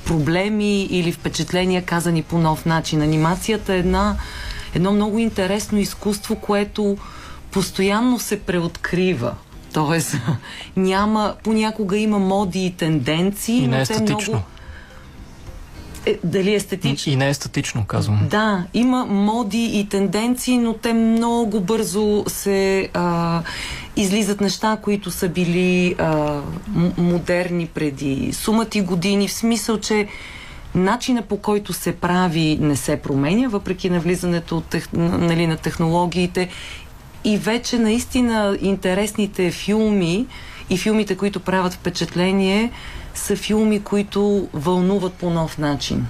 проблеми 0.05 0.83
или 0.83 1.11
впечатления, 1.11 1.85
казани 1.85 2.23
по 2.23 2.37
нов 2.37 2.65
начин. 2.65 3.01
Анимацията 3.01 3.73
е 3.73 3.79
една, 3.79 4.15
едно 4.75 4.91
много 4.91 5.19
интересно 5.19 5.79
изкуство, 5.79 6.35
което 6.35 6.97
постоянно 7.51 8.19
се 8.19 8.39
преоткрива. 8.39 9.33
Тоест, 9.73 10.17
няма, 10.75 11.35
понякога 11.43 11.97
има 11.97 12.19
моди 12.19 12.65
и 12.65 12.71
тенденции. 12.71 13.63
И 13.63 13.67
не 13.67 13.81
е 13.81 13.85
статично. 13.85 14.33
Много... 14.33 14.43
Е, 16.05 16.19
дали 16.23 16.51
е 16.51 16.55
естетично? 16.55 17.13
И 17.13 17.15
не 17.15 17.29
е 17.29 17.33
статично, 17.33 17.85
казвам. 17.85 18.27
Да, 18.29 18.63
има 18.73 19.05
моди 19.05 19.71
и 19.73 19.89
тенденции, 19.89 20.57
но 20.57 20.73
те 20.73 20.93
много 20.93 21.59
бързо 21.59 22.23
се 22.27 22.89
а, 22.93 23.41
излизат 23.95 24.41
неща, 24.41 24.77
които 24.81 25.11
са 25.11 25.29
били 25.29 25.95
а, 25.97 26.39
модерни 26.97 27.67
преди 27.67 28.33
сумати 28.33 28.81
години, 28.81 29.27
в 29.27 29.33
смисъл, 29.33 29.79
че 29.79 30.07
начина 30.75 31.21
по 31.21 31.37
който 31.37 31.73
се 31.73 31.95
прави 31.95 32.57
не 32.61 32.75
се 32.75 32.97
променя, 32.97 33.47
въпреки 33.47 33.89
навлизането 33.89 34.61
тех, 34.61 34.87
нали, 34.93 35.47
на 35.47 35.57
технологиите 35.57 36.49
и 37.23 37.37
вече 37.37 37.79
наистина 37.79 38.57
интересните 38.61 39.51
филми 39.51 40.27
и 40.69 40.77
филмите, 40.77 41.17
които 41.17 41.39
правят 41.39 41.73
впечатление, 41.73 42.71
са 43.13 43.35
филми, 43.35 43.83
които 43.83 44.49
вълнуват 44.53 45.13
по 45.13 45.29
нов 45.29 45.57
начин. 45.57 46.07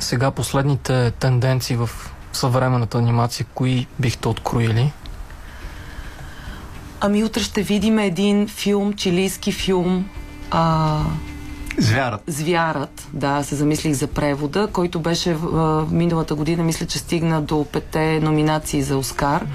Сега 0.00 0.30
последните 0.30 1.10
тенденции 1.10 1.76
в 1.76 1.90
съвременната 2.32 2.98
анимация, 2.98 3.46
кои 3.54 3.86
бихте 4.00 4.28
откроили? 4.28 4.92
Ами 7.00 7.24
утре 7.24 7.42
ще 7.42 7.62
видим 7.62 7.98
един 7.98 8.48
филм, 8.48 8.92
чилийски 8.92 9.52
филм, 9.52 10.08
а, 10.50 11.00
Звярат. 11.78 12.22
Звярат, 12.26 13.08
да, 13.12 13.42
се 13.42 13.54
замислих 13.54 13.92
за 13.92 14.06
превода, 14.06 14.68
който 14.72 15.00
беше 15.00 15.34
в, 15.34 15.86
миналата 15.90 16.34
година, 16.34 16.62
мисля, 16.62 16.86
че 16.86 16.98
стигна 16.98 17.42
до 17.42 17.66
пете 17.72 18.20
номинации 18.20 18.82
за 18.82 18.96
Оскар, 18.96 19.46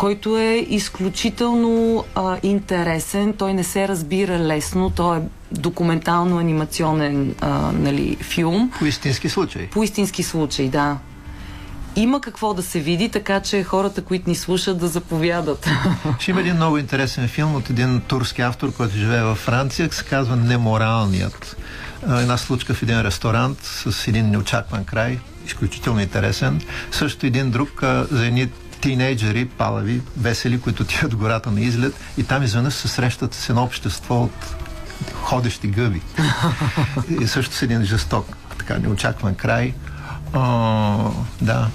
който 0.00 0.38
е 0.38 0.66
изключително 0.68 2.04
а, 2.14 2.38
интересен. 2.42 3.32
Той 3.32 3.54
не 3.54 3.64
се 3.64 3.88
разбира 3.88 4.38
лесно, 4.38 4.90
той 4.90 5.18
е 5.18 5.20
документално-анимационен 5.52 7.34
а, 7.40 7.72
нали, 7.72 8.16
филм. 8.20 8.72
По 8.78 8.86
истински 8.86 9.28
случай. 9.28 9.66
По 9.66 9.82
истински 9.82 10.22
случай, 10.22 10.68
да. 10.68 10.98
Има 11.96 12.20
какво 12.20 12.54
да 12.54 12.62
се 12.62 12.80
види, 12.80 13.08
така 13.08 13.40
че 13.40 13.62
хората, 13.64 14.02
които 14.02 14.30
ни 14.30 14.34
слушат, 14.34 14.78
да 14.78 14.88
заповядат. 14.88 15.68
Ще 16.20 16.30
има 16.30 16.40
един 16.40 16.54
много 16.54 16.78
интересен 16.78 17.28
филм 17.28 17.54
от 17.54 17.70
един 17.70 18.00
турски 18.00 18.42
автор, 18.42 18.72
който 18.72 18.96
живее 18.96 19.22
във 19.22 19.38
Франция, 19.38 19.92
се 19.92 20.04
казва 20.04 20.36
Неморалният. 20.36 21.56
Една 22.02 22.36
случка 22.36 22.74
в 22.74 22.82
един 22.82 23.00
ресторант 23.00 23.58
с 23.62 24.08
един 24.08 24.30
неочакван 24.30 24.84
край, 24.84 25.18
изключително 25.46 26.00
интересен. 26.00 26.60
Също 26.90 27.26
един 27.26 27.50
друг 27.50 27.82
за 28.10 28.26
едни 28.26 28.48
тинейджери, 28.80 29.44
палави, 29.48 30.00
весели, 30.16 30.60
които 30.60 30.82
отиват 30.82 31.14
гората 31.14 31.50
на 31.50 31.60
излет 31.60 31.94
и 32.18 32.24
там 32.24 32.42
изведнъж 32.42 32.74
се 32.74 32.88
срещат 32.88 33.34
с 33.34 33.48
едно 33.48 33.62
общество 33.62 34.22
от 34.22 34.56
ходещи 35.14 35.68
гъби. 35.68 36.00
и 37.20 37.26
също 37.26 37.54
с 37.54 37.62
един 37.62 37.84
жесток, 37.84 38.36
така 38.58 38.78
неочакван 38.78 39.34
край. 39.34 39.74
О, 40.34 41.10
да. 41.42 41.68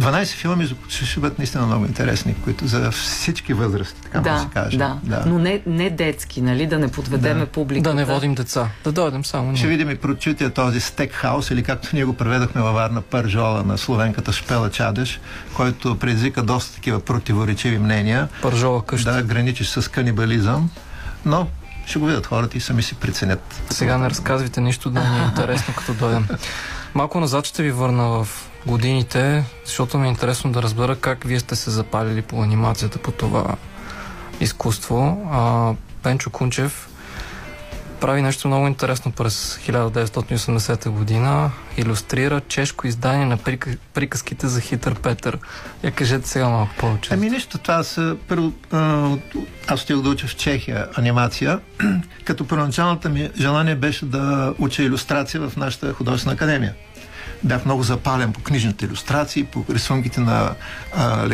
12 0.00 0.26
филма, 0.26 0.56
между 0.56 0.74
ще, 0.88 1.04
ще 1.06 1.20
бъдат 1.20 1.38
наистина 1.38 1.66
много 1.66 1.84
интересни, 1.84 2.34
които 2.44 2.66
за 2.66 2.90
всички 2.90 3.52
възрасти, 3.54 4.00
така 4.02 4.20
да, 4.20 4.32
да 4.32 4.40
се 4.40 4.46
каже. 4.54 4.78
Да, 4.78 4.98
да. 5.02 5.22
но 5.26 5.38
не, 5.38 5.62
не 5.66 5.90
детски, 5.90 6.40
нали, 6.42 6.66
да 6.66 6.78
не 6.78 6.88
подведеме 6.88 7.40
Да. 7.40 7.46
публиката. 7.46 7.90
Да 7.90 7.94
не 7.94 8.04
водим 8.04 8.34
деца. 8.34 8.68
Да 8.84 8.92
дойдем 8.92 9.24
само 9.24 9.56
Ще 9.56 9.66
ние. 9.66 9.76
видим 9.76 9.90
и 9.90 9.96
прочутия 9.96 10.50
този 10.50 10.80
стекхаус, 10.80 11.50
или 11.50 11.62
както 11.62 11.88
ние 11.92 12.04
го 12.04 12.12
преведохме 12.12 12.62
във 12.62 12.74
Варна 12.74 13.00
Пържола 13.00 13.62
на 13.62 13.78
словенката 13.78 14.32
Шпела 14.32 14.70
Чадеш, 14.70 15.20
който 15.54 15.98
предизвика 15.98 16.42
доста 16.42 16.74
такива 16.74 17.00
противоречиви 17.00 17.78
мнения. 17.78 18.28
Пържола 18.42 18.84
къща. 18.84 19.12
Да, 19.12 19.22
граничиш 19.22 19.68
с 19.68 19.90
канибализъм, 19.90 20.70
но 21.24 21.48
ще 21.86 21.98
го 21.98 22.06
видят 22.06 22.26
хората 22.26 22.56
и 22.56 22.60
сами 22.60 22.82
си 22.82 22.94
преценят. 22.94 23.62
Сега 23.70 23.98
не 23.98 24.10
разказвайте 24.10 24.60
нищо 24.60 24.90
да 24.90 25.00
ни 25.00 25.18
е 25.20 25.24
интересно, 25.24 25.74
като 25.76 25.94
дойдем. 25.94 26.28
Малко 26.94 27.20
назад 27.20 27.46
ще 27.46 27.62
ви 27.62 27.70
върна 27.70 28.04
в 28.08 28.47
годините, 28.68 29.44
защото 29.64 29.98
ми 29.98 30.06
е 30.06 30.10
интересно 30.10 30.52
да 30.52 30.62
разбера 30.62 30.96
как 30.96 31.24
вие 31.24 31.40
сте 31.40 31.56
се 31.56 31.70
запалили 31.70 32.22
по 32.22 32.42
анимацията 32.42 32.98
по 32.98 33.12
това 33.12 33.56
изкуство. 34.40 35.28
А, 35.32 35.74
Пенчо 36.02 36.30
Кунчев 36.30 36.88
прави 38.00 38.22
нещо 38.22 38.48
много 38.48 38.66
интересно 38.66 39.12
през 39.12 39.58
1980 39.58 40.88
година. 40.88 41.50
Иллюстрира 41.76 42.40
чешко 42.40 42.86
издание 42.86 43.26
на 43.26 43.36
прик... 43.36 43.68
приказките 43.94 44.46
за 44.46 44.60
Хитър 44.60 44.94
Петър. 44.94 45.38
Я 45.82 45.90
кажете 45.90 46.28
сега 46.28 46.48
малко 46.48 46.74
повече. 46.78 47.14
Ами 47.14 47.30
нищо, 47.30 47.58
това 47.58 47.82
са 47.82 48.16
първо, 48.28 48.52
аз 49.66 49.82
отидох 49.82 50.02
да 50.02 50.08
уча 50.08 50.26
в 50.26 50.36
Чехия 50.36 50.88
анимация, 50.94 51.60
като 52.24 52.46
първоначалната 52.46 53.08
ми 53.08 53.30
желание 53.40 53.74
беше 53.74 54.04
да 54.04 54.54
уча 54.58 54.82
иллюстрация 54.82 55.48
в 55.48 55.56
нашата 55.56 55.92
художествена 55.92 56.34
академия. 56.34 56.74
Бях 57.44 57.64
много 57.64 57.82
запален 57.82 58.32
по 58.32 58.40
книжните 58.40 58.84
иллюстрации, 58.84 59.44
по 59.44 59.64
рисунките 59.70 60.20
на 60.20 60.54
а, 60.96 61.28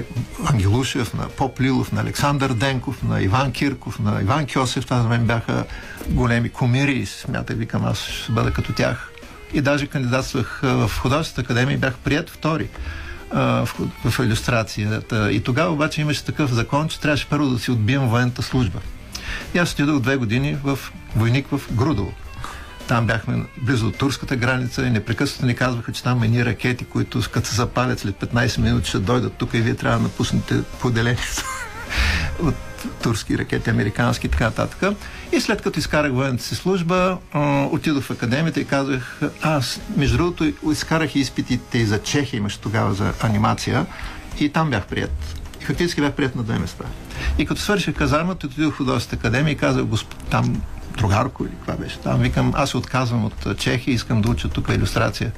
Ангелушев, 0.46 1.14
на 1.14 1.28
Поп 1.28 1.61
Лилов, 1.61 1.92
на 1.92 2.00
Александър 2.00 2.52
Денков, 2.52 3.02
на 3.02 3.22
Иван 3.22 3.52
Кирков, 3.52 3.98
на 3.98 4.22
Иван 4.22 4.46
Кьосев. 4.46 4.84
Това 4.84 5.02
за 5.02 5.09
мен 5.09 5.26
бяха 5.26 5.64
големи 6.09 6.48
комири 6.48 6.92
и 6.92 7.07
смятах, 7.07 7.57
викам, 7.57 7.84
аз 7.84 7.98
ще 7.98 8.32
бъда 8.32 8.52
като 8.52 8.72
тях. 8.72 9.11
И 9.52 9.61
даже 9.61 9.86
кандидатствах 9.86 10.61
в 10.62 10.90
художествената 11.02 11.40
академия 11.52 11.74
и 11.74 11.78
бях 11.78 11.94
прият 11.94 12.30
втори 12.30 12.68
в, 13.32 13.68
в 14.05 14.24
иллюстрацията. 14.24 15.32
И 15.32 15.42
тогава 15.42 15.72
обаче 15.72 16.00
имаше 16.00 16.24
такъв 16.24 16.52
закон, 16.52 16.88
че 16.88 17.00
трябваше 17.00 17.26
първо 17.26 17.50
да 17.50 17.59
си 17.59 17.70
отбием 17.70 18.09
военната 18.09 18.42
служба. 18.42 18.78
И 19.55 19.59
аз 19.59 19.72
отидох 19.72 20.00
две 20.00 20.16
години 20.16 20.57
в 20.64 20.78
войник 21.16 21.46
в 21.50 21.61
Грудово. 21.72 22.12
Там 22.89 23.07
бяхме 23.07 23.45
близо 23.62 23.91
до 23.91 23.99
турската 23.99 24.37
граница 24.37 24.87
и 24.87 24.91
непрекъснато 24.91 25.47
ни 25.47 25.55
казваха, 25.55 25.93
че 25.93 26.03
там 26.03 26.22
едни 26.22 26.45
ракети, 26.45 26.85
които 26.85 27.20
като 27.32 27.49
се 27.49 27.55
запалят 27.55 27.99
след 27.99 28.14
15 28.14 28.59
минути 28.59 28.89
ще 28.89 28.99
дойдат 28.99 29.32
тук 29.32 29.55
и 29.55 29.61
вие 29.61 29.74
трябва 29.74 29.99
да 29.99 30.03
напуснете 30.03 30.62
поделението 30.80 31.45
от 32.43 32.55
турски 33.03 33.39
ракети, 33.39 33.70
американски 33.70 34.26
и 34.26 34.30
така 34.30 34.45
нататък. 34.45 34.97
И 35.32 35.41
след 35.41 35.62
като 35.62 35.78
изкарах 35.78 36.12
военната 36.12 36.45
си 36.45 36.55
служба, 36.55 37.18
отидох 37.70 38.05
в 38.05 38.11
академията 38.11 38.61
и 38.61 38.64
казах, 38.64 39.20
аз, 39.43 39.80
между 39.97 40.16
другото, 40.16 40.53
изкарах 40.70 41.16
и 41.16 41.20
изпитите 41.20 41.78
и 41.78 41.87
за 41.87 42.03
Чехия, 42.03 42.39
имаше 42.39 42.61
тогава 42.61 42.95
за 42.95 43.12
анимация, 43.20 43.87
и 44.41 44.49
там 44.49 44.70
бях 44.70 44.87
прият. 44.87 45.37
И 45.62 45.64
фактически 45.64 46.01
бях 46.01 46.12
прият 46.12 46.37
на 46.37 46.43
две 46.43 46.59
места. 46.59 46.85
И 47.39 47.47
като 47.47 47.61
свърших 47.61 47.95
казармата, 47.95 48.47
отидох 48.47 48.74
в 48.74 48.76
художествената 48.76 49.28
академия 49.28 49.53
и 49.53 49.57
казах, 49.57 49.85
госп... 49.85 50.14
там 50.30 50.62
другарко 50.97 51.45
или 51.45 51.53
каква 51.55 51.74
беше. 51.74 51.99
Там 51.99 52.20
викам, 52.20 52.53
аз 52.57 52.70
се 52.70 52.76
отказвам 52.76 53.24
от 53.24 53.59
Чехия, 53.59 53.95
искам 53.95 54.22
да 54.22 54.30
уча 54.30 54.49
тук 54.49 54.68
иллюстрация. 54.68 55.32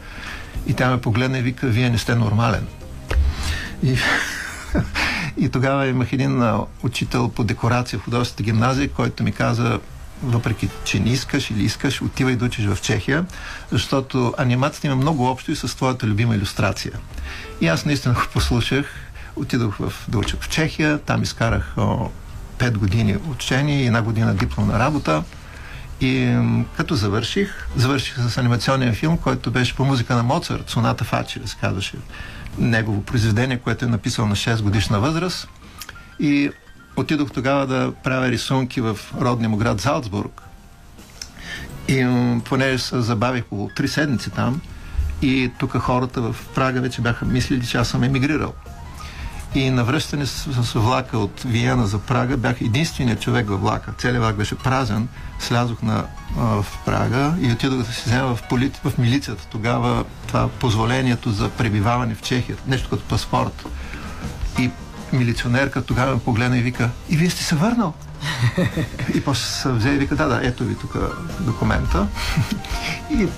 И 0.66 0.74
тя 0.74 0.90
ме 0.90 1.00
погледна 1.00 1.38
и 1.38 1.42
вика, 1.42 1.66
вие 1.66 1.90
не 1.90 1.98
сте 1.98 2.14
нормален. 2.14 2.66
И, 3.82 3.96
и 5.36 5.48
тогава 5.48 5.86
имах 5.86 6.12
един 6.12 6.42
учител 6.82 7.28
по 7.28 7.44
декорация 7.44 7.98
в 7.98 8.02
художествената 8.02 8.42
гимназия, 8.42 8.88
който 8.88 9.22
ми 9.22 9.32
каза, 9.32 9.80
въпреки, 10.22 10.68
че 10.84 11.00
не 11.00 11.11
искаш 11.11 11.50
или 11.50 11.64
искаш, 11.64 12.02
отивай 12.02 12.36
да 12.36 12.44
учиш 12.44 12.66
в 12.66 12.78
Чехия, 12.82 13.24
защото 13.72 14.34
анимацията 14.38 14.86
има 14.86 14.96
много 14.96 15.26
общо 15.26 15.52
и 15.52 15.57
с 15.57 15.76
твоята 15.76 16.07
любима 16.07 16.34
иллюстрация. 16.34 16.92
И 17.61 17.68
аз 17.68 17.84
наистина 17.84 18.14
го 18.14 18.20
послушах, 18.32 18.86
отидох 19.36 19.76
в, 19.76 19.92
да 20.09 20.18
уча 20.18 20.36
в 20.40 20.48
Чехия, 20.48 20.98
там 20.98 21.22
изкарах 21.22 21.74
о, 21.78 22.11
5 22.59 22.76
години 22.76 23.16
учение 23.30 23.82
и 23.82 23.86
една 23.86 24.02
година 24.02 24.34
дипломна 24.34 24.78
работа. 24.78 25.22
И 26.01 26.38
като 26.76 26.94
завърших, 26.94 27.68
завърших 27.76 28.18
с 28.18 28.38
анимационен 28.38 28.94
филм, 28.94 29.18
който 29.18 29.51
беше 29.51 29.76
по 29.76 29.84
музика 29.84 30.14
на 30.14 30.22
Моцарт, 30.22 30.70
Соната 30.70 31.05
Фачи, 31.05 31.40
се 31.44 31.57
казваше 31.61 31.97
негово 32.59 33.03
произведение, 33.03 33.59
което 33.59 33.84
е 33.84 33.88
написал 33.88 34.26
на 34.26 34.36
6 34.36 34.62
годишна 34.62 35.01
възраст. 35.01 35.49
И 36.20 36.51
отидох 36.97 37.30
тогава 37.30 37.66
да 37.66 37.92
правя 38.05 38.30
рисунки 38.30 38.80
в 38.80 38.99
родния 39.20 39.49
му 39.49 39.57
град 39.57 39.80
Залцбург. 39.80 40.42
И 41.88 42.07
понеже 42.44 42.78
се 42.78 43.01
забавих 43.01 43.44
по 43.44 43.70
3 43.76 43.86
седмици 43.86 44.30
там, 44.30 44.61
и 45.22 45.51
тук 45.59 45.78
хората 45.78 46.20
в 46.20 46.36
Прага 46.55 46.80
вече 46.80 47.01
бяха 47.01 47.24
мислили, 47.24 47.66
че 47.66 47.78
аз 47.78 47.88
съм 47.88 48.03
емигрирал. 48.03 48.55
И 49.57 49.70
на 49.70 49.84
връщане 49.84 50.26
с, 50.26 50.64
с 50.64 50.72
влака 50.72 51.18
от 51.18 51.42
Виена 51.42 51.86
за 51.86 51.98
Прага 51.98 52.36
бях 52.36 52.61
единственият 52.61 53.20
човек 53.20 53.48
във 53.48 53.61
влака. 53.61 53.92
Целият 53.98 54.22
влак 54.22 54.36
беше 54.36 54.54
празен. 54.54 55.09
Слязох 55.38 55.82
на, 55.82 56.04
а, 56.38 56.42
в 56.42 56.66
Прага 56.84 57.34
и 57.40 57.52
отидох 57.52 57.78
да 57.78 57.84
се 57.84 58.02
взема 58.07 58.36
в, 58.36 58.42
полит, 58.48 58.76
в 58.76 58.98
милицията. 58.98 59.46
Тогава 59.50 60.04
това 60.26 60.48
позволението 60.48 61.30
за 61.30 61.48
пребиваване 61.48 62.14
в 62.14 62.22
Чехия, 62.22 62.57
нещо 62.66 62.90
като 62.90 63.02
паспорт. 63.02 63.66
И 64.59 64.70
милиционерка 65.12 65.82
тогава 65.82 66.14
ме 66.14 66.20
погледна 66.20 66.59
и 66.59 66.62
вика, 66.62 66.90
и 67.09 67.16
вие 67.16 67.30
сте 67.30 67.42
се 67.42 67.54
върнал? 67.54 67.94
и 69.14 69.20
после 69.20 69.44
се 69.46 69.68
взе 69.68 69.90
и 69.90 69.98
вика, 69.98 70.16
да, 70.16 70.26
да, 70.26 70.40
ето 70.42 70.64
ви 70.64 70.74
тук 70.74 70.96
документа. 71.40 72.07
и 73.11 73.28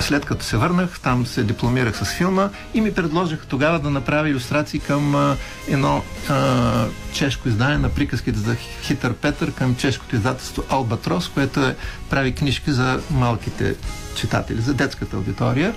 след 0.00 0.24
като 0.24 0.44
се 0.44 0.56
върнах, 0.56 1.00
там 1.00 1.26
се 1.26 1.42
дипломирах 1.42 1.96
с 1.96 2.04
филма 2.04 2.48
и 2.74 2.80
ми 2.80 2.94
предложиха 2.94 3.46
тогава 3.46 3.78
да 3.78 3.90
направя 3.90 4.28
иллюстрации 4.28 4.80
към 4.80 5.14
а, 5.14 5.36
едно 5.68 6.02
а, 6.28 6.86
чешко 7.12 7.48
издание 7.48 7.78
на 7.78 7.88
приказките 7.88 8.38
за 8.38 8.56
Хитър 8.82 9.12
Петър 9.12 9.52
към 9.52 9.76
чешкото 9.76 10.16
издателство 10.16 10.64
Албатрос, 10.68 11.28
което 11.28 11.64
е, 11.64 11.76
прави 12.10 12.32
книжки 12.32 12.72
за 12.72 13.00
малките 13.10 13.74
читатели, 14.16 14.60
за 14.60 14.74
детската 14.74 15.16
аудитория. 15.16 15.74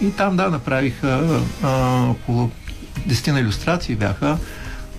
И 0.00 0.12
там, 0.12 0.36
да, 0.36 0.50
направих 0.50 1.04
а, 1.04 1.40
около 2.10 2.50
10 3.08 3.32
на 3.32 3.40
иллюстрации 3.40 3.94
бяха 3.94 4.38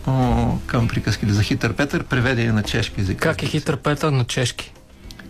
а, 0.06 0.46
към 0.66 0.88
приказките 0.88 1.34
за 1.34 1.44
Хитър 1.44 1.74
Петър, 1.74 2.04
преведени 2.04 2.52
на 2.52 2.64
чешки 2.64 3.02
език. 3.02 3.20
Как 3.20 3.44
е 3.44 3.46
Хитър 3.46 3.78
Петър 3.78 4.12
на 4.12 4.24
чешки? 4.24 4.74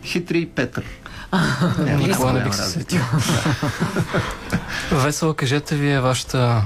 Хитри 0.04 0.46
Петър. 0.46 0.84
Никога 1.80 2.08
не 2.08 2.14
голяма 2.14 2.40
бих 2.40 2.56
се 2.56 2.70
сетил. 2.70 3.02
Весела, 4.92 5.34
кажете 5.34 5.76
ви 5.76 5.92
е 5.92 6.00
вашата 6.00 6.62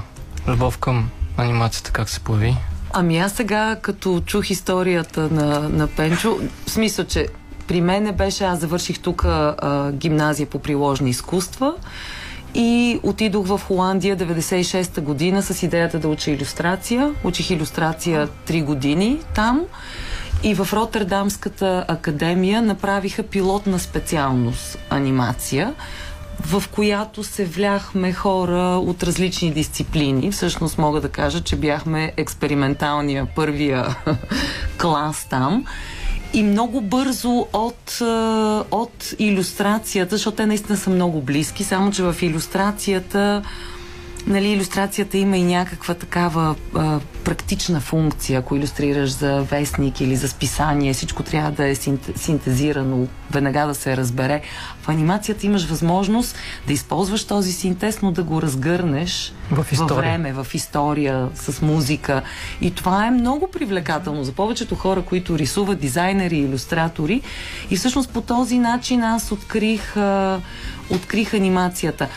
любов 0.48 0.78
към 0.78 1.10
анимацията 1.36 1.92
как 1.92 2.08
се 2.08 2.20
появи? 2.20 2.56
Ами 2.92 3.18
аз 3.18 3.32
сега, 3.32 3.76
като 3.82 4.22
чух 4.26 4.50
историята 4.50 5.28
на, 5.30 5.68
на 5.68 5.86
Пенчо, 5.86 6.38
в 6.66 6.70
смисъл, 6.70 7.04
че 7.04 7.28
при 7.66 7.80
мене 7.80 8.12
беше, 8.12 8.44
аз 8.44 8.60
завърших 8.60 8.98
тук 8.98 9.24
а, 9.24 9.92
гимназия 9.92 10.46
по 10.46 10.58
приложни 10.58 11.10
изкуства 11.10 11.74
и 12.54 13.00
отидох 13.02 13.46
в 13.46 13.60
Холандия 13.66 14.16
96-та 14.16 15.00
година 15.00 15.42
с 15.42 15.62
идеята 15.62 15.98
да 15.98 16.08
уча 16.08 16.30
иллюстрация. 16.30 17.14
Учих 17.24 17.50
иллюстрация 17.50 18.28
3 18.46 18.64
години 18.64 19.18
там 19.34 19.60
и 20.42 20.54
в 20.54 20.72
Роттердамската 20.72 21.84
академия 21.88 22.62
направиха 22.62 23.22
пилотна 23.22 23.78
специалност 23.78 24.78
анимация, 24.90 25.74
в 26.46 26.64
която 26.70 27.24
се 27.24 27.44
вляхме 27.44 28.12
хора 28.12 28.80
от 28.86 29.02
различни 29.02 29.52
дисциплини. 29.52 30.32
Всъщност 30.32 30.78
мога 30.78 31.00
да 31.00 31.08
кажа, 31.08 31.40
че 31.40 31.56
бяхме 31.56 32.12
експерименталния 32.16 33.26
първия 33.36 33.96
клас 34.80 35.26
там. 35.30 35.64
И 36.32 36.42
много 36.42 36.80
бързо 36.80 37.46
от, 37.52 38.00
от 38.70 39.14
иллюстрацията, 39.18 40.16
защото 40.16 40.36
те 40.36 40.46
наистина 40.46 40.78
са 40.78 40.90
много 40.90 41.20
близки, 41.20 41.64
само 41.64 41.90
че 41.90 42.02
в 42.02 42.16
иллюстрацията 42.22 43.42
нали, 44.26 44.48
иллюстрацията 44.48 45.18
има 45.18 45.36
и 45.36 45.42
някаква 45.42 45.94
такава 45.94 46.54
а, 46.74 47.00
практична 47.24 47.80
функция, 47.80 48.38
ако 48.38 48.56
иллюстрираш 48.56 49.10
за 49.10 49.42
вестник 49.42 50.00
или 50.00 50.16
за 50.16 50.28
списание, 50.28 50.92
всичко 50.92 51.22
трябва 51.22 51.50
да 51.50 51.68
е 51.68 51.74
синтезирано, 52.16 53.06
веднага 53.30 53.66
да 53.66 53.74
се 53.74 53.96
разбере. 53.96 54.40
В 54.82 54.88
анимацията 54.88 55.46
имаш 55.46 55.64
възможност 55.64 56.36
да 56.66 56.72
използваш 56.72 57.24
този 57.24 57.52
синтез, 57.52 58.02
но 58.02 58.12
да 58.12 58.22
го 58.22 58.42
разгърнеш 58.42 59.32
в 59.50 59.66
във 59.72 59.96
време, 59.96 60.32
в 60.32 60.46
история, 60.54 61.28
с 61.34 61.62
музика. 61.62 62.22
И 62.60 62.70
това 62.70 63.06
е 63.06 63.10
много 63.10 63.50
привлекателно 63.50 64.24
за 64.24 64.32
повечето 64.32 64.74
хора, 64.74 65.02
които 65.02 65.38
рисуват, 65.38 65.80
дизайнери, 65.80 66.36
иллюстратори. 66.36 67.22
И 67.70 67.76
всъщност 67.76 68.10
по 68.10 68.20
този 68.20 68.58
начин 68.58 69.02
аз 69.02 69.32
открих, 69.32 69.96
а, 69.96 70.40
открих 70.90 71.34
анимацията 71.34 72.08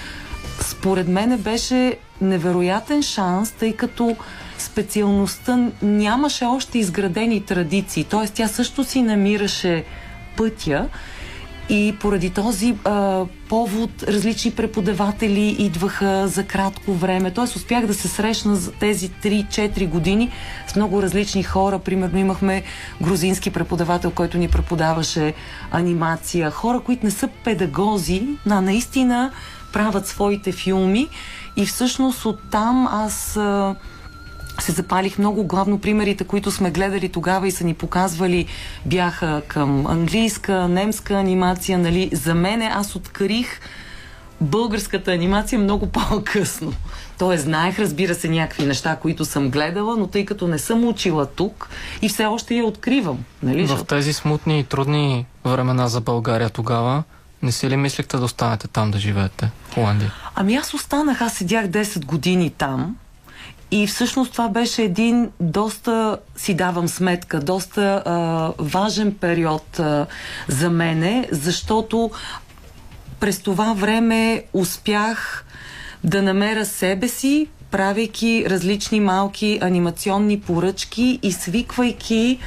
според 0.61 1.07
мене 1.07 1.37
беше 1.37 1.97
невероятен 2.21 3.01
шанс, 3.01 3.51
тъй 3.51 3.73
като 3.73 4.15
специалността 4.57 5.69
нямаше 5.81 6.45
още 6.45 6.79
изградени 6.79 7.45
традиции, 7.45 8.03
т.е. 8.03 8.27
тя 8.27 8.47
също 8.47 8.83
си 8.83 9.01
намираше 9.01 9.83
пътя 10.37 10.89
и 11.69 11.95
поради 11.99 12.29
този 12.29 12.75
а, 12.85 13.25
повод 13.49 14.03
различни 14.03 14.51
преподаватели 14.51 15.55
идваха 15.59 16.27
за 16.27 16.43
кратко 16.43 16.93
време. 16.93 17.31
Т.е. 17.31 17.43
успях 17.43 17.85
да 17.85 17.93
се 17.93 18.07
срещна 18.07 18.55
за 18.55 18.71
тези 18.71 19.09
3-4 19.09 19.87
години 19.87 20.31
с 20.67 20.75
много 20.75 21.01
различни 21.01 21.43
хора. 21.43 21.79
Примерно 21.79 22.19
имахме 22.19 22.63
грузински 23.01 23.51
преподавател, 23.51 24.11
който 24.11 24.37
ни 24.37 24.47
преподаваше 24.47 25.33
анимация. 25.71 26.51
Хора, 26.51 26.79
които 26.79 27.05
не 27.05 27.11
са 27.11 27.27
педагози, 27.43 28.23
а 28.49 28.61
наистина 28.61 29.31
правят 29.73 30.07
своите 30.07 30.51
филми 30.51 31.09
и 31.55 31.65
всъщност 31.65 32.25
оттам 32.25 32.87
аз 32.87 33.37
а, 33.37 33.75
се 34.59 34.71
запалих 34.71 35.17
много. 35.17 35.43
Главно 35.43 35.79
примерите, 35.79 36.23
които 36.23 36.51
сме 36.51 36.71
гледали 36.71 37.09
тогава 37.09 37.47
и 37.47 37.51
са 37.51 37.63
ни 37.63 37.73
показвали, 37.73 38.45
бяха 38.85 39.41
към 39.47 39.87
английска, 39.87 40.67
немска 40.67 41.13
анимация. 41.13 41.77
Нали. 41.77 42.09
За 42.13 42.35
мене 42.35 42.71
аз 42.73 42.95
открих 42.95 43.59
българската 44.41 45.11
анимация 45.11 45.59
много 45.59 45.87
по-късно. 45.87 46.73
Тоест, 47.19 47.43
знаех, 47.43 47.79
разбира 47.79 48.15
се, 48.15 48.29
някакви 48.29 48.65
неща, 48.65 48.95
които 48.95 49.25
съм 49.25 49.49
гледала, 49.49 49.97
но 49.97 50.07
тъй 50.07 50.25
като 50.25 50.47
не 50.47 50.59
съм 50.59 50.87
учила 50.87 51.25
тук 51.25 51.69
и 52.01 52.09
все 52.09 52.25
още 52.25 52.55
я 52.55 52.65
откривам. 52.65 53.17
Нали? 53.43 53.65
В 53.65 53.83
тези 53.87 54.13
смутни 54.13 54.59
и 54.59 54.63
трудни 54.63 55.25
времена 55.45 55.87
за 55.87 56.01
България 56.01 56.49
тогава, 56.49 57.03
не 57.43 57.51
си 57.51 57.69
ли 57.69 57.77
мислихте 57.77 58.17
да 58.17 58.25
останете 58.25 58.67
там 58.67 58.91
да 58.91 58.99
живеете, 58.99 59.51
в 59.69 59.73
Холандия? 59.73 60.13
Ами 60.35 60.55
аз 60.55 60.73
останах, 60.73 61.21
аз 61.21 61.33
седях 61.33 61.65
10 61.65 62.05
години 62.05 62.49
там. 62.49 62.95
И 63.71 63.87
всъщност 63.87 64.31
това 64.31 64.49
беше 64.49 64.83
един 64.83 65.29
доста, 65.39 66.17
си 66.35 66.53
давам 66.53 66.87
сметка, 66.87 67.39
доста 67.39 68.03
а, 68.05 68.53
важен 68.59 69.15
период 69.15 69.79
а, 69.79 70.07
за 70.47 70.69
мене, 70.69 71.27
защото 71.31 72.11
през 73.19 73.39
това 73.39 73.73
време 73.73 74.43
успях 74.53 75.45
да 76.03 76.21
намеря 76.21 76.65
себе 76.65 77.07
си, 77.07 77.47
правейки 77.71 78.45
различни 78.49 78.99
малки 78.99 79.59
анимационни 79.61 80.39
поръчки 80.39 81.19
и 81.23 81.31
свиквайки 81.31 82.39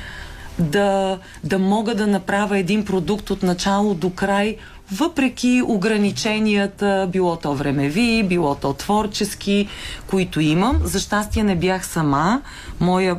да, 0.59 1.18
да 1.45 1.59
мога 1.59 1.95
да 1.95 2.07
направя 2.07 2.59
един 2.59 2.84
продукт 2.84 3.30
от 3.30 3.42
начало 3.42 3.95
до 3.95 4.11
край, 4.11 4.57
въпреки 4.93 5.62
ограниченията, 5.66 7.09
било 7.12 7.37
то 7.37 7.55
времеви, 7.55 8.22
било 8.28 8.55
то 8.55 8.72
творчески, 8.72 9.68
които 10.07 10.41
имам. 10.41 10.80
За 10.85 11.01
щастие 11.01 11.43
не 11.43 11.57
бях 11.57 11.87
сама. 11.87 12.43
Моя 12.80 13.16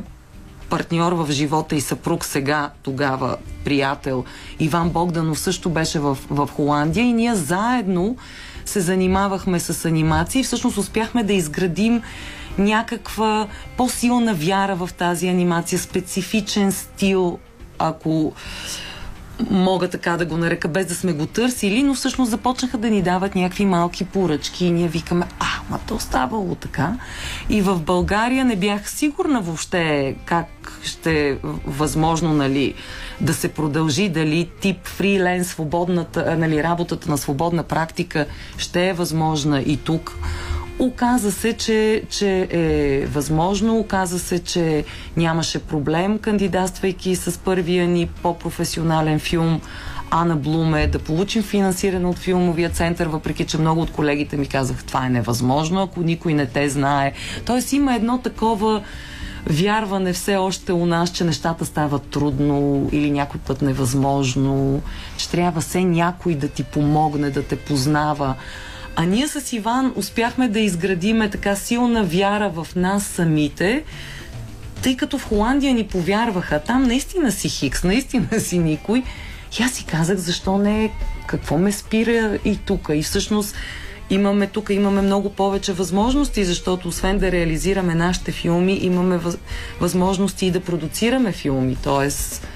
партньор 0.70 1.12
в 1.12 1.30
живота 1.30 1.76
и 1.76 1.80
съпруг 1.80 2.24
сега, 2.24 2.70
тогава 2.82 3.36
приятел 3.64 4.24
Иван 4.60 4.90
Богданов 4.90 5.38
също 5.38 5.70
беше 5.70 5.98
в, 5.98 6.18
в 6.30 6.48
Холандия 6.52 7.04
и 7.04 7.12
ние 7.12 7.34
заедно 7.34 8.16
се 8.64 8.80
занимавахме 8.80 9.60
с 9.60 9.84
анимации. 9.84 10.42
Всъщност 10.42 10.76
успяхме 10.76 11.22
да 11.22 11.32
изградим 11.32 12.02
някаква 12.58 13.46
по-силна 13.76 14.34
вяра 14.34 14.76
в 14.76 14.90
тази 14.98 15.28
анимация, 15.28 15.78
специфичен 15.78 16.72
стил, 16.72 17.38
ако 17.78 18.32
мога 19.50 19.88
така 19.88 20.16
да 20.16 20.26
го 20.26 20.36
нарека, 20.36 20.68
без 20.68 20.86
да 20.86 20.94
сме 20.94 21.12
го 21.12 21.26
търсили, 21.26 21.82
но 21.82 21.94
всъщност 21.94 22.30
започнаха 22.30 22.78
да 22.78 22.90
ни 22.90 23.02
дават 23.02 23.34
някакви 23.34 23.64
малки 23.64 24.04
поръчки 24.04 24.66
и 24.66 24.70
ние 24.70 24.88
викаме, 24.88 25.26
а, 25.40 25.46
ма 25.70 25.78
то 25.88 25.98
ставало 25.98 26.54
така. 26.54 26.94
И 27.48 27.62
в 27.62 27.80
България 27.80 28.44
не 28.44 28.56
бях 28.56 28.90
сигурна 28.90 29.40
въобще 29.40 30.14
как 30.24 30.78
ще 30.82 31.28
е 31.28 31.36
възможно, 31.66 32.32
нали, 32.32 32.74
да 33.20 33.34
се 33.34 33.48
продължи, 33.48 34.08
дали 34.08 34.50
тип 34.60 34.86
фриленс, 34.86 35.48
свободната, 35.48 36.36
нали, 36.38 36.62
работата 36.62 37.10
на 37.10 37.18
свободна 37.18 37.62
практика 37.62 38.26
ще 38.58 38.88
е 38.88 38.92
възможна 38.92 39.60
и 39.60 39.76
тук. 39.76 40.16
Оказа 40.78 41.32
се, 41.32 41.52
че, 41.52 42.02
че 42.10 42.48
е 42.50 43.06
възможно, 43.06 43.78
оказа 43.78 44.18
се, 44.18 44.38
че 44.38 44.84
нямаше 45.16 45.58
проблем, 45.58 46.18
кандидатствайки 46.18 47.16
с 47.16 47.38
първия 47.38 47.88
ни 47.88 48.08
по-професионален 48.22 49.18
филм 49.18 49.60
Ана 50.10 50.36
Блуме, 50.36 50.86
да 50.86 50.98
получим 50.98 51.42
финансиране 51.42 52.06
от 52.06 52.18
филмовия 52.18 52.70
център, 52.70 53.06
въпреки 53.06 53.44
че 53.44 53.58
много 53.58 53.80
от 53.80 53.92
колегите 53.92 54.36
ми 54.36 54.46
казах, 54.46 54.84
това 54.84 55.06
е 55.06 55.10
невъзможно, 55.10 55.82
ако 55.82 56.00
никой 56.00 56.34
не 56.34 56.46
те 56.46 56.68
знае. 56.68 57.12
Тоест 57.44 57.72
има 57.72 57.94
едно 57.94 58.18
такова 58.18 58.82
вярване 59.46 60.12
все 60.12 60.36
още 60.36 60.72
у 60.72 60.86
нас, 60.86 61.10
че 61.10 61.24
нещата 61.24 61.64
стават 61.64 62.02
трудно 62.02 62.88
или 62.92 63.10
някой 63.10 63.40
път 63.40 63.62
невъзможно, 63.62 64.82
че 65.16 65.30
трябва 65.30 65.60
все 65.60 65.84
някой 65.84 66.34
да 66.34 66.48
ти 66.48 66.62
помогне, 66.62 67.30
да 67.30 67.42
те 67.42 67.56
познава. 67.56 68.34
А 68.96 69.04
ние 69.04 69.28
с 69.28 69.52
Иван 69.52 69.92
успяхме 69.96 70.48
да 70.48 70.60
изградиме 70.60 71.30
така 71.30 71.56
силна 71.56 72.04
вяра 72.04 72.50
в 72.50 72.66
нас 72.76 73.04
самите, 73.04 73.84
тъй 74.82 74.96
като 74.96 75.18
в 75.18 75.24
Холандия 75.24 75.74
ни 75.74 75.86
повярваха. 75.86 76.60
Там 76.60 76.82
наистина 76.82 77.32
си 77.32 77.48
Хикс, 77.48 77.84
наистина 77.84 78.28
си 78.40 78.58
никой. 78.58 79.02
И 79.60 79.62
аз 79.62 79.72
си 79.72 79.84
казах, 79.84 80.16
защо 80.16 80.58
не, 80.58 80.90
какво 81.26 81.58
ме 81.58 81.72
спира 81.72 82.38
и 82.44 82.56
тук. 82.56 82.90
И 82.94 83.02
всъщност 83.02 83.54
имаме 84.10 84.46
тук, 84.46 84.70
имаме 84.70 85.02
много 85.02 85.30
повече 85.30 85.72
възможности, 85.72 86.44
защото 86.44 86.88
освен 86.88 87.18
да 87.18 87.32
реализираме 87.32 87.94
нашите 87.94 88.32
филми, 88.32 88.78
имаме 88.82 89.18
въз, 89.18 89.38
възможности 89.80 90.46
и 90.46 90.50
да 90.50 90.60
продуцираме 90.60 91.32
филми. 91.32 91.76
Тоест 91.82 92.48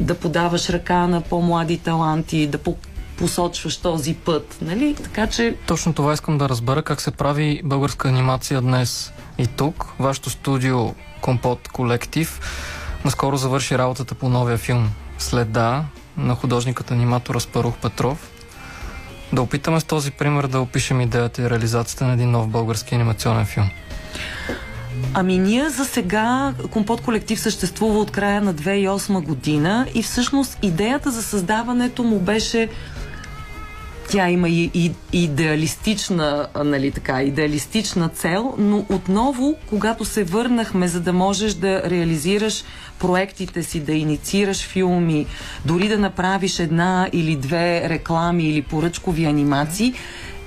да 0.00 0.14
подаваш 0.14 0.70
ръка 0.70 1.06
на 1.06 1.20
по-млади 1.20 1.78
таланти, 1.78 2.46
да 2.46 2.58
посочваш 3.16 3.76
този 3.76 4.14
път, 4.14 4.58
нали? 4.62 4.94
Така 5.02 5.26
че... 5.26 5.56
Точно 5.66 5.92
това 5.92 6.12
искам 6.12 6.38
да 6.38 6.48
разбера, 6.48 6.82
как 6.82 7.00
се 7.00 7.10
прави 7.10 7.60
българска 7.64 8.08
анимация 8.08 8.60
днес 8.60 9.12
и 9.38 9.46
тук. 9.46 9.86
Вашето 9.98 10.30
студио 10.30 10.94
Компот 11.20 11.68
Колектив 11.68 12.40
наскоро 13.04 13.36
завърши 13.36 13.78
работата 13.78 14.14
по 14.14 14.28
новия 14.28 14.58
филм 14.58 14.90
Следа 15.18 15.84
на 16.16 16.34
художникът 16.34 16.90
аниматор 16.90 17.34
Аспарух 17.34 17.74
Петров. 17.76 18.30
Да 19.32 19.42
опитаме 19.42 19.80
с 19.80 19.84
този 19.84 20.10
пример 20.10 20.46
да 20.46 20.60
опишем 20.60 21.00
идеята 21.00 21.42
и 21.42 21.50
реализацията 21.50 22.04
на 22.04 22.12
един 22.12 22.30
нов 22.30 22.48
български 22.48 22.94
анимационен 22.94 23.46
филм. 23.46 23.70
Ами 25.14 25.38
ние 25.38 25.68
за 25.68 25.84
сега 25.84 26.54
Компот 26.70 27.00
колектив 27.00 27.40
съществува 27.40 27.98
от 27.98 28.10
края 28.10 28.40
на 28.40 28.54
2008 28.54 29.22
година 29.22 29.86
и 29.94 30.02
всъщност 30.02 30.58
идеята 30.62 31.10
за 31.10 31.22
създаването 31.22 32.02
му 32.02 32.20
беше 32.20 32.68
тя 34.08 34.30
има 34.30 34.48
и, 34.48 34.70
и 34.74 34.92
идеалистична, 35.12 36.46
нали 36.64 36.90
така, 36.90 37.22
идеалистична 37.22 38.08
цел, 38.08 38.54
но 38.58 38.86
отново, 38.88 39.56
когато 39.68 40.04
се 40.04 40.24
върнахме, 40.24 40.88
за 40.88 41.00
да 41.00 41.12
можеш 41.12 41.54
да 41.54 41.90
реализираш 41.90 42.64
проектите 42.98 43.62
си, 43.62 43.80
да 43.80 43.92
инициираш 43.92 44.66
филми, 44.66 45.26
дори 45.64 45.88
да 45.88 45.98
направиш 45.98 46.58
една 46.58 47.08
или 47.12 47.36
две 47.36 47.88
реклами 47.88 48.44
или 48.44 48.62
поръчкови 48.62 49.24
анимации, 49.24 49.94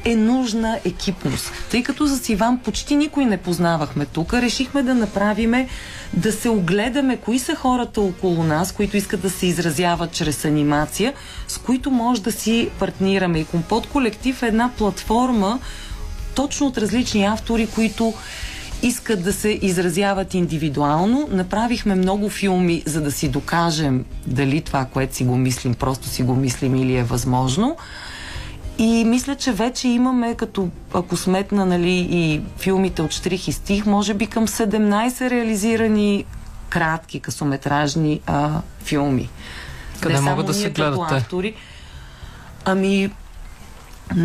е 0.05 0.15
нужна 0.15 0.79
екипност. 0.85 1.51
Тъй 1.71 1.83
като 1.83 2.07
с 2.07 2.29
Иван 2.29 2.59
почти 2.59 2.95
никой 2.95 3.25
не 3.25 3.37
познавахме 3.37 4.05
тук, 4.05 4.33
решихме 4.33 4.83
да 4.83 4.95
направиме, 4.95 5.67
да 6.13 6.31
се 6.31 6.49
огледаме 6.49 7.17
кои 7.17 7.39
са 7.39 7.55
хората 7.55 8.01
около 8.01 8.43
нас, 8.43 8.71
които 8.71 8.97
искат 8.97 9.21
да 9.21 9.29
се 9.29 9.45
изразяват 9.45 10.11
чрез 10.11 10.45
анимация, 10.45 11.13
с 11.47 11.57
които 11.57 11.91
може 11.91 12.21
да 12.21 12.31
си 12.31 12.69
партнираме. 12.79 13.39
И 13.39 13.45
Компот 13.45 13.87
колектив 13.87 14.43
е 14.43 14.47
една 14.47 14.71
платформа 14.77 15.59
точно 16.35 16.67
от 16.67 16.77
различни 16.77 17.25
автори, 17.25 17.67
които 17.67 18.13
искат 18.81 19.23
да 19.23 19.33
се 19.33 19.59
изразяват 19.61 20.33
индивидуално. 20.33 21.27
Направихме 21.31 21.95
много 21.95 22.29
филми, 22.29 22.83
за 22.85 23.01
да 23.01 23.11
си 23.11 23.29
докажем 23.29 24.05
дали 24.27 24.61
това, 24.61 24.85
което 24.85 25.15
си 25.15 25.23
го 25.23 25.37
мислим, 25.37 25.73
просто 25.73 26.07
си 26.07 26.23
го 26.23 26.35
мислим 26.35 26.75
или 26.75 26.95
е 26.95 27.03
възможно. 27.03 27.77
И 28.77 29.05
мисля, 29.05 29.35
че 29.35 29.51
вече 29.51 29.87
имаме, 29.87 30.35
като 30.35 30.69
ако 30.93 31.17
сметна 31.17 31.65
нали, 31.65 32.07
и 32.11 32.41
филмите 32.57 33.01
от 33.01 33.11
Штрих 33.11 33.47
и 33.47 33.51
Стих, 33.51 33.85
може 33.85 34.13
би 34.13 34.27
към 34.27 34.47
17 34.47 35.29
реализирани 35.29 36.25
кратки 36.69 37.19
късометражни 37.19 38.21
а, 38.25 38.49
филми. 38.83 39.29
Къде 40.01 40.21
могат 40.21 40.45
да 40.45 40.53
се 40.53 40.69
гледат 40.69 41.11
автори. 41.11 41.55
Ами, 42.65 43.11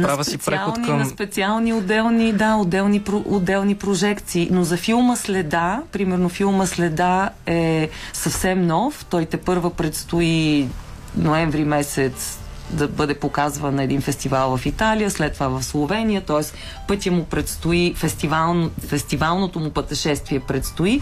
Права 0.03 0.25
си 0.25 0.39
преход 0.39 0.75
към... 0.75 0.99
На 0.99 1.07
специални 1.07 1.73
отделни, 1.73 2.33
да, 2.33 2.57
отделни, 2.57 3.03
отделни 3.25 3.75
прожекции. 3.75 4.49
Но 4.51 4.65
за 4.65 4.77
филма 4.77 5.17
Следа, 5.17 5.83
примерно 5.93 6.29
филма 6.29 6.67
Следа 6.67 7.31
е 7.47 7.89
съвсем 8.13 8.67
нов. 8.67 9.07
Той 9.11 9.27
те 9.27 9.37
първа 9.37 9.71
предстои 9.71 10.69
ноември 11.17 11.65
месец 11.65 12.39
да 12.73 12.89
бъде 12.89 13.15
показван 13.15 13.75
на 13.75 13.83
един 13.83 14.01
фестивал 14.01 14.57
в 14.57 14.67
Италия, 14.67 15.11
след 15.11 15.33
това 15.35 15.49
в 15.49 15.63
Словения, 15.63 16.21
т.е. 16.21 16.57
пътя 16.89 17.11
му 17.11 17.25
предстои, 17.25 17.95
фестивал, 17.95 18.71
фестивалното 18.87 19.61
му 19.61 19.71
пътешествие 19.71 20.41
предстои. 20.41 21.01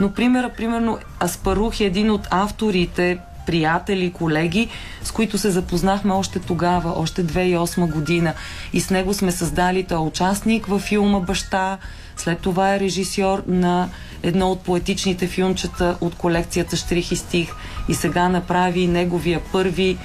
Но 0.00 0.12
примера, 0.12 0.50
примерно, 0.56 0.98
Аспарух 1.22 1.80
е 1.80 1.84
един 1.84 2.10
от 2.10 2.26
авторите, 2.30 3.18
приятели, 3.46 4.12
колеги, 4.12 4.68
с 5.02 5.10
които 5.10 5.38
се 5.38 5.50
запознахме 5.50 6.12
още 6.12 6.38
тогава, 6.38 6.92
още 6.96 7.24
2008 7.24 7.92
година. 7.92 8.34
И 8.72 8.80
с 8.80 8.90
него 8.90 9.14
сме 9.14 9.32
създали 9.32 9.84
този 9.84 10.08
участник 10.08 10.66
във 10.66 10.82
филма 10.82 11.20
Баща. 11.20 11.78
След 12.16 12.38
това 12.38 12.74
е 12.74 12.80
режисьор 12.80 13.42
на 13.46 13.88
едно 14.22 14.50
от 14.50 14.60
поетичните 14.60 15.26
филмчета 15.26 15.96
от 16.00 16.14
колекцията 16.14 16.76
Штрих 16.76 17.12
и 17.12 17.16
стих. 17.16 17.50
И 17.88 17.94
сега 17.94 18.28
направи 18.28 18.86
неговия 18.86 19.40
първи 19.52 19.98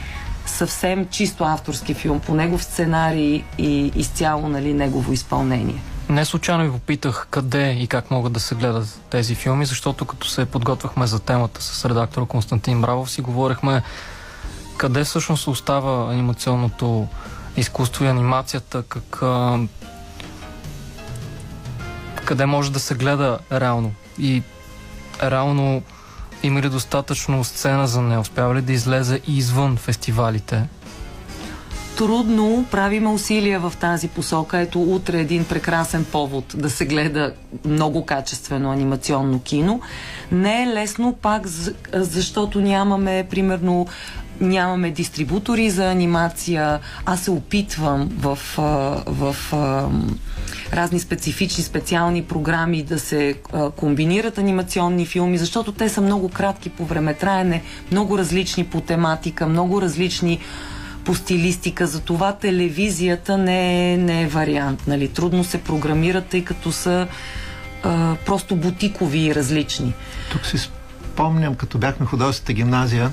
съвсем 0.49 1.07
чисто 1.11 1.43
авторски 1.43 1.93
филм 1.93 2.19
по 2.19 2.35
негов 2.35 2.63
сценарий 2.63 3.43
и 3.57 3.91
изцяло 3.95 4.49
нали, 4.49 4.73
негово 4.73 5.13
изпълнение. 5.13 5.81
Не 6.09 6.25
случайно 6.25 6.63
ви 6.63 6.71
попитах 6.71 7.27
къде 7.29 7.71
и 7.71 7.87
как 7.87 8.11
могат 8.11 8.33
да 8.33 8.39
се 8.39 8.55
гледат 8.55 9.01
тези 9.09 9.35
филми, 9.35 9.65
защото 9.65 10.05
като 10.05 10.27
се 10.27 10.45
подготвяхме 10.45 11.07
за 11.07 11.19
темата 11.19 11.63
с 11.63 11.85
редактора 11.85 12.25
Константин 12.25 12.81
Бравов 12.81 13.11
си 13.11 13.21
говорихме 13.21 13.81
къде 14.77 15.03
всъщност 15.03 15.47
остава 15.47 16.13
анимационното 16.13 17.07
изкуство 17.57 18.05
и 18.05 18.07
анимацията, 18.07 18.83
как, 18.83 19.21
а, 19.21 19.59
къде 22.25 22.45
може 22.45 22.71
да 22.71 22.79
се 22.79 22.95
гледа 22.95 23.39
реално. 23.51 23.91
И 24.19 24.43
реално 25.23 25.81
има 26.43 26.61
ли 26.61 26.69
достатъчно 26.69 27.43
сцена 27.43 27.87
за 27.87 28.01
не 28.01 28.17
успява 28.17 28.55
ли 28.55 28.61
да 28.61 28.73
излезе 28.73 29.21
извън 29.27 29.77
фестивалите? 29.77 30.63
трудно 31.97 32.65
правиме 32.71 33.09
усилия 33.09 33.59
в 33.59 33.73
тази 33.79 34.07
посока. 34.07 34.59
Ето 34.59 34.81
утре 34.81 35.19
един 35.19 35.45
прекрасен 35.45 36.05
повод 36.05 36.45
да 36.57 36.69
се 36.69 36.85
гледа 36.85 37.33
много 37.65 38.05
качествено 38.05 38.71
анимационно 38.71 39.41
кино. 39.41 39.81
Не 40.31 40.63
е 40.63 40.67
лесно 40.67 41.13
пак, 41.13 41.47
защото 41.93 42.61
нямаме, 42.61 43.27
примерно, 43.29 43.87
нямаме 44.41 44.91
дистрибутори 44.91 45.69
за 45.69 45.91
анимация. 45.91 46.79
Аз 47.05 47.21
се 47.21 47.31
опитвам 47.31 48.09
в, 48.17 48.39
в, 48.57 48.95
в 49.07 49.35
разни 50.73 50.99
специфични, 50.99 51.63
специални 51.63 52.23
програми 52.23 52.83
да 52.83 52.99
се 52.99 53.35
комбинират 53.75 54.37
анимационни 54.37 55.05
филми, 55.05 55.37
защото 55.37 55.71
те 55.71 55.89
са 55.89 56.01
много 56.01 56.29
кратки 56.29 56.69
по 56.69 56.85
време 56.85 57.13
траене, 57.13 57.63
много 57.91 58.17
различни 58.17 58.65
по 58.65 58.81
тематика, 58.81 59.47
много 59.47 59.81
различни 59.81 60.39
по 61.05 61.15
стилистика. 61.15 61.87
За 61.87 62.01
това 62.01 62.33
телевизията 62.33 63.37
не 63.37 63.93
е, 63.93 63.97
не 63.97 64.21
е 64.21 64.27
вариант. 64.27 64.83
Нали? 64.87 65.07
Трудно 65.07 65.43
се 65.43 65.57
програмират, 65.57 66.25
тъй 66.25 66.43
като 66.43 66.71
са 66.71 67.07
а, 67.83 68.15
просто 68.25 68.55
бутикови 68.55 69.19
и 69.19 69.35
различни. 69.35 69.93
Тук 70.31 70.45
си 70.45 70.57
спомням, 70.57 71.55
като 71.55 71.77
бяхме 71.77 72.05
в 72.05 72.09
художествената 72.09 72.53
гимназия, 72.53 73.11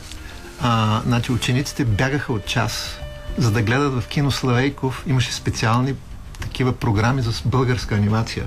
а, 0.61 1.01
значи 1.07 1.33
учениците 1.33 1.85
бягаха 1.85 2.33
от 2.33 2.47
час, 2.47 2.99
за 3.39 3.51
да 3.51 3.63
гледат 3.63 4.03
в 4.03 4.09
кино 4.09 4.31
Славейков. 4.31 5.05
Имаше 5.07 5.33
специални 5.33 5.95
такива 6.45 6.73
програми 6.73 7.23
за 7.23 7.33
българска 7.45 7.95
анимация. 7.95 8.47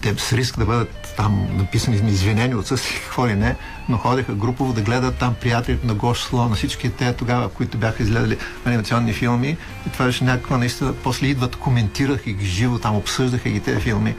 Те 0.00 0.14
с 0.18 0.32
риск 0.32 0.58
да 0.58 0.64
бъдат 0.64 1.14
там 1.16 1.48
написани 1.52 1.96
извинени 1.96 2.54
от 2.54 2.66
със 2.66 2.82
какво 3.04 3.28
ли 3.28 3.34
не, 3.34 3.56
но 3.88 3.98
ходеха 3.98 4.34
групово 4.34 4.72
да 4.72 4.82
гледат 4.82 5.16
там 5.16 5.34
приятелите 5.40 5.86
на 5.86 5.94
Гош 5.94 6.18
Сло, 6.18 6.48
на 6.48 6.54
всички 6.54 6.90
те 6.90 7.12
тогава, 7.12 7.48
които 7.48 7.78
бяха 7.78 8.02
изгледали 8.02 8.38
анимационни 8.64 9.12
филми. 9.12 9.56
И 9.86 9.90
това 9.90 10.04
беше 10.04 10.24
някаква 10.24 10.58
наистина, 10.58 10.94
после 11.04 11.26
идват, 11.26 11.56
коментираха 11.56 12.30
ги 12.30 12.46
живо, 12.46 12.78
там 12.78 12.96
обсъждаха 12.96 13.48
ги 13.48 13.60
тези 13.60 13.80
филми. 13.80 14.14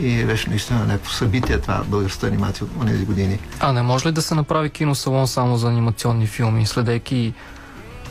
И 0.00 0.24
беше 0.24 0.50
наистина 0.50 0.86
някакво 0.86 1.10
събитие 1.10 1.58
това 1.58 1.82
българската 1.86 2.26
анимация 2.26 2.66
от 2.66 2.86
тези 2.86 3.04
години. 3.04 3.38
А 3.60 3.72
не 3.72 3.82
може 3.82 4.08
ли 4.08 4.12
да 4.12 4.22
се 4.22 4.34
направи 4.34 4.70
киносалон 4.70 5.28
само 5.28 5.56
за 5.56 5.68
анимационни 5.68 6.26
филми, 6.26 6.66
следейки 6.66 7.34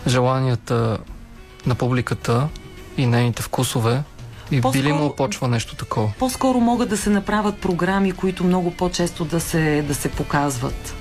желанията 0.08 0.98
на 1.66 1.76
публиката 1.76 2.48
и 2.98 3.06
нейните 3.06 3.42
вкусове? 3.42 4.04
И 4.52 4.62
по-скоро, 4.62 4.84
би 4.84 4.90
ли 4.90 4.94
му 4.94 5.16
почва 5.16 5.48
нещо 5.48 5.76
такова? 5.76 6.12
По-скоро 6.20 6.60
могат 6.60 6.90
да 6.90 6.98
се 6.98 7.10
направят 7.10 7.58
програми, 7.58 8.12
които 8.12 8.44
много 8.44 8.72
по-често 8.72 9.26
да 9.26 9.40
се, 9.40 9.86
да 9.88 9.96
се 9.96 10.10
показват. 10.10 10.96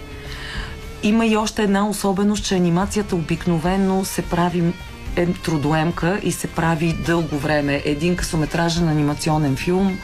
Има 1.03 1.27
и 1.27 1.37
още 1.37 1.63
една 1.63 1.89
особеност, 1.89 2.45
че 2.45 2.55
анимацията 2.55 3.17
обикновено 3.17 4.05
се 4.05 4.23
прави 4.23 4.73
е 5.17 5.27
трудоемка 5.27 6.21
и 6.23 6.33
се 6.33 6.47
прави 6.47 6.93
дълго 6.93 7.39
време. 7.39 7.83
Един 7.85 8.17
късометражен 8.17 8.89
анимационен 8.89 9.57
филм 9.57 9.99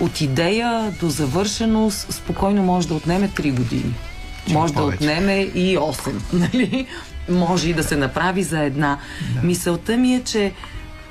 от 0.00 0.20
идея 0.20 0.94
до 1.00 1.08
завършеност 1.08 2.12
спокойно 2.12 2.62
може 2.62 2.88
да 2.88 2.94
отнеме 2.94 3.28
3 3.28 3.54
години. 3.54 3.94
Чем 4.46 4.56
може 4.56 4.74
повече. 4.74 4.98
да 4.98 5.04
отнеме 5.04 5.40
и 5.40 5.78
8. 5.78 6.12
Нали? 6.32 6.86
Може 7.28 7.70
и 7.70 7.74
да 7.74 7.82
се 7.82 7.96
направи 7.96 8.42
за 8.42 8.60
една. 8.60 8.98
Да. 9.34 9.46
Мисълта 9.46 9.96
ми 9.96 10.14
е, 10.14 10.22
че 10.22 10.52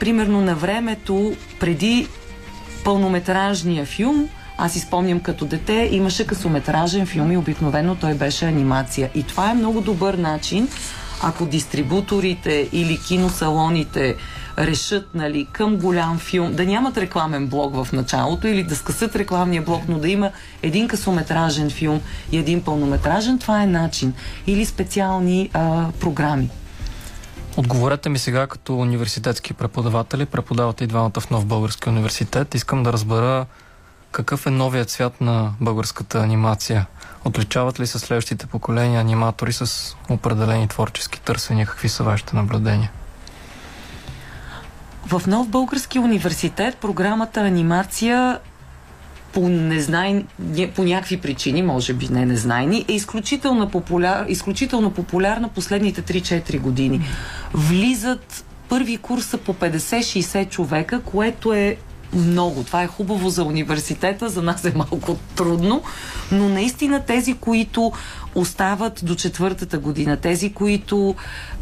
примерно 0.01 0.41
на 0.41 0.55
времето, 0.55 1.35
преди 1.59 2.07
пълнометражния 2.83 3.85
филм, 3.85 4.29
аз 4.57 4.75
изпомням 4.75 5.19
като 5.19 5.45
дете, 5.45 5.89
имаше 5.91 6.27
късометражен 6.27 7.05
филм 7.05 7.31
и 7.31 7.37
обикновено 7.37 7.95
той 7.95 8.13
беше 8.13 8.45
анимация. 8.45 9.09
И 9.15 9.23
това 9.23 9.51
е 9.51 9.53
много 9.53 9.81
добър 9.81 10.13
начин, 10.13 10.67
ако 11.23 11.45
дистрибуторите 11.45 12.69
или 12.71 12.99
киносалоните 13.07 14.15
решат 14.57 15.15
нали, 15.15 15.47
към 15.51 15.77
голям 15.77 16.19
филм, 16.19 16.53
да 16.53 16.65
нямат 16.65 16.97
рекламен 16.97 17.47
блок 17.47 17.75
в 17.75 17.91
началото 17.93 18.47
или 18.47 18.63
да 18.63 18.75
скъсат 18.75 19.15
рекламния 19.15 19.61
блок, 19.61 19.83
но 19.87 19.99
да 19.99 20.09
има 20.09 20.31
един 20.63 20.87
късометражен 20.87 21.69
филм 21.69 22.01
и 22.31 22.37
един 22.37 22.63
пълнометражен, 22.63 23.39
това 23.39 23.63
е 23.63 23.67
начин. 23.67 24.13
Или 24.47 24.65
специални 24.65 25.49
а, 25.53 25.85
програми. 25.99 26.49
Отговорете 27.57 28.09
ми 28.09 28.19
сега 28.19 28.47
като 28.47 28.77
университетски 28.77 29.53
преподаватели, 29.53 30.25
преподавате 30.25 30.83
и 30.83 30.87
двамата 30.87 31.19
в 31.19 31.29
Нов 31.29 31.45
Български 31.45 31.89
университет. 31.89 32.55
Искам 32.55 32.83
да 32.83 32.93
разбера 32.93 33.45
какъв 34.11 34.45
е 34.45 34.49
новият 34.49 34.89
свят 34.89 35.21
на 35.21 35.51
българската 35.61 36.19
анимация. 36.19 36.85
Отличават 37.25 37.79
ли 37.79 37.87
се 37.87 37.99
следващите 37.99 38.45
поколения 38.45 39.01
аниматори 39.01 39.53
с 39.53 39.95
определени 40.09 40.67
творчески 40.67 41.21
търсения? 41.21 41.65
Какви 41.65 41.89
са 41.89 42.03
вашите 42.03 42.35
наблюдения? 42.35 42.91
В 45.07 45.21
Нов 45.27 45.47
Български 45.47 45.99
университет 45.99 46.77
програмата 46.77 47.41
анимация 47.41 48.39
по, 49.33 49.49
незнай, 49.49 50.25
по 50.75 50.83
някакви 50.83 51.17
причини, 51.17 51.61
може 51.61 51.93
би 51.93 52.07
не 52.07 52.25
незнайни, 52.25 52.85
е 52.87 52.93
изключително, 52.93 53.69
популяр, 53.69 54.25
изключително 54.27 54.91
популярна 54.91 55.49
последните 55.49 56.01
3-4 56.01 56.59
години. 56.59 57.01
Влизат 57.53 58.45
първи 58.69 58.97
курса 58.97 59.37
по 59.37 59.53
50-60 59.53 60.49
човека, 60.49 61.01
което 61.01 61.53
е 61.53 61.77
много. 62.13 62.63
Това 62.63 62.83
е 62.83 62.87
хубаво 62.87 63.29
за 63.29 63.43
университета, 63.43 64.29
за 64.29 64.41
нас 64.41 64.65
е 64.65 64.73
малко 64.75 65.17
трудно, 65.35 65.81
но 66.31 66.49
наистина 66.49 66.99
тези, 66.99 67.33
които 67.33 67.91
остават 68.35 68.99
до 69.03 69.15
четвъртата 69.15 69.79
година, 69.79 70.17
тези, 70.17 70.53
които 70.53 71.15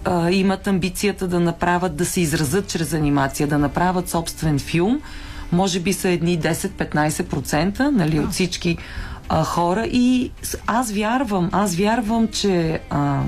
а, 0.06 0.32
имат 0.32 0.68
амбицията 0.68 1.28
да 1.28 1.40
направят, 1.40 1.96
да 1.96 2.06
се 2.06 2.22
изразят 2.22 2.68
чрез 2.68 2.94
анимация, 2.94 3.48
да 3.48 3.58
направят 3.58 4.10
собствен 4.10 4.60
филм, 4.60 5.02
може 5.52 5.80
би 5.80 5.94
са 5.94 6.10
едни 6.10 6.40
10-15% 6.40 7.90
нали, 7.90 8.20
от 8.20 8.32
всички 8.32 8.78
а, 9.30 9.44
хора 9.44 9.86
и 9.86 10.32
аз 10.68 10.92
вярвам, 10.92 11.50
аз 11.52 11.76
вярвам, 11.76 12.28
че 12.28 12.80
а, 12.90 13.22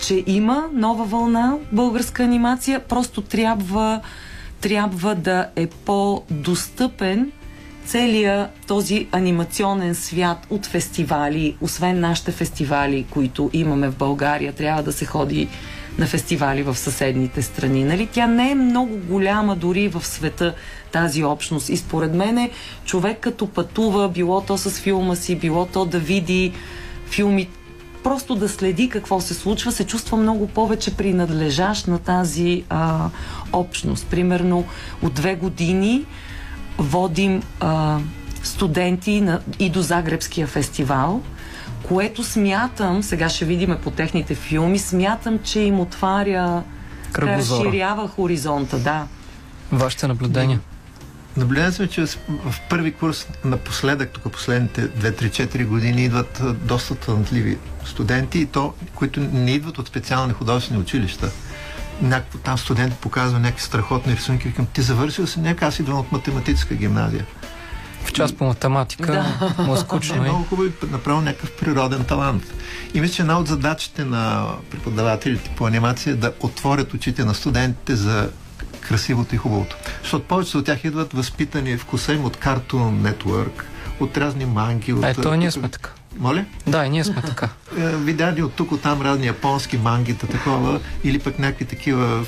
че 0.00 0.24
има 0.26 0.64
нова 0.72 1.04
вълна 1.04 1.56
българска 1.72 2.22
анимация, 2.22 2.80
просто 2.80 3.20
трябва, 3.20 4.00
трябва 4.60 5.14
да 5.14 5.48
е 5.56 5.66
по-достъпен 5.66 7.32
целият 7.86 8.50
този 8.66 9.08
анимационен 9.12 9.94
свят 9.94 10.46
от 10.50 10.66
фестивали, 10.66 11.56
освен 11.60 12.00
нашите 12.00 12.32
фестивали, 12.32 13.06
които 13.10 13.50
имаме 13.52 13.88
в 13.88 13.96
България, 13.96 14.52
трябва 14.52 14.82
да 14.82 14.92
се 14.92 15.04
ходи 15.04 15.48
на 15.98 16.06
фестивали 16.06 16.62
в 16.62 16.74
съседните 16.74 17.42
страни. 17.42 17.84
Нали? 17.84 18.08
Тя 18.12 18.26
не 18.26 18.50
е 18.50 18.54
много 18.54 18.96
голяма 18.96 19.56
дори 19.56 19.88
в 19.88 20.06
света 20.06 20.54
тази 20.92 21.24
общност. 21.24 21.68
И 21.68 21.76
според 21.76 22.14
мен 22.14 22.38
е 22.38 22.50
човек 22.84 23.18
като 23.20 23.46
пътува, 23.46 24.08
било 24.08 24.40
то 24.40 24.58
с 24.58 24.70
филма 24.70 25.16
си, 25.16 25.36
било 25.36 25.66
то 25.66 25.84
да 25.84 25.98
види 25.98 26.52
филми, 27.06 27.48
просто 28.02 28.34
да 28.34 28.48
следи 28.48 28.88
какво 28.88 29.20
се 29.20 29.34
случва, 29.34 29.72
се 29.72 29.86
чувства 29.86 30.16
много 30.16 30.46
повече 30.46 30.96
принадлежащ 30.96 31.88
на 31.88 31.98
тази 31.98 32.64
а, 32.68 33.08
общност. 33.52 34.06
Примерно 34.06 34.64
от 35.02 35.14
две 35.14 35.34
години 35.34 36.04
водим 36.78 37.42
а, 37.60 37.98
студенти 38.42 39.20
на, 39.20 39.40
и 39.58 39.70
до 39.70 39.82
Загребския 39.82 40.46
фестивал, 40.46 41.22
което 41.82 42.24
смятам, 42.24 43.02
сега 43.02 43.28
ще 43.28 43.44
видиме 43.44 43.80
по 43.80 43.90
техните 43.90 44.34
филми, 44.34 44.78
смятам, 44.78 45.38
че 45.38 45.60
им 45.60 45.80
отваря, 45.80 46.62
разширява 47.18 48.08
хоризонта, 48.08 48.78
да. 48.78 49.06
Вашите 49.72 50.06
наблюдения? 50.06 50.60
Наблюдаваме 51.36 51.72
сме, 51.72 51.88
че 51.88 52.06
в 52.28 52.54
първи 52.70 52.92
курс 52.92 53.26
напоследък, 53.44 54.10
тук 54.10 54.32
последните 54.32 54.88
2-3-4 54.88 55.66
години 55.66 56.04
идват 56.04 56.42
доста 56.64 56.94
талантливи 56.94 57.58
студенти, 57.84 58.38
и 58.38 58.46
то, 58.46 58.74
които 58.94 59.20
не 59.20 59.50
идват 59.50 59.78
от 59.78 59.88
специални 59.88 60.32
художествени 60.32 60.80
училища. 60.80 61.30
Някакво 62.02 62.38
там 62.38 62.58
студент 62.58 62.94
показва 62.94 63.38
някакви 63.38 63.62
страхотни 63.62 64.16
рисунки. 64.16 64.48
Викам, 64.48 64.66
ти 64.66 64.82
завършил 64.82 65.26
си? 65.26 65.40
Нека 65.40 65.66
аз 65.66 65.78
идвам 65.78 65.98
от 65.98 66.12
математическа 66.12 66.74
гимназия. 66.74 67.26
В 68.04 68.12
част 68.12 68.36
по 68.36 68.44
математика 68.44 69.12
да. 69.56 69.62
му 69.62 69.74
е 69.74 69.76
скучно. 69.76 70.16
Е 70.16 70.20
много 70.20 70.44
хубаво 70.44 70.68
и 70.68 70.86
направо 70.90 71.20
някакъв 71.20 71.52
природен 71.52 72.04
талант. 72.04 72.42
И 72.94 73.00
мисля, 73.00 73.14
че 73.14 73.22
една 73.22 73.38
от 73.38 73.46
задачите 73.46 74.04
на 74.04 74.46
преподавателите 74.70 75.50
по 75.56 75.66
анимация 75.66 76.12
е 76.12 76.16
да 76.16 76.32
отворят 76.40 76.94
очите 76.94 77.24
на 77.24 77.34
студентите 77.34 77.96
за 77.96 78.30
красивото 78.88 79.34
и 79.34 79.38
хубавото. 79.38 79.76
Защото 80.02 80.24
повечето 80.24 80.58
от 80.58 80.64
тях 80.64 80.84
идват 80.84 81.12
възпитани 81.12 81.76
вкуса 81.76 82.12
им 82.12 82.24
от 82.24 82.36
Cartoon 82.36 83.12
Network, 83.12 83.62
от 84.00 84.16
разни 84.16 84.44
манги. 84.44 84.92
От, 84.92 85.04
Ето, 85.04 85.34
ние 85.34 85.50
сме 85.50 85.68
така. 85.68 85.90
Моля? 86.18 86.44
Да, 86.66 86.86
и 86.86 86.90
ние 86.90 87.04
сме 87.04 87.22
така. 87.22 87.48
Е, 87.78 87.96
видяли 87.96 88.42
от 88.42 88.52
тук, 88.52 88.72
от 88.72 88.82
там 88.82 89.02
разни 89.02 89.26
японски 89.26 89.78
мангита, 89.78 90.26
такова, 90.26 90.80
или 91.04 91.18
пък 91.18 91.38
някакви 91.38 91.64
такива, 91.64 92.24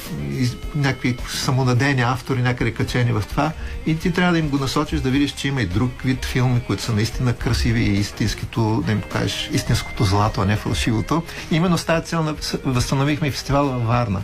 някакви 0.75 1.17
самонадени 1.29 2.03
автори, 2.03 2.43
някъде 2.43 2.71
качени 2.71 3.13
в 3.13 3.23
това. 3.31 3.53
И 3.87 3.99
ти 3.99 4.13
трябва 4.13 4.33
да 4.33 4.39
им 4.39 4.49
го 4.49 4.59
насочиш 4.59 5.01
да 5.01 5.11
видиш, 5.11 5.33
че 5.33 5.49
има 5.49 5.63
и 5.63 5.67
друг 5.67 5.91
вид 6.05 6.25
филми, 6.25 6.61
които 6.67 6.83
са 6.83 6.93
наистина 6.93 7.33
красиви 7.33 7.81
и 7.81 7.99
истинското, 7.99 8.83
да 8.87 8.93
им 8.93 9.01
покажеш 9.01 9.51
истинското 9.53 10.05
злато, 10.05 10.41
а 10.41 10.45
не 10.45 10.57
фалшивото. 10.57 11.23
И 11.51 11.57
именно 11.57 11.79
с 11.79 11.85
тази 11.85 12.07
цел 12.07 12.37
възстановихме 12.65 13.31
фестивала 13.31 13.73
във 13.73 13.87
Варна 13.87 14.21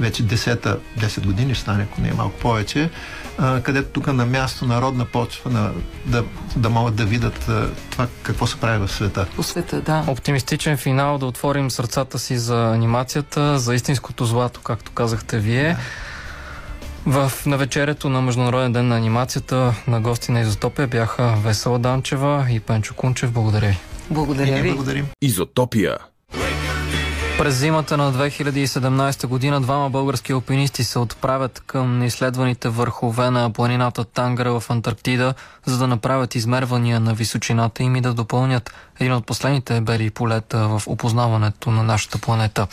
вече 0.00 0.22
10, 0.22 0.78
10 0.98 1.26
години 1.26 1.54
ще 1.54 1.62
стане, 1.62 1.82
ако 1.82 2.00
не 2.00 2.08
е 2.08 2.12
малко 2.12 2.38
повече, 2.38 2.90
а, 3.38 3.60
където 3.60 3.88
тук 3.88 4.06
на 4.06 4.26
място, 4.26 4.66
народна 4.66 5.04
почва, 5.04 5.50
на, 5.50 5.70
да, 6.06 6.24
да 6.56 6.70
могат 6.70 6.94
да 6.94 7.04
видят 7.04 7.48
а, 7.48 7.68
това 7.90 8.08
какво 8.22 8.46
се 8.46 8.60
прави 8.60 8.86
в 8.86 8.92
света. 8.92 9.26
По 9.36 9.42
света, 9.42 9.80
да. 9.80 10.04
Оптимистичен 10.08 10.76
финал 10.76 11.18
да 11.18 11.26
отворим 11.26 11.70
сърцата 11.70 12.18
си 12.18 12.38
за 12.38 12.72
анимацията, 12.74 13.58
за 13.58 13.74
истинското 13.74 14.24
злато, 14.24 14.60
както 14.60 14.92
казахте 14.92 15.38
вие. 15.38 15.68
Да. 15.68 15.78
В 17.06 17.32
навечерието 17.46 18.08
на 18.08 18.22
Международен 18.22 18.72
ден 18.72 18.88
на 18.88 18.96
анимацията 18.96 19.74
на 19.86 20.00
гости 20.00 20.32
на 20.32 20.40
Изотопия 20.40 20.88
бяха 20.88 21.34
Весела 21.44 21.78
Данчева 21.78 22.46
и 22.50 22.60
Пенчо 22.60 22.94
Кунчев. 22.94 23.32
Благодаря 23.32 23.68
ви. 23.68 23.78
Благодаря 24.10 24.62
ви. 24.62 24.72
Благодарим. 24.72 25.06
Изотопия. 25.22 25.98
През 27.38 27.54
зимата 27.54 27.96
на 27.96 28.12
2017 28.12 29.26
година 29.26 29.60
двама 29.60 29.90
български 29.90 30.32
алпинисти 30.32 30.84
се 30.84 30.98
отправят 30.98 31.62
към 31.66 31.98
неизследваните 31.98 32.68
върхове 32.68 33.30
на 33.30 33.50
планината 33.50 34.04
Тангара 34.04 34.60
в 34.60 34.70
Антарктида, 34.70 35.34
за 35.66 35.78
да 35.78 35.86
направят 35.86 36.34
измервания 36.34 37.00
на 37.00 37.14
височината 37.14 37.82
им 37.82 37.96
и 37.96 38.00
да 38.00 38.14
допълнят 38.14 38.74
един 39.00 39.12
от 39.12 39.26
последните 39.26 39.80
бели 39.80 40.10
полета 40.10 40.68
в 40.68 40.82
опознаването 40.86 41.70
на 41.70 41.82
нашата 41.82 42.18
планета. 42.18 42.66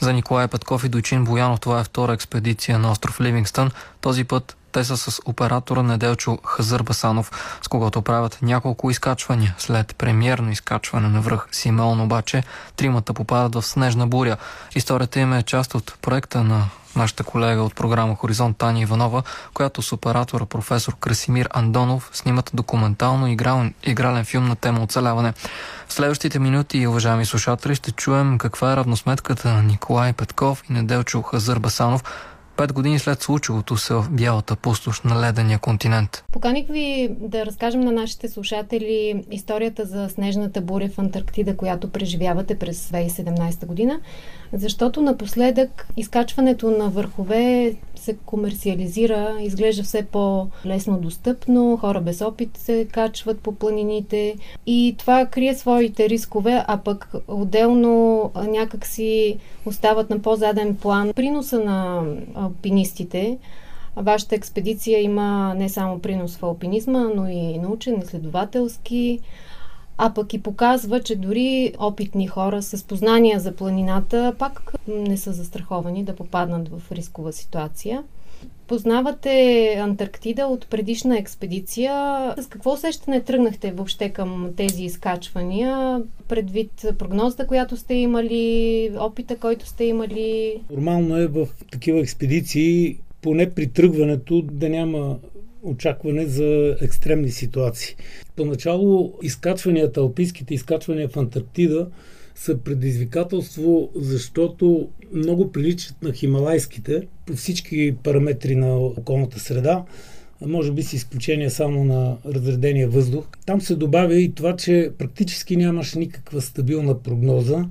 За 0.00 0.12
Николай 0.12 0.48
Петков 0.48 0.84
и 0.84 0.88
Дойчин 0.88 1.24
Боянов 1.24 1.60
това 1.60 1.80
е 1.80 1.84
втора 1.84 2.12
експедиция 2.12 2.78
на 2.78 2.90
остров 2.90 3.20
Ливингстън. 3.20 3.70
Този 4.00 4.24
път 4.24 4.55
те 4.76 4.84
са 4.84 4.96
с 4.96 5.20
оператора 5.24 5.82
Неделчо 5.82 6.38
Хазър 6.44 6.82
Басанов, 6.82 7.58
с 7.62 7.68
когото 7.68 8.02
правят 8.02 8.38
няколко 8.42 8.90
изкачвания. 8.90 9.54
След 9.58 9.96
премиерно 9.96 10.50
изкачване 10.50 11.08
на 11.08 11.20
връх 11.20 11.48
Симеон 11.52 12.00
обаче, 12.00 12.42
тримата 12.76 13.14
попадат 13.14 13.54
в 13.54 13.66
снежна 13.66 14.06
буря. 14.06 14.36
Историята 14.74 15.20
им 15.20 15.32
е 15.32 15.42
част 15.42 15.74
от 15.74 15.98
проекта 16.02 16.44
на 16.44 16.64
нашата 16.96 17.24
колега 17.24 17.62
от 17.62 17.74
програма 17.74 18.14
Хоризонт 18.14 18.56
Таня 18.56 18.80
Иванова, 18.80 19.22
която 19.54 19.82
с 19.82 19.92
оператора 19.92 20.46
професор 20.46 20.96
Красимир 21.00 21.48
Андонов 21.50 22.10
снимат 22.12 22.50
документално 22.54 23.26
игрален, 23.26 23.74
игрален 23.82 24.24
филм 24.24 24.46
на 24.48 24.56
тема 24.56 24.82
оцеляване. 24.82 25.32
В 25.88 25.92
следващите 25.92 26.38
минути, 26.38 26.86
уважаеми 26.86 27.26
слушатели, 27.26 27.74
ще 27.74 27.92
чуем 27.92 28.38
каква 28.38 28.72
е 28.72 28.76
равносметката 28.76 29.52
на 29.52 29.62
Николай 29.62 30.12
Петков 30.12 30.62
и 30.70 30.72
Неделчо 30.72 31.22
Хазър 31.22 31.58
Басанов 31.58 32.04
пет 32.56 32.72
години 32.72 32.98
след 32.98 33.22
случилото 33.22 33.76
се 33.76 33.94
в 33.94 34.06
бялата 34.10 34.56
пустош 34.56 35.02
на 35.02 35.20
ледения 35.20 35.58
континент. 35.58 36.24
Поканих 36.32 36.66
ви 36.66 37.08
да 37.20 37.46
разкажем 37.46 37.80
на 37.80 37.92
нашите 37.92 38.28
слушатели 38.28 39.24
историята 39.30 39.84
за 39.84 40.08
снежната 40.08 40.60
буря 40.60 40.88
в 40.88 40.98
Антарктида, 40.98 41.56
която 41.56 41.90
преживявате 41.90 42.58
през 42.58 42.88
2017 42.88 43.66
година, 43.66 44.00
защото 44.52 45.02
напоследък 45.02 45.86
изкачването 45.96 46.70
на 46.70 46.88
върхове 46.88 47.74
се 47.96 48.16
комерциализира, 48.16 49.36
изглежда 49.40 49.82
все 49.82 50.02
по-лесно 50.02 50.98
достъпно, 50.98 51.76
хора 51.76 52.00
без 52.00 52.22
опит 52.22 52.56
се 52.56 52.88
качват 52.92 53.40
по 53.40 53.52
планините 53.52 54.36
и 54.66 54.94
това 54.98 55.26
крие 55.26 55.54
своите 55.54 56.08
рискове, 56.08 56.64
а 56.66 56.76
пък 56.76 57.12
отделно 57.28 58.30
някак 58.48 58.86
си 58.86 59.38
остават 59.66 60.10
на 60.10 60.18
по-заден 60.18 60.76
план 60.76 61.12
приноса 61.16 61.60
на 61.60 62.02
алпинистите. 62.46 63.38
Вашата 63.96 64.34
експедиция 64.34 65.02
има 65.02 65.54
не 65.54 65.68
само 65.68 65.98
принос 65.98 66.36
в 66.36 66.42
алпинизма, 66.42 67.00
но 67.16 67.28
и 67.28 67.58
научен, 67.58 67.98
изследователски, 67.98 69.20
а 69.98 70.14
пък 70.14 70.34
и 70.34 70.42
показва, 70.42 71.02
че 71.02 71.16
дори 71.16 71.74
опитни 71.78 72.26
хора 72.26 72.62
с 72.62 72.84
познания 72.84 73.40
за 73.40 73.56
планината 73.56 74.34
пак 74.38 74.72
не 74.88 75.16
са 75.16 75.32
застраховани 75.32 76.04
да 76.04 76.16
попаднат 76.16 76.68
в 76.68 76.92
рискова 76.92 77.32
ситуация. 77.32 78.04
Познавате 78.66 79.74
Антарктида 79.78 80.46
от 80.46 80.66
предишна 80.66 81.18
експедиция. 81.18 81.94
С 82.38 82.46
какво 82.46 82.72
усещане 82.72 83.20
тръгнахте 83.20 83.72
въобще 83.72 84.08
към 84.08 84.50
тези 84.56 84.84
изкачвания, 84.84 86.02
предвид 86.28 86.86
прогнозата, 86.98 87.46
която 87.46 87.76
сте 87.76 87.94
имали, 87.94 88.90
опита, 88.98 89.36
който 89.36 89.66
сте 89.66 89.84
имали? 89.84 90.60
Нормално 90.70 91.16
е 91.16 91.26
в 91.26 91.48
такива 91.72 92.00
експедиции, 92.00 92.98
поне 93.22 93.50
при 93.50 93.66
тръгването, 93.66 94.42
да 94.42 94.68
няма 94.68 95.16
очакване 95.62 96.26
за 96.26 96.76
екстремни 96.80 97.30
ситуации. 97.30 97.96
Поначало 98.36 99.12
изкачванията, 99.22 100.00
алпийските 100.00 100.54
изкачвания 100.54 101.08
в 101.08 101.16
Антарктида 101.16 101.86
са 102.36 102.58
предизвикателство, 102.58 103.90
защото 103.94 104.88
много 105.12 105.52
приличат 105.52 106.02
на 106.02 106.12
хималайските 106.12 107.06
по 107.26 107.32
всички 107.32 107.94
параметри 108.02 108.56
на 108.56 108.76
околната 108.76 109.40
среда, 109.40 109.84
може 110.46 110.72
би 110.72 110.82
с 110.82 110.92
изключение 110.92 111.50
само 111.50 111.84
на 111.84 112.16
разредения 112.26 112.88
въздух. 112.88 113.26
Там 113.46 113.60
се 113.60 113.76
добавя 113.76 114.14
и 114.14 114.32
това, 114.32 114.56
че 114.56 114.90
практически 114.98 115.56
нямаш 115.56 115.94
никаква 115.94 116.40
стабилна 116.40 117.02
прогноза 117.02 117.64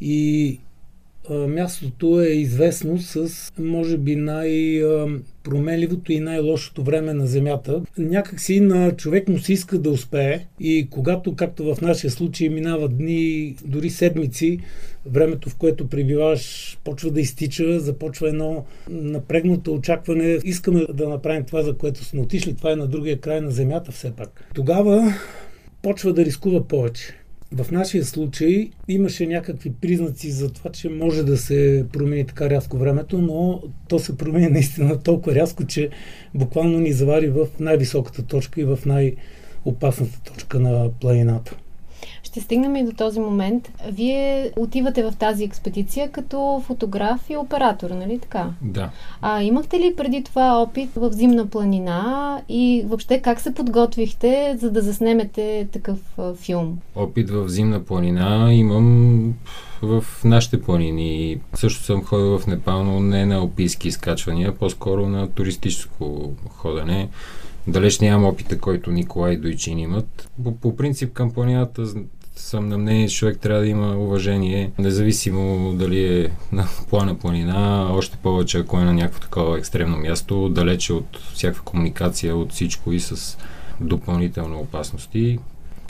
и 0.00 0.58
мястото 1.30 2.20
е 2.20 2.28
известно 2.28 2.98
с, 2.98 3.30
може 3.58 3.98
би, 3.98 4.16
най-променливото 4.16 6.12
и 6.12 6.20
най-лошото 6.20 6.82
време 6.82 7.14
на 7.14 7.26
Земята. 7.26 7.82
Някак 7.98 8.40
си 8.40 8.60
на 8.60 8.96
човек 8.96 9.28
му 9.28 9.38
се 9.38 9.52
иска 9.52 9.78
да 9.78 9.90
успее 9.90 10.46
и 10.60 10.88
когато, 10.90 11.36
както 11.36 11.74
в 11.74 11.80
нашия 11.80 12.10
случай, 12.10 12.48
минават 12.48 12.96
дни, 12.96 13.56
дори 13.64 13.90
седмици, 13.90 14.58
времето, 15.06 15.50
в 15.50 15.56
което 15.56 15.88
пребиваш, 15.88 16.78
почва 16.84 17.10
да 17.10 17.20
изтича, 17.20 17.80
започва 17.80 18.28
едно 18.28 18.64
напрегнато 18.90 19.74
очакване. 19.74 20.38
Искаме 20.44 20.86
да 20.94 21.08
направим 21.08 21.44
това, 21.44 21.62
за 21.62 21.76
което 21.76 22.04
сме 22.04 22.20
отишли. 22.20 22.54
Това 22.54 22.72
е 22.72 22.76
на 22.76 22.86
другия 22.86 23.20
край 23.20 23.40
на 23.40 23.50
Земята 23.50 23.92
все 23.92 24.10
пак. 24.10 24.50
Тогава 24.54 25.14
почва 25.82 26.12
да 26.12 26.24
рискува 26.24 26.68
повече. 26.68 27.19
В 27.54 27.70
нашия 27.70 28.04
случай 28.04 28.70
имаше 28.88 29.26
някакви 29.26 29.72
признаци 29.72 30.30
за 30.30 30.52
това, 30.52 30.70
че 30.70 30.88
може 30.88 31.22
да 31.22 31.36
се 31.36 31.84
промени 31.92 32.26
така 32.26 32.50
рязко 32.50 32.78
времето, 32.78 33.18
но 33.18 33.62
то 33.88 33.98
се 33.98 34.16
промени 34.16 34.48
наистина 34.48 34.98
толкова 35.02 35.34
рязко, 35.34 35.66
че 35.66 35.90
буквално 36.34 36.80
ни 36.80 36.92
завари 36.92 37.28
в 37.28 37.46
най-високата 37.60 38.22
точка 38.22 38.60
и 38.60 38.64
в 38.64 38.78
най-опасната 38.86 40.20
точка 40.22 40.60
на 40.60 40.90
планината. 41.00 41.56
Ще 42.30 42.40
стигнем 42.40 42.76
и 42.76 42.84
до 42.84 42.92
този 42.92 43.20
момент. 43.20 43.72
Вие 43.88 44.50
отивате 44.58 45.02
в 45.02 45.12
тази 45.18 45.44
експедиция 45.44 46.10
като 46.10 46.62
фотограф 46.66 47.30
и 47.30 47.36
оператор, 47.36 47.90
нали 47.90 48.18
така? 48.18 48.50
Да. 48.62 48.90
А 49.22 49.42
имахте 49.42 49.80
ли 49.80 49.94
преди 49.96 50.24
това 50.24 50.62
опит 50.62 50.90
в 50.96 51.12
зимна 51.12 51.46
планина 51.46 52.40
и 52.48 52.84
въобще 52.86 53.20
как 53.20 53.40
се 53.40 53.54
подготвихте, 53.54 54.56
за 54.60 54.70
да 54.70 54.82
заснемете 54.82 55.68
такъв 55.72 55.98
филм? 56.34 56.78
Опит 56.94 57.30
в 57.30 57.48
зимна 57.48 57.84
планина 57.84 58.54
имам 58.54 59.34
в 59.82 60.04
нашите 60.24 60.62
планини. 60.62 61.40
Също 61.54 61.82
съм 61.82 62.04
ходил 62.04 62.38
в 62.38 62.46
Непал, 62.46 62.84
но 62.84 63.00
не 63.00 63.26
на 63.26 63.36
алпийски 63.36 63.88
изкачвания, 63.88 64.56
по-скоро 64.56 65.08
на 65.08 65.28
туристическо 65.28 66.32
ходене. 66.48 67.08
Далеч 67.66 68.00
нямам 68.00 68.28
опита, 68.28 68.58
който 68.58 68.90
Николай 68.90 69.32
и 69.32 69.36
Дойчин 69.36 69.78
имат. 69.78 70.30
По, 70.44 70.56
по 70.56 70.76
принцип 70.76 71.12
към 71.12 71.30
планината 71.30 71.82
съм 72.40 72.68
на 72.68 72.78
мнение, 72.78 73.08
че 73.08 73.16
човек 73.16 73.38
трябва 73.38 73.60
да 73.60 73.68
има 73.68 73.96
уважение, 73.96 74.72
независимо 74.78 75.74
дали 75.74 76.20
е 76.20 76.30
на 76.52 76.68
плана 76.90 77.18
планина, 77.18 77.88
още 77.92 78.16
повече 78.16 78.58
ако 78.58 78.78
е 78.78 78.84
на 78.84 78.92
някакво 78.92 79.20
такова 79.20 79.58
екстремно 79.58 79.96
място, 79.96 80.48
далече 80.48 80.92
от 80.92 81.18
всякаква 81.34 81.64
комуникация, 81.64 82.36
от 82.36 82.52
всичко 82.52 82.92
и 82.92 83.00
с 83.00 83.38
допълнителни 83.80 84.54
опасности. 84.54 85.38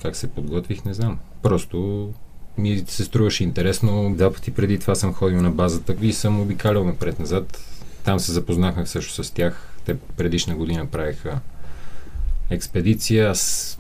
Как 0.03 0.17
се 0.17 0.31
подготвих, 0.31 0.85
не 0.85 0.95
знам. 0.95 1.19
Просто 1.43 2.09
ми 2.59 2.85
се 2.87 3.05
струваше 3.05 3.45
интересно. 3.45 4.15
Два 4.17 4.33
пъти 4.33 4.51
преди 4.51 4.79
това 4.79 4.95
съм 4.95 5.15
ходил 5.15 5.43
на 5.43 5.51
базата 5.51 5.97
и 6.03 6.13
съм 6.13 6.41
обикалял 6.41 6.85
напред-назад. 6.85 7.59
Там 8.05 8.21
се 8.21 8.33
запознахме 8.33 8.87
също 8.87 9.25
с 9.25 9.31
тях. 9.31 9.67
Те 9.85 9.97
предишна 10.17 10.57
година 10.57 10.87
правиха 10.87 11.41
експедиция. 12.51 13.31
Аз 13.31 13.79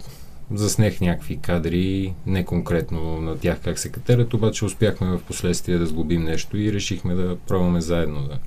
заснех 0.54 1.00
някакви 1.00 1.36
кадри, 1.36 2.14
не 2.26 2.44
конкретно 2.44 3.20
на 3.20 3.38
тях 3.38 3.60
как 3.64 3.78
се 3.78 3.88
катерят, 3.88 4.34
обаче 4.34 4.64
успяхме 4.64 5.06
в 5.06 5.20
последствие 5.22 5.78
да 5.78 5.86
сглобим 5.86 6.24
нещо 6.24 6.56
и 6.58 6.72
решихме 6.72 7.14
да 7.14 7.36
пробваме 7.36 7.80
заедно 7.80 8.22
да 8.22 8.38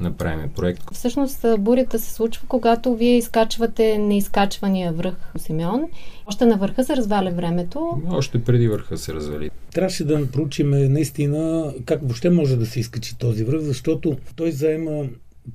направим 0.00 0.50
проект. 0.50 0.82
Всъщност 0.92 1.44
бурята 1.58 1.98
се 1.98 2.14
случва, 2.14 2.44
когато 2.48 2.96
вие 2.96 3.16
изкачвате 3.16 3.98
неизкачвания 3.98 4.92
връх 4.92 5.14
Симеон. 5.38 5.82
Още 6.26 6.46
на 6.46 6.56
върха 6.56 6.84
се 6.84 6.96
разваля 6.96 7.30
времето. 7.30 8.02
Още 8.10 8.44
преди 8.44 8.68
върха 8.68 8.98
се 8.98 9.14
развали. 9.14 9.50
Трябваше 9.74 10.04
да 10.04 10.30
проучим 10.30 10.70
наистина 10.70 11.72
как 11.84 12.00
въобще 12.02 12.30
може 12.30 12.56
да 12.56 12.66
се 12.66 12.80
изкачи 12.80 13.18
този 13.18 13.44
връх, 13.44 13.60
защото 13.60 14.16
той 14.36 14.52
заема 14.52 15.04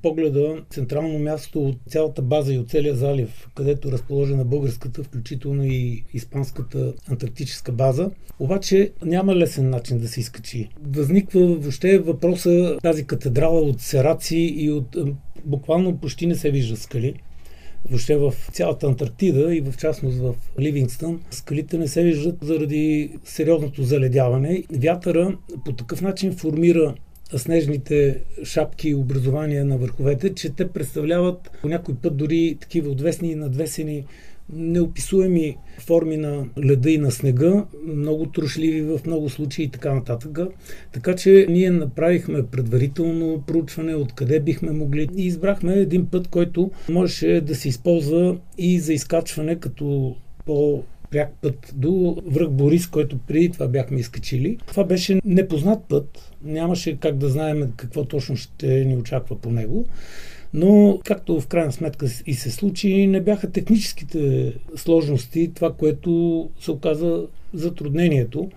погледа 0.02 0.64
централно 0.70 1.18
място 1.18 1.62
от 1.68 1.76
цялата 1.88 2.22
база 2.22 2.54
и 2.54 2.58
от 2.58 2.70
целия 2.70 2.94
залив, 2.94 3.48
където 3.54 3.88
е 3.88 3.92
разположена 3.92 4.44
българската, 4.44 5.02
включително 5.02 5.64
и 5.64 6.04
испанската 6.14 6.94
антарктическа 7.10 7.72
база. 7.72 8.10
Обаче 8.38 8.92
няма 9.04 9.36
лесен 9.36 9.70
начин 9.70 9.98
да 9.98 10.08
се 10.08 10.20
изкачи. 10.20 10.68
Възниква 10.82 11.46
въобще 11.46 11.98
въпроса 11.98 12.78
тази 12.82 13.06
катедрала 13.06 13.60
от 13.60 13.80
сераци 13.80 14.54
и 14.56 14.70
от 14.70 14.96
буквално 15.44 15.96
почти 15.96 16.26
не 16.26 16.34
се 16.34 16.50
вижда 16.50 16.76
скали. 16.76 17.14
Въобще 17.90 18.16
в 18.16 18.34
цялата 18.52 18.86
Антарктида 18.86 19.54
и 19.54 19.60
в 19.60 19.76
частност 19.76 20.18
в 20.18 20.34
Ливингстън 20.60 21.20
скалите 21.30 21.78
не 21.78 21.88
се 21.88 22.02
виждат 22.02 22.36
заради 22.42 23.10
сериозното 23.24 23.82
заледяване. 23.82 24.62
Вятъра 24.72 25.36
по 25.64 25.72
такъв 25.72 26.02
начин 26.02 26.32
формира 26.36 26.94
снежните 27.34 28.20
шапки 28.44 28.88
и 28.88 28.94
образования 28.94 29.64
на 29.64 29.76
върховете, 29.78 30.34
че 30.34 30.50
те 30.50 30.68
представляват 30.68 31.50
по 31.62 31.68
някой 31.68 31.94
път 31.94 32.16
дори 32.16 32.56
такива 32.60 32.90
отвесни 32.90 33.30
и 33.30 33.34
надвесени 33.34 34.04
неописуеми 34.52 35.56
форми 35.78 36.16
на 36.16 36.46
леда 36.64 36.90
и 36.90 36.98
на 36.98 37.10
снега, 37.10 37.64
много 37.86 38.26
трошливи 38.26 38.82
в 38.82 39.00
много 39.06 39.30
случаи 39.30 39.64
и 39.64 39.68
така 39.68 39.94
нататък. 39.94 40.38
Така 40.92 41.16
че 41.16 41.46
ние 41.48 41.70
направихме 41.70 42.46
предварително 42.46 43.42
проучване 43.46 43.94
откъде 43.94 44.40
бихме 44.40 44.72
могли 44.72 45.08
и 45.16 45.26
избрахме 45.26 45.74
един 45.74 46.06
път, 46.06 46.28
който 46.28 46.70
можеше 46.88 47.40
да 47.40 47.54
се 47.54 47.68
използва 47.68 48.36
и 48.58 48.80
за 48.80 48.92
изкачване 48.92 49.56
като 49.56 50.16
по 50.44 50.82
пряк 51.10 51.32
път 51.42 51.72
до 51.74 52.22
връх 52.26 52.50
Борис, 52.50 52.86
който 52.86 53.18
преди 53.18 53.50
това 53.50 53.68
бяхме 53.68 54.00
изкачили. 54.00 54.58
Това 54.66 54.84
беше 54.84 55.20
непознат 55.24 55.84
път. 55.88 56.32
Нямаше 56.44 56.96
как 56.96 57.16
да 57.16 57.28
знаем 57.28 57.72
какво 57.76 58.04
точно 58.04 58.36
ще 58.36 58.84
ни 58.84 58.96
очаква 58.96 59.40
по 59.40 59.50
него. 59.50 59.86
Но, 60.54 61.00
както 61.04 61.40
в 61.40 61.46
крайна 61.46 61.72
сметка 61.72 62.06
и 62.26 62.34
се 62.34 62.50
случи, 62.50 63.06
не 63.06 63.20
бяха 63.20 63.50
техническите 63.50 64.52
сложности, 64.76 65.50
това, 65.54 65.72
което 65.72 66.50
се 66.60 66.70
оказа 66.70 67.26
затруднението. 67.54 68.50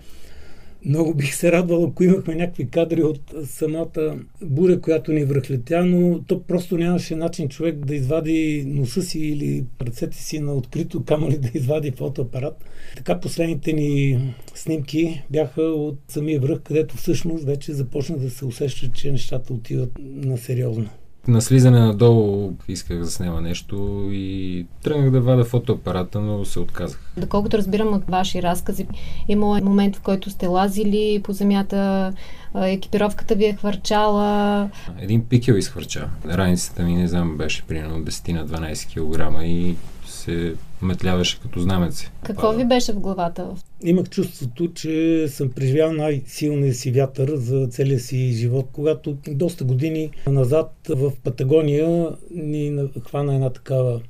Много 0.84 1.14
бих 1.14 1.34
се 1.34 1.52
радвал, 1.52 1.84
ако 1.84 2.04
имахме 2.04 2.34
някакви 2.34 2.68
кадри 2.68 3.02
от 3.02 3.34
самата 3.44 4.18
буря, 4.42 4.80
която 4.80 5.12
ни 5.12 5.24
връхлетя, 5.24 5.84
но 5.84 6.22
то 6.22 6.42
просто 6.42 6.78
нямаше 6.78 7.16
начин 7.16 7.48
човек 7.48 7.84
да 7.84 7.94
извади 7.94 8.64
носа 8.66 9.02
си 9.02 9.18
или 9.18 9.64
ръцете 9.82 10.16
си 10.16 10.40
на 10.40 10.54
открито, 10.54 11.04
камо 11.04 11.30
ли 11.30 11.38
да 11.38 11.50
извади 11.54 11.90
фотоапарат. 11.90 12.64
Така 12.96 13.20
последните 13.20 13.72
ни 13.72 14.18
снимки 14.54 15.22
бяха 15.30 15.62
от 15.62 15.98
самия 16.08 16.40
връх, 16.40 16.60
където 16.60 16.96
всъщност 16.96 17.44
вече 17.44 17.72
започна 17.72 18.18
да 18.18 18.30
се 18.30 18.44
усеща, 18.44 18.90
че 18.94 19.12
нещата 19.12 19.52
отиват 19.52 19.92
на 20.00 20.38
сериозно. 20.38 20.88
На 21.30 21.40
слизане 21.40 21.80
надолу 21.80 22.52
исках 22.68 22.98
да 22.98 23.10
снима 23.10 23.40
нещо 23.40 24.08
и 24.12 24.66
тръгнах 24.82 25.10
да 25.10 25.20
вада 25.20 25.44
фотоапарата, 25.44 26.20
но 26.20 26.44
се 26.44 26.60
отказах. 26.60 27.00
Доколкото 27.16 27.58
разбирам 27.58 27.94
от 27.94 28.02
ваши 28.08 28.42
разкази, 28.42 28.86
имало 29.28 29.56
е 29.56 29.60
момент, 29.60 29.96
в 29.96 30.00
който 30.00 30.30
сте 30.30 30.46
лазили 30.46 31.20
по 31.24 31.32
земята, 31.32 32.12
екипировката 32.54 33.34
ви 33.34 33.44
е 33.44 33.52
хвърчала. 33.52 34.70
Един 35.00 35.24
пикел 35.24 35.54
изхвърча. 35.54 36.08
Раницата 36.26 36.82
ми, 36.82 36.94
не 36.94 37.08
знам, 37.08 37.36
беше 37.36 37.62
примерно 37.62 38.04
10 38.04 38.32
на 38.32 38.46
12 38.46 39.36
кг 39.36 39.42
и 39.44 39.74
се 40.06 40.54
метляваше 40.82 41.40
като 41.40 41.60
знамеци. 41.60 42.10
Какво 42.22 42.46
Пада. 42.46 42.58
ви 42.58 42.64
беше 42.64 42.92
в 42.92 43.00
главата? 43.00 43.48
Имах 43.84 44.08
чувството, 44.08 44.72
че 44.72 45.26
съм 45.28 45.50
преживял 45.50 45.92
най-силния 45.92 46.74
си 46.74 46.90
вятър 46.90 47.36
за 47.36 47.66
целия 47.70 48.00
си 48.00 48.32
живот, 48.32 48.68
когато 48.72 49.16
доста 49.28 49.64
години 49.64 50.10
назад 50.26 50.72
в 50.88 51.12
Патагония 51.24 52.08
ни 52.30 52.88
хвана 53.08 53.34
една 53.34 53.50
такава 53.50 54.00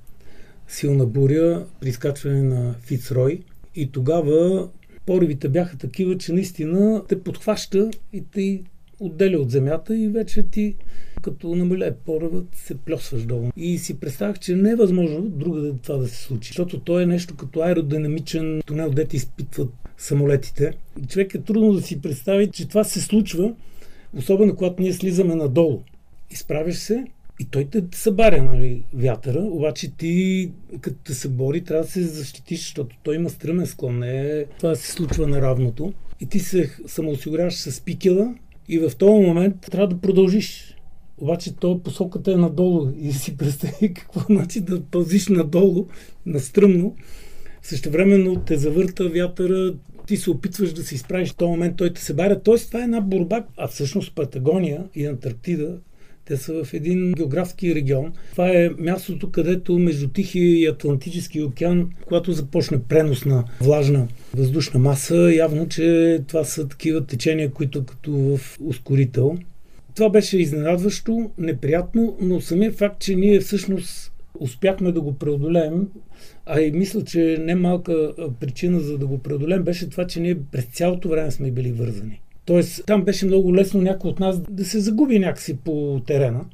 силна 0.68 1.06
буря 1.06 1.66
при 1.80 1.88
изкачване 1.88 2.42
на 2.42 2.74
Фицрой. 2.80 3.40
И 3.74 3.90
тогава 3.92 4.68
поривите 5.06 5.48
бяха 5.48 5.78
такива, 5.78 6.18
че 6.18 6.32
наистина 6.32 7.02
те 7.08 7.22
подхваща 7.22 7.90
и 8.12 8.24
те 8.32 8.62
отделя 9.00 9.38
от 9.38 9.50
земята 9.50 9.96
и 9.98 10.08
вече 10.08 10.42
ти 10.42 10.74
като 11.22 11.54
намалее 11.54 11.94
поръвът, 11.94 12.46
се 12.54 12.74
плесваш 12.74 13.22
долу. 13.22 13.50
И 13.56 13.78
си 13.78 14.00
представях, 14.00 14.38
че 14.38 14.56
не 14.56 14.70
е 14.70 14.76
възможно 14.76 15.20
друга 15.22 15.74
това 15.82 15.96
да 15.96 16.08
се 16.08 16.22
случи, 16.22 16.48
защото 16.48 16.80
то 16.80 17.00
е 17.00 17.06
нещо 17.06 17.36
като 17.36 17.60
аеродинамичен 17.60 18.62
тунел, 18.66 18.90
дете 18.90 19.16
изпитват 19.16 19.70
самолетите. 19.98 20.72
Човек 21.08 21.34
е 21.34 21.42
трудно 21.42 21.72
да 21.72 21.82
си 21.82 22.00
представи, 22.00 22.50
че 22.50 22.68
това 22.68 22.84
се 22.84 23.00
случва, 23.00 23.54
особено 24.16 24.56
когато 24.56 24.82
ние 24.82 24.92
слизаме 24.92 25.34
надолу. 25.34 25.82
Изправиш 26.30 26.76
се 26.76 27.04
и 27.40 27.44
той 27.44 27.64
те 27.64 27.82
събаря, 27.92 28.42
нали, 28.42 28.82
вятъра, 28.94 29.38
обаче 29.38 29.90
ти, 29.96 30.50
като 30.80 30.96
те 31.04 31.14
се 31.14 31.28
бори, 31.28 31.64
трябва 31.64 31.84
да 31.84 31.90
се 31.90 32.02
защитиш, 32.02 32.60
защото 32.60 32.96
той 33.02 33.14
има 33.14 33.30
стръмен 33.30 33.66
склон, 33.66 33.98
не 33.98 34.20
е 34.20 34.44
това 34.44 34.74
се 34.74 34.92
случва 34.92 35.26
на 35.26 35.40
равното. 35.40 35.92
И 36.20 36.26
ти 36.26 36.38
се 36.38 36.76
самоосигуряваш 36.86 37.54
с 37.54 37.80
пикела 37.80 38.34
и 38.68 38.78
в 38.78 38.96
този 38.98 39.26
момент 39.26 39.54
трябва 39.60 39.88
да 39.88 40.00
продължиш. 40.00 40.76
Обаче 41.20 41.56
то 41.56 41.80
посоката 41.82 42.32
е 42.32 42.36
надолу 42.36 42.88
и 43.00 43.12
си 43.12 43.36
представи 43.36 43.94
какво 43.94 44.20
значи 44.20 44.60
да 44.60 44.82
пълзиш 44.82 45.28
надолу, 45.28 45.86
настръмно. 46.26 46.96
Същевременно 47.62 48.36
те 48.36 48.56
завърта 48.56 49.08
вятъра, 49.08 49.74
ти 50.06 50.16
се 50.16 50.30
опитваш 50.30 50.72
да 50.72 50.82
се 50.82 50.94
изправиш 50.94 51.32
в 51.32 51.36
този 51.36 51.50
момент, 51.50 51.76
той 51.76 51.92
те 51.92 52.00
се 52.00 52.14
баря. 52.14 52.42
Тоест 52.42 52.66
това 52.66 52.80
е 52.80 52.84
една 52.84 53.00
борба. 53.00 53.44
А 53.56 53.68
всъщност 53.68 54.14
Патагония 54.14 54.84
и 54.94 55.06
Антарктида 55.06 55.78
те 56.24 56.36
са 56.36 56.64
в 56.64 56.74
един 56.74 57.12
географски 57.12 57.74
регион. 57.74 58.12
Това 58.30 58.48
е 58.48 58.70
мястото, 58.78 59.30
където 59.30 59.78
между 59.78 60.08
Тихия 60.08 60.60
и 60.60 60.66
Атлантически 60.66 61.42
океан, 61.42 61.90
когато 62.04 62.32
започне 62.32 62.82
пренос 62.82 63.24
на 63.24 63.44
влажна 63.60 64.08
въздушна 64.34 64.80
маса, 64.80 65.32
явно, 65.34 65.68
че 65.68 66.18
това 66.28 66.44
са 66.44 66.68
такива 66.68 67.06
течения, 67.06 67.50
които 67.50 67.84
като 67.84 68.12
в 68.12 68.58
ускорител. 68.60 69.38
Това 69.94 70.10
беше 70.10 70.38
изненадващо, 70.38 71.30
неприятно, 71.38 72.16
но 72.20 72.40
самия 72.40 72.72
факт, 72.72 73.00
че 73.00 73.14
ние 73.14 73.40
всъщност 73.40 74.12
успяхме 74.40 74.92
да 74.92 75.00
го 75.00 75.14
преодолеем, 75.14 75.88
а 76.46 76.60
и 76.60 76.72
мисля, 76.72 77.04
че 77.04 77.36
немалка 77.40 78.12
причина 78.40 78.80
за 78.80 78.98
да 78.98 79.06
го 79.06 79.18
преодолеем 79.18 79.62
беше 79.62 79.90
това, 79.90 80.06
че 80.06 80.20
ние 80.20 80.38
през 80.52 80.64
цялото 80.64 81.08
време 81.08 81.30
сме 81.30 81.50
били 81.50 81.72
вързани. 81.72 82.20
Тоест, 82.44 82.86
там 82.86 83.04
беше 83.04 83.26
много 83.26 83.54
лесно 83.54 83.82
някой 83.82 84.10
от 84.10 84.20
нас 84.20 84.40
да 84.40 84.64
се 84.64 84.80
загуби 84.80 85.18
някакси 85.18 85.56
по 85.56 86.00
терена. 86.06 86.44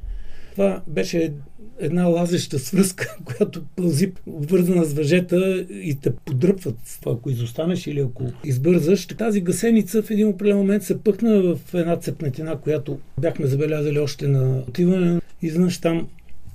Това 0.52 0.82
беше 0.88 1.32
една 1.80 2.04
лазеща 2.04 2.58
свръзка, 2.58 3.16
която 3.24 3.62
пълзи 3.76 4.12
обвързана 4.26 4.84
с 4.84 4.92
въжета 4.92 5.66
и 5.70 5.98
те 6.02 6.16
подръпват 6.16 6.78
ако 7.06 7.30
изостанеш 7.30 7.86
или 7.86 8.00
ако 8.00 8.24
избързаш. 8.44 9.06
Тази 9.06 9.40
гасеница 9.40 10.02
в 10.02 10.10
един 10.10 10.28
определен 10.28 10.58
момент 10.58 10.82
се 10.82 11.02
пъхна 11.02 11.42
в 11.42 11.74
една 11.74 11.96
цепнатина, 11.96 12.56
която 12.56 12.98
бяхме 13.20 13.46
забелязали 13.46 13.98
още 13.98 14.28
на 14.28 14.58
отиване. 14.68 15.20
Изведнъж 15.42 15.78
там 15.78 16.08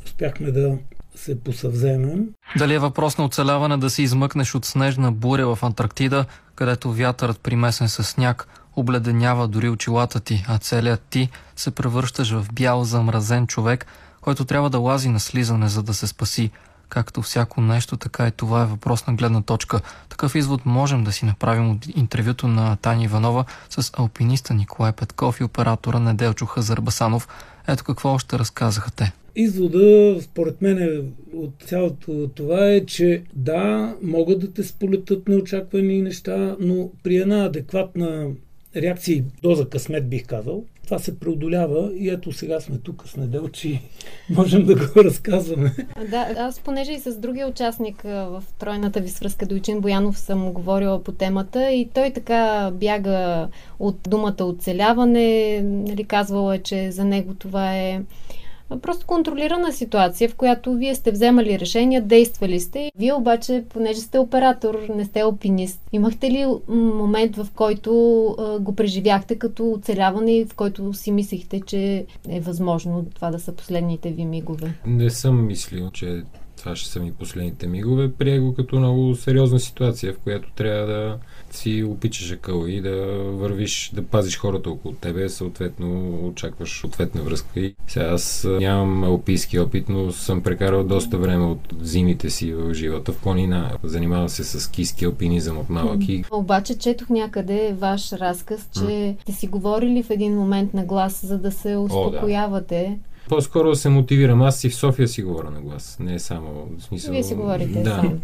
успяхме 0.06 0.52
да 0.52 0.78
се 1.16 1.40
посъвземем. 1.40 2.30
Дали 2.58 2.74
е 2.74 2.80
въпрос 2.80 3.18
на 3.18 3.26
оцеляване 3.26 3.78
да 3.78 3.90
се 3.90 4.02
измъкнеш 4.02 4.56
от 4.56 4.66
снежна 4.66 5.12
буря 5.12 5.56
в 5.56 5.64
Антарктида, 5.64 6.26
където 6.56 6.94
вятърът 6.94 7.40
примесен 7.40 7.90
с 7.90 8.04
сняг 8.04 8.48
обледенява 8.76 9.48
дори 9.48 9.70
очилата 9.70 10.20
ти, 10.20 10.46
а 10.48 10.58
целият 10.58 11.02
ти 11.10 11.30
се 11.56 11.72
превръщаш 11.72 12.32
в 12.32 12.46
бял 12.54 12.84
замразен 12.84 13.48
човек, 13.48 13.86
който 14.22 14.46
трябва 14.46 14.70
да 14.70 14.80
лази 14.80 15.10
на 15.10 15.20
слизане, 15.20 15.68
за 15.68 15.84
да 15.84 15.94
се 15.94 16.08
спаси. 16.08 16.52
Както 16.90 17.22
всяко 17.22 17.62
нещо, 17.62 17.98
така 17.98 18.28
и 18.28 18.32
това 18.32 18.62
е 18.62 18.66
въпрос 18.66 19.08
на 19.08 19.14
гледна 19.14 19.42
точка. 19.42 19.82
Такъв 20.10 20.36
извод 20.36 20.66
можем 20.66 21.04
да 21.04 21.12
си 21.12 21.26
направим 21.26 21.72
от 21.72 21.88
интервюто 21.96 22.48
на 22.48 22.76
Таня 22.76 23.04
Иванова 23.04 23.46
с 23.70 23.92
алпиниста 23.98 24.54
Николай 24.54 24.92
Петков 24.92 25.40
и 25.40 25.44
оператора 25.44 26.00
Неделчо 26.00 26.46
Хазарбасанов. 26.46 27.28
Ето 27.68 27.84
какво 27.84 28.10
още 28.10 28.40
разказаха 28.40 28.92
те. 28.92 29.12
Извода, 29.36 30.18
според 30.22 30.62
мен, 30.62 31.08
от 31.34 31.54
цялото 31.66 32.30
това 32.36 32.68
е, 32.68 32.86
че 32.86 33.24
да, 33.34 33.96
могат 34.04 34.40
да 34.40 34.54
те 34.54 34.64
сполетат 34.64 35.28
неочаквани 35.28 36.02
неща, 36.02 36.56
но 36.60 36.90
при 37.04 37.18
една 37.18 37.46
адекватна 37.46 38.28
реакция 38.76 39.24
доза 39.44 39.70
късмет, 39.70 40.10
бих 40.10 40.26
казал, 40.26 40.64
това 40.92 41.00
се 41.00 41.20
преодолява 41.20 41.92
и 41.96 42.10
ето 42.10 42.32
сега 42.32 42.60
сме 42.60 42.78
тук 42.78 43.08
с 43.08 43.16
Неделчи, 43.16 43.82
можем 44.30 44.66
да 44.66 44.76
го 44.76 44.82
разказваме. 45.04 45.76
Да, 46.10 46.36
аз 46.38 46.60
понеже 46.60 46.92
и 46.92 47.00
с 47.00 47.18
другия 47.18 47.48
участник 47.48 48.02
в 48.04 48.44
тройната 48.60 49.00
ви 49.00 49.10
свръзка 49.10 49.46
Дойчин 49.46 49.82
Боянов 49.82 50.20
съм 50.20 50.54
говорила 50.54 51.04
по 51.04 51.12
темата 51.12 51.72
и 51.72 51.90
той 51.94 52.12
така 52.12 52.72
бяга 52.74 53.48
от 53.80 53.98
думата 54.08 54.36
оцеляване, 54.40 55.62
нали, 55.64 56.04
казвала 56.04 56.56
е, 56.56 56.60
че 56.60 56.92
за 56.92 57.06
него 57.06 57.34
това 57.34 57.78
е 57.78 58.02
просто 58.82 59.06
контролирана 59.06 59.74
ситуация, 59.74 60.30
в 60.30 60.36
която 60.36 60.74
вие 60.74 60.96
сте 60.96 61.12
вземали 61.12 61.60
решения, 61.60 62.02
действали 62.02 62.60
сте. 62.60 62.92
Вие 62.96 63.14
обаче, 63.14 63.64
понеже 63.70 64.00
сте 64.00 64.20
оператор, 64.20 64.80
не 64.96 65.06
сте 65.06 65.20
алпинист, 65.20 65.82
имахте 65.92 66.32
ли 66.32 66.46
момент, 66.68 67.36
в 67.36 67.48
който 67.56 67.92
го 68.62 68.76
преживяхте 68.76 69.36
като 69.36 69.72
оцеляване 69.72 70.38
и 70.38 70.46
в 70.46 70.56
който 70.56 70.94
си 70.94 71.12
мислихте, 71.12 71.62
че 71.66 72.06
е 72.30 72.40
възможно 72.40 73.06
това 73.16 73.32
да 73.32 73.40
са 73.40 73.52
последните 73.52 74.12
ви 74.12 74.26
мигове? 74.26 74.74
Не 74.86 75.10
съм 75.10 75.48
мислил, 75.48 75.90
че 75.92 76.24
това 76.58 76.76
ще 76.76 76.90
са 76.90 77.00
ми 77.00 77.14
последните 77.14 77.68
мигове. 77.68 78.12
Прие 78.12 78.40
го 78.40 78.54
като 78.54 78.76
много 78.76 79.16
сериозна 79.16 79.60
ситуация, 79.60 80.14
в 80.14 80.20
която 80.20 80.52
трябва 80.56 80.88
да 80.88 81.18
си 81.56 81.84
опичаш 81.84 82.32
акъл 82.32 82.66
и 82.68 82.82
да 82.82 82.96
вървиш, 83.24 83.92
да 83.94 84.04
пазиш 84.04 84.38
хората 84.38 84.70
около 84.70 84.94
тебе, 84.94 85.30
съответно 85.30 86.20
очакваш 86.28 86.84
ответна 86.84 87.22
връзка. 87.22 87.60
И 87.60 87.76
сега 87.88 88.06
аз 88.06 88.48
нямам 88.60 89.04
алпийски 89.04 89.60
опит, 89.60 89.90
но 89.90 90.12
съм 90.12 90.42
прекарал 90.42 90.84
доста 90.84 91.18
време 91.18 91.46
от 91.46 91.74
зимите 91.82 92.30
си 92.30 92.54
в 92.54 92.74
живота 92.74 93.12
в 93.12 93.18
планина. 93.18 93.72
Занимавам 93.84 94.30
се 94.30 94.44
с 94.44 94.60
скиски 94.60 95.06
алпинизъм 95.06 95.58
от 95.58 95.70
малък. 95.70 96.10
И... 96.10 96.24
Обаче 96.32 96.78
четох 96.78 97.10
някъде 97.10 97.76
ваш 97.78 98.14
разказ, 98.14 98.70
че 98.74 99.16
сте 99.22 99.32
си 99.32 99.48
говорили 99.48 100.04
в 100.04 100.10
един 100.10 100.36
момент 100.36 100.74
на 100.74 100.86
глас, 100.86 101.26
за 101.26 101.38
да 101.38 101.52
се 101.52 101.78
успокоявате. 101.78 102.86
О, 102.86 102.90
да. 102.90 103.12
По-скоро 103.30 103.76
се 103.76 103.90
мотивирам. 103.90 104.42
Аз 104.42 104.60
си 104.60 104.70
в 104.70 104.76
София 104.76 105.08
си 105.08 105.24
говоря 105.24 105.52
на 105.52 105.62
глас. 105.62 105.98
Не 106.00 106.14
е 106.14 106.20
само 106.20 106.68
в 106.78 106.84
смисъл. 106.84 107.12
Вие 107.14 107.24
си 107.24 107.36
говорите 107.36 107.82
да. 107.82 107.90
сам. 107.90 108.20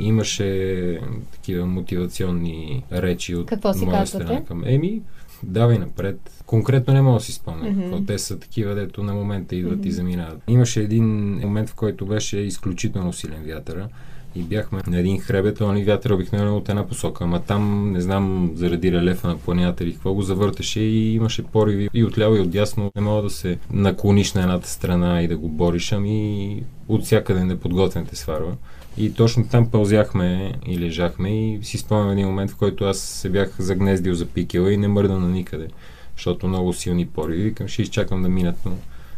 Имаше 0.00 1.00
такива 1.32 1.66
мотивационни 1.66 2.84
речи 2.92 3.34
от 3.34 3.46
Какво 3.46 3.74
си 3.74 3.84
моя 3.84 3.98
казвате? 3.98 4.24
страна 4.26 4.44
към 4.44 4.62
Еми. 4.66 5.00
Давай 5.42 5.78
напред. 5.78 6.42
Конкретно 6.46 6.94
не 6.94 7.02
мога 7.02 7.18
да 7.18 7.24
си 7.24 7.32
спомня. 7.32 7.64
Mm-hmm. 7.64 8.06
Те 8.06 8.18
са 8.18 8.38
такива, 8.38 8.74
дето 8.74 9.02
на 9.02 9.14
момента 9.14 9.56
идват 9.56 9.78
Мгм. 9.78 9.88
и 9.88 9.92
заминават. 9.92 10.42
Имаше 10.48 10.80
един 10.80 11.04
момент, 11.40 11.68
в 11.68 11.74
който 11.74 12.06
беше 12.06 12.38
изключително 12.38 13.12
силен 13.12 13.42
вятъра 13.46 13.88
и 14.34 14.42
бяхме 14.42 14.80
на 14.86 14.98
един 14.98 15.20
хребет, 15.20 15.60
а 15.60 15.66
нали 15.66 15.84
вятър 15.84 16.10
обикновено 16.10 16.56
от 16.56 16.68
една 16.68 16.86
посока, 16.86 17.24
ама 17.24 17.40
там, 17.42 17.92
не 17.92 18.00
знам, 18.00 18.52
заради 18.54 18.92
релефа 18.92 19.28
на 19.28 19.38
планината 19.38 19.84
или 19.84 19.92
какво 19.92 20.14
го 20.14 20.22
завърташе 20.22 20.80
и 20.80 21.14
имаше 21.14 21.42
пориви 21.42 21.88
и 21.94 22.04
отляво 22.04 22.36
и 22.36 22.40
отдясно. 22.40 22.92
Не 22.96 23.02
мога 23.02 23.22
да 23.22 23.30
се 23.30 23.58
наклониш 23.72 24.32
на 24.32 24.40
едната 24.40 24.68
страна 24.68 25.22
и 25.22 25.28
да 25.28 25.36
го 25.36 25.48
бориш, 25.48 25.92
ами 25.92 26.62
от 26.88 27.04
всякъде 27.04 27.44
неподготвен 27.44 28.06
те 28.06 28.16
сварва. 28.16 28.56
И 28.96 29.14
точно 29.14 29.48
там 29.48 29.70
пълзяхме 29.70 30.54
и 30.66 30.78
лежахме 30.78 31.52
и 31.52 31.58
си 31.62 31.78
спомням 31.78 32.10
един 32.10 32.26
момент, 32.26 32.50
в 32.50 32.56
който 32.56 32.84
аз 32.84 32.98
се 32.98 33.30
бях 33.30 33.54
загнездил 33.58 34.14
за 34.14 34.26
пикела 34.26 34.72
и 34.72 34.76
не 34.76 34.88
мърда 34.88 35.18
на 35.18 35.28
никъде, 35.28 35.68
защото 36.16 36.48
много 36.48 36.72
силни 36.72 37.06
пориви. 37.06 37.42
Викам, 37.42 37.68
ще 37.68 37.82
изчакам 37.82 38.22
да 38.22 38.28
минат, 38.28 38.56
но 38.66 38.72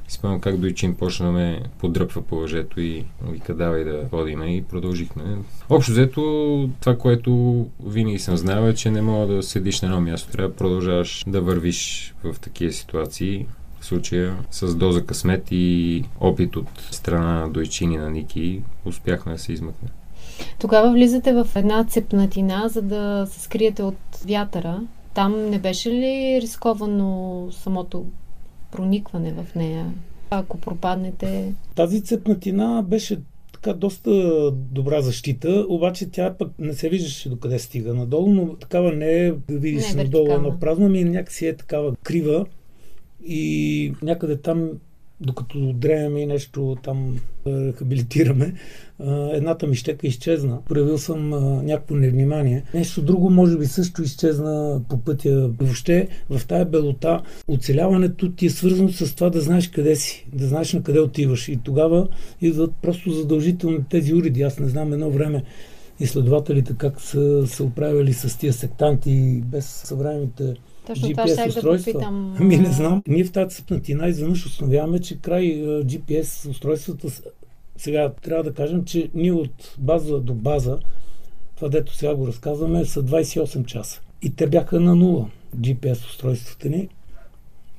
си 0.08 0.14
спомням 0.14 0.40
как 0.40 0.56
Дойчин 0.56 0.94
почна 0.94 1.26
да 1.26 1.32
ме 1.32 1.62
подръпва 1.78 2.22
по 2.22 2.36
въжето 2.36 2.80
и 2.80 3.04
вика 3.30 3.54
давай 3.54 3.84
да 3.84 4.06
ходиме 4.10 4.56
и 4.56 4.62
продължихме. 4.62 5.22
Общо 5.70 5.92
взето, 5.92 6.70
това, 6.80 6.98
което 6.98 7.66
винаги 7.86 8.18
съм 8.18 8.36
знал 8.36 8.68
е, 8.68 8.74
че 8.74 8.90
не 8.90 9.02
мога 9.02 9.34
да 9.34 9.42
седиш 9.42 9.80
на 9.80 9.88
едно 9.88 10.00
място. 10.00 10.32
Трябва 10.32 10.48
да 10.48 10.56
продължаваш 10.56 11.24
да 11.26 11.40
вървиш 11.40 12.14
в 12.24 12.40
такива 12.40 12.72
ситуации. 12.72 13.46
В 13.84 13.86
случая 13.86 14.36
с 14.50 14.74
доза 14.74 15.06
късмет 15.06 15.48
и 15.50 16.04
опит 16.20 16.56
от 16.56 16.68
страна 16.90 17.40
на 17.40 17.50
Дойчин 17.50 17.92
и 17.92 17.96
на 17.96 18.10
Ники 18.10 18.62
успяхме 18.84 19.32
да 19.32 19.38
се 19.38 19.52
измъкнем. 19.52 19.90
Тогава 20.58 20.92
влизате 20.92 21.32
в 21.32 21.48
една 21.56 21.84
цепнатина, 21.84 22.68
за 22.68 22.82
да 22.82 23.26
се 23.30 23.40
скриете 23.40 23.82
от 23.82 23.96
вятъра. 24.26 24.80
Там 25.14 25.50
не 25.50 25.58
беше 25.58 25.90
ли 25.90 26.38
рисковано 26.42 27.48
самото 27.52 28.04
проникване 28.72 29.32
в 29.32 29.54
нея? 29.54 29.92
Ако 30.30 30.58
пропаднете... 30.58 31.54
Тази 31.74 32.04
цепнатина 32.04 32.82
беше 32.86 33.20
така 33.52 33.72
доста 33.72 34.10
добра 34.52 35.00
защита, 35.00 35.66
обаче 35.68 36.10
тя 36.10 36.34
пък 36.38 36.48
не 36.58 36.72
се 36.72 36.88
виждаше 36.88 37.28
докъде 37.28 37.58
стига 37.58 37.94
надолу, 37.94 38.32
но 38.32 38.54
такава 38.54 38.92
не 38.92 39.26
е 39.26 39.32
да 39.32 39.58
видиш 39.58 39.92
Не 39.92 40.00
е 40.00 40.04
надолу 40.04 40.32
едно 40.32 40.58
празно, 40.60 40.86
ами 40.86 41.04
някакси 41.04 41.46
е 41.46 41.56
такава 41.56 41.96
крива 42.02 42.46
и 43.26 43.92
някъде 44.02 44.36
там 44.36 44.70
докато 45.20 45.72
дреем 45.72 46.16
и 46.16 46.26
нещо 46.26 46.76
там 46.82 47.20
рехабилитираме, 47.46 48.54
едната 49.32 49.66
ми 49.66 49.76
щека 49.76 50.06
изчезна. 50.06 50.58
Проявил 50.68 50.98
съм 50.98 51.28
някакво 51.66 51.94
невнимание. 51.94 52.64
Нещо 52.74 53.02
друго 53.02 53.30
може 53.30 53.58
би 53.58 53.66
също 53.66 54.02
изчезна 54.02 54.80
по 54.88 55.00
пътя. 55.00 55.50
Въобще 55.58 56.08
в 56.30 56.46
тая 56.46 56.64
белота 56.64 57.22
оцеляването 57.48 58.32
ти 58.32 58.46
е 58.46 58.50
свързано 58.50 58.88
с 58.88 59.14
това 59.14 59.30
да 59.30 59.40
знаеш 59.40 59.68
къде 59.68 59.96
си, 59.96 60.26
да 60.32 60.46
знаеш 60.46 60.72
на 60.72 60.82
къде 60.82 61.00
отиваш. 61.00 61.48
И 61.48 61.56
тогава 61.64 62.08
идват 62.40 62.72
просто 62.82 63.10
задължително 63.10 63.84
тези 63.90 64.14
уреди. 64.14 64.42
Аз 64.42 64.58
не 64.58 64.68
знам 64.68 64.92
едно 64.92 65.10
време 65.10 65.44
изследователите 66.00 66.74
как 66.78 67.00
са 67.00 67.46
се 67.46 67.62
оправили 67.62 68.12
с 68.12 68.38
тия 68.38 68.52
сектанти 68.52 69.42
без 69.46 69.66
съвременните 69.66 70.54
Точно 70.86 71.10
това 71.10 71.24
GPS 71.24 71.32
щях 71.32 71.44
да 71.44 71.58
устройства? 71.58 71.92
попитам. 71.92 72.36
Ами 72.40 72.56
не 72.56 72.72
знам. 72.72 73.02
Ние 73.08 73.24
в 73.24 73.32
тази 73.32 73.56
съпнатина 73.56 74.08
изведнъж 74.08 74.46
установяваме, 74.46 74.98
че 74.98 75.18
край 75.18 75.44
GPS 75.64 76.50
устройствата 76.50 77.08
сега 77.76 78.12
трябва 78.22 78.44
да 78.44 78.54
кажем, 78.54 78.84
че 78.84 79.10
ние 79.14 79.32
от 79.32 79.74
база 79.78 80.20
до 80.20 80.34
база, 80.34 80.78
това 81.56 81.68
дето 81.68 81.94
сега 81.94 82.14
го 82.14 82.26
разказваме, 82.26 82.84
са 82.84 83.02
28 83.02 83.64
часа. 83.64 84.00
И 84.22 84.36
те 84.36 84.46
бяха 84.46 84.80
на 84.80 84.94
нула 84.94 85.28
GPS 85.56 86.06
устройствата 86.06 86.68
ни. 86.68 86.88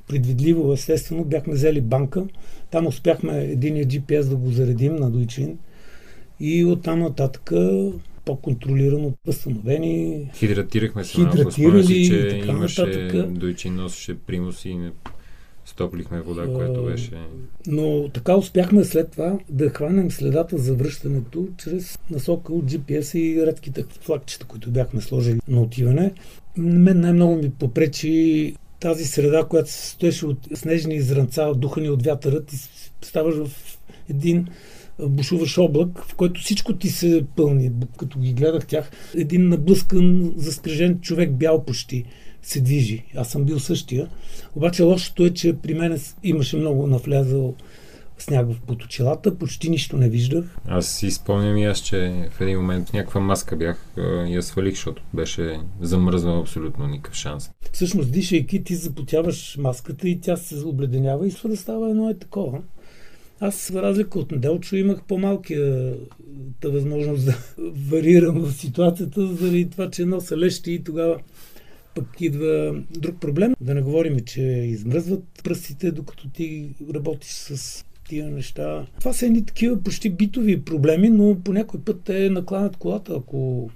Предвидливо, 0.08 0.72
естествено, 0.72 1.24
бяхме 1.24 1.54
взели 1.54 1.80
банка. 1.80 2.26
Там 2.70 2.86
успяхме 2.86 3.38
единия 3.38 3.86
GPS 3.86 4.28
да 4.28 4.36
го 4.36 4.50
заредим 4.50 4.96
на 4.96 5.10
Дойчин. 5.10 5.58
И 6.40 6.64
оттам 6.64 6.98
нататък 7.00 7.52
по-контролирано 8.26 9.12
възстановени. 9.26 10.30
Хидратирахме 10.34 11.04
се 11.04 11.12
Хидратирали 11.12 11.72
малко. 11.72 11.86
Си, 11.86 12.04
че 12.06 12.14
и 12.14 12.28
така 12.28 12.52
имаше, 12.52 12.82
нататък. 12.82 13.32
дойчин 13.32 13.74
носеше 13.74 14.14
примус 14.14 14.64
и 14.64 14.74
не 14.74 14.90
стоплихме 15.64 16.20
вода, 16.20 16.46
което 16.54 16.82
беше... 16.82 17.10
Но 17.66 18.08
така 18.08 18.36
успяхме 18.36 18.84
след 18.84 19.10
това 19.10 19.38
да 19.48 19.70
хванем 19.70 20.10
следата 20.10 20.58
за 20.58 20.74
връщането 20.74 21.48
чрез 21.58 21.98
насока 22.10 22.52
от 22.52 22.64
GPS 22.64 23.18
и 23.18 23.46
редките 23.46 23.84
флагчета, 24.00 24.46
които 24.46 24.70
бяхме 24.70 25.00
сложили 25.00 25.40
на 25.48 25.62
отиване. 25.62 26.12
Мен 26.56 27.00
най-много 27.00 27.36
ми 27.36 27.50
попречи 27.50 28.54
тази 28.80 29.04
среда, 29.04 29.44
която 29.44 29.70
се 29.70 29.90
стоеше 29.90 30.26
от 30.26 30.38
снежни 30.54 31.00
зранца, 31.00 31.54
духани 31.54 31.90
от 31.90 32.02
вятърът 32.02 32.52
и 32.52 32.56
ставаш 33.02 33.34
в 33.34 33.78
един 34.10 34.48
бушуваш 35.00 35.58
облак, 35.58 36.04
в 36.08 36.14
който 36.14 36.40
всичко 36.40 36.76
ти 36.76 36.88
се 36.88 37.24
пълни. 37.36 37.70
Като 37.96 38.18
ги 38.18 38.32
гледах 38.32 38.66
тях, 38.66 38.90
един 39.14 39.48
наблъскан, 39.48 40.32
заскрежен 40.36 41.00
човек, 41.00 41.32
бял 41.32 41.64
почти, 41.64 42.04
се 42.42 42.60
движи. 42.60 43.04
Аз 43.16 43.30
съм 43.30 43.44
бил 43.44 43.58
същия. 43.58 44.08
Обаче 44.54 44.82
лошото 44.82 45.24
е, 45.24 45.30
че 45.30 45.56
при 45.62 45.74
мен 45.74 46.00
имаше 46.22 46.56
много 46.56 46.86
навлязал 46.86 47.54
сняг 48.18 48.52
в 48.52 48.60
поточилата, 48.60 49.38
почти 49.38 49.70
нищо 49.70 49.96
не 49.96 50.08
виждах. 50.08 50.56
Аз 50.66 50.88
си 50.88 51.10
спомням 51.10 51.56
и 51.56 51.64
аз, 51.64 51.78
че 51.78 52.28
в 52.30 52.40
един 52.40 52.56
момент 52.56 52.92
някаква 52.92 53.20
маска 53.20 53.56
бях 53.56 53.94
и 54.28 54.34
я 54.34 54.42
свалих, 54.42 54.74
защото 54.74 55.02
беше 55.14 55.60
замръзнал 55.80 56.40
абсолютно 56.40 56.86
никакъв 56.86 57.14
шанс. 57.14 57.50
Всъщност, 57.72 58.12
дишайки, 58.12 58.64
ти 58.64 58.74
запотяваш 58.74 59.56
маската 59.60 60.08
и 60.08 60.20
тя 60.20 60.36
се 60.36 60.64
обледенява 60.64 61.28
и 61.28 61.34
да 61.44 61.56
става 61.56 61.90
едно 61.90 62.10
е 62.10 62.18
такова. 62.18 62.62
Аз, 63.40 63.70
в 63.70 63.82
разлика 63.82 64.18
от 64.18 64.32
Неделчо, 64.32 64.76
имах 64.76 65.02
по-малкия 65.02 65.94
възможност 66.64 67.24
да 67.24 67.38
варирам 67.90 68.40
в 68.40 68.52
ситуацията, 68.52 69.34
заради 69.34 69.70
това, 69.70 69.90
че 69.90 70.04
носа 70.04 70.36
лещи 70.36 70.72
и 70.72 70.84
тогава 70.84 71.18
пък 71.94 72.20
идва 72.20 72.82
друг 72.90 73.20
проблем. 73.20 73.54
Да 73.60 73.74
не 73.74 73.82
говорим, 73.82 74.20
че 74.20 74.42
измръзват 74.42 75.24
пръстите, 75.44 75.90
докато 75.90 76.28
ти 76.28 76.68
работиш 76.94 77.30
с 77.30 77.84
тия 78.08 78.30
неща. 78.30 78.86
Това 78.98 79.12
са 79.12 79.26
едни 79.26 79.44
такива 79.46 79.82
почти 79.82 80.10
битови 80.10 80.62
проблеми, 80.62 81.10
но 81.10 81.36
по 81.44 81.52
някой 81.52 81.80
път 81.80 82.00
те 82.04 82.30
накланят 82.30 82.76
колата, 82.76 83.14
ако, 83.18 83.70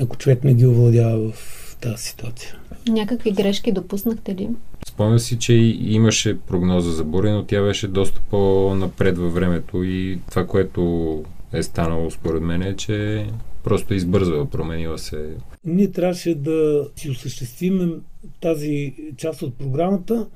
ако 0.00 0.16
човек 0.16 0.44
не 0.44 0.54
ги 0.54 0.66
овладява 0.66 1.32
в 1.32 1.76
тази 1.80 2.02
ситуация. 2.02 2.58
Някакви 2.88 3.32
грешки 3.32 3.72
допуснахте 3.72 4.34
ли? 4.34 4.48
Спомня 4.94 5.18
си, 5.18 5.38
че 5.38 5.54
имаше 5.80 6.38
прогноза 6.38 6.90
за 6.90 7.04
буря, 7.04 7.32
но 7.32 7.44
тя 7.44 7.62
беше 7.62 7.88
доста 7.88 8.20
по-напред 8.30 9.18
във 9.18 9.34
времето 9.34 9.82
и 9.84 10.18
това, 10.30 10.46
което 10.46 11.22
е 11.52 11.62
станало 11.62 12.10
според 12.10 12.42
мен 12.42 12.62
е, 12.62 12.76
че 12.76 13.26
просто 13.64 13.94
избързва, 13.94 14.50
променила 14.50 14.98
се. 14.98 15.36
Ние 15.64 15.92
трябваше 15.92 16.34
да 16.34 16.88
си 16.96 17.10
осъществим 17.10 18.02
тази 18.40 18.94
част 19.16 19.42
от 19.42 19.58
програмата 19.58 20.26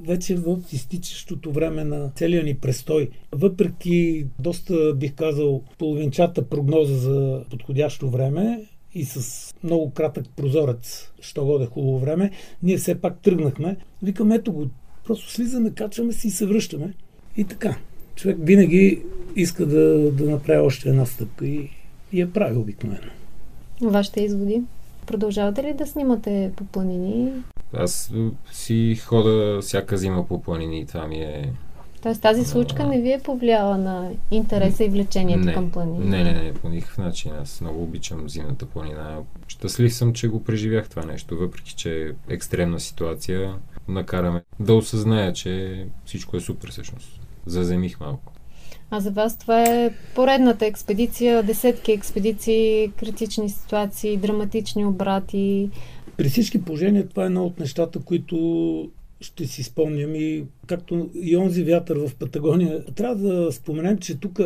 вече 0.00 0.36
в 0.36 0.58
изтичащото 0.72 1.52
време 1.52 1.84
на 1.84 2.10
целия 2.14 2.44
ни 2.44 2.54
престой. 2.58 3.08
Въпреки 3.32 4.26
доста, 4.38 4.94
бих 4.94 5.14
казал, 5.14 5.62
половинчата 5.78 6.48
прогноза 6.48 6.94
за 6.94 7.44
подходящо 7.50 8.10
време, 8.10 8.64
и 8.94 9.04
с 9.04 9.54
много 9.64 9.90
кратък 9.90 10.24
прозорец, 10.36 11.12
що 11.20 11.44
годе 11.44 11.66
хубаво 11.66 11.98
време, 11.98 12.30
ние 12.62 12.76
все 12.76 13.00
пак 13.00 13.20
тръгнахме. 13.22 13.76
Викам, 14.02 14.32
ето 14.32 14.52
го, 14.52 14.66
просто 15.04 15.30
слизаме, 15.30 15.70
качваме 15.70 16.12
се 16.12 16.28
и 16.28 16.30
се 16.30 16.46
връщаме. 16.46 16.94
И 17.36 17.44
така. 17.44 17.76
Човек 18.14 18.36
винаги 18.40 19.02
иска 19.36 19.66
да, 19.66 20.10
да 20.10 20.30
направи 20.30 20.60
още 20.60 20.88
една 20.88 21.06
стъпка 21.06 21.46
и, 21.46 21.70
и 22.12 22.20
я 22.20 22.32
прави 22.32 22.56
обикновено. 22.56 23.10
Вашите 23.82 24.22
изводи? 24.22 24.62
Продължавате 25.06 25.62
ли 25.62 25.74
да 25.74 25.86
снимате 25.86 26.52
по 26.56 26.64
планини? 26.64 27.32
Аз 27.72 28.12
си 28.52 29.00
хода 29.04 29.60
всяка 29.62 29.96
зима 29.96 30.26
по 30.28 30.42
планини 30.42 30.80
и 30.80 30.86
това 30.86 31.06
ми 31.06 31.16
е 31.16 31.52
Тоест 32.04 32.22
тази 32.22 32.44
случка 32.44 32.86
не 32.86 33.00
ви 33.00 33.12
е 33.12 33.18
повлияла 33.18 33.78
на 33.78 34.10
интереса 34.30 34.84
и 34.84 34.88
влечението 34.88 35.46
не, 35.46 35.54
към 35.54 35.70
планина? 35.70 36.04
Не, 36.04 36.24
не, 36.24 36.32
не, 36.32 36.54
по 36.54 36.68
никакъв 36.68 36.98
начин. 36.98 37.32
Аз 37.42 37.60
много 37.60 37.82
обичам 37.82 38.28
зимната 38.28 38.66
планина. 38.66 39.18
Щастлив 39.48 39.94
съм, 39.94 40.12
че 40.12 40.28
го 40.28 40.44
преживях 40.44 40.88
това 40.88 41.04
нещо, 41.04 41.36
въпреки 41.36 41.74
че 41.74 42.02
е 42.02 42.32
екстремна 42.34 42.80
ситуация. 42.80 43.54
Накараме 43.88 44.42
да 44.60 44.74
осъзная, 44.74 45.32
че 45.32 45.84
всичко 46.04 46.36
е 46.36 46.40
супер 46.40 46.70
всъщност. 46.70 47.20
Заземих 47.46 48.00
малко. 48.00 48.32
А 48.90 49.00
за 49.00 49.10
вас 49.10 49.38
това 49.38 49.62
е 49.62 49.90
поредната 50.14 50.66
експедиция, 50.66 51.42
десетки 51.42 51.92
експедиции, 51.92 52.92
критични 52.98 53.50
ситуации, 53.50 54.16
драматични 54.16 54.86
обрати. 54.86 55.70
При 56.16 56.28
всички 56.28 56.62
положения 56.62 57.08
това 57.08 57.22
е 57.22 57.26
едно 57.26 57.44
от 57.44 57.60
нещата, 57.60 57.98
които 57.98 58.90
ще 59.20 59.46
си 59.46 59.62
спомням 59.62 60.14
и 60.14 60.44
както 60.66 61.10
и 61.14 61.36
онзи 61.36 61.64
вятър 61.64 61.96
в 61.96 62.14
Патагония. 62.14 62.84
Трябва 62.84 63.16
да 63.16 63.52
споменем, 63.52 63.98
че 63.98 64.20
тук 64.20 64.40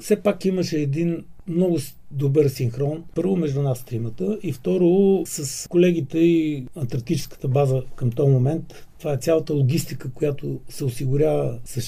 все 0.00 0.16
пак 0.16 0.44
имаше 0.44 0.78
един 0.78 1.24
много 1.48 1.78
добър 2.10 2.48
синхрон. 2.48 3.04
Първо 3.14 3.36
между 3.36 3.62
нас 3.62 3.84
тримата 3.84 4.38
и 4.42 4.52
второ 4.52 5.22
с 5.26 5.68
колегите 5.68 6.18
и 6.18 6.66
Антарктическата 6.76 7.48
база 7.48 7.82
към 7.96 8.10
този 8.10 8.30
момент. 8.30 8.86
Това 8.98 9.12
е 9.12 9.18
цялата 9.18 9.54
логистика, 9.54 10.10
която 10.10 10.60
се 10.68 10.84
осигурява 10.84 11.58
с 11.64 11.80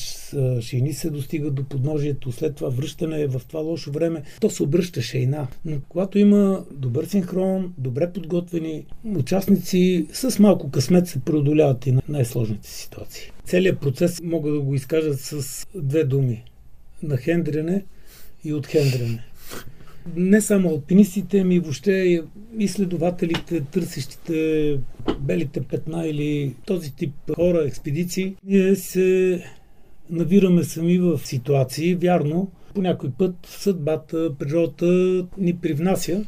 шейни 0.60 0.92
се 0.92 1.10
достига 1.10 1.50
до 1.50 1.64
подножието, 1.64 2.32
след 2.32 2.54
това 2.54 2.68
връщане 2.68 3.26
в 3.26 3.42
това 3.48 3.60
лошо 3.60 3.92
време. 3.92 4.22
То 4.40 4.50
се 4.50 4.62
обръща 4.62 5.02
шейна. 5.02 5.48
Но 5.64 5.76
когато 5.88 6.18
има 6.18 6.64
добър 6.72 7.04
синхрон, 7.04 7.74
добре 7.78 8.12
подготвени 8.12 8.86
участници, 9.04 10.06
с 10.12 10.38
малко 10.38 10.70
късмет 10.70 11.08
се 11.08 11.20
преодоляват 11.20 11.86
и 11.86 11.94
най-сложните 12.08 12.68
ситуации. 12.68 13.30
Целият 13.44 13.80
процес 13.80 14.20
мога 14.22 14.50
да 14.50 14.60
го 14.60 14.74
изкажа 14.74 15.14
с 15.14 15.66
две 15.74 16.04
думи. 16.04 16.44
На 17.02 17.16
хендрене 17.16 17.84
и 18.48 18.52
от 18.52 18.66
хендрене 18.66 19.22
не 20.16 20.40
само 20.40 20.68
алпинистите, 20.68 21.44
ми 21.44 21.58
въобще 21.58 22.22
и 22.58 22.68
следователите, 22.68 23.60
търсещите 23.60 24.78
белите 25.20 25.60
петна 25.60 26.06
или 26.06 26.54
този 26.66 26.96
тип 26.96 27.12
хора, 27.36 27.64
експедиции, 27.66 28.36
ние 28.44 28.76
се 28.76 29.42
навираме 30.10 30.64
сами 30.64 30.98
в 30.98 31.20
ситуации. 31.24 31.94
Вярно, 31.94 32.50
по 32.74 32.82
някой 32.82 33.10
път 33.10 33.34
съдбата, 33.46 34.34
природата 34.38 34.86
ни 35.38 35.56
привнася, 35.56 36.24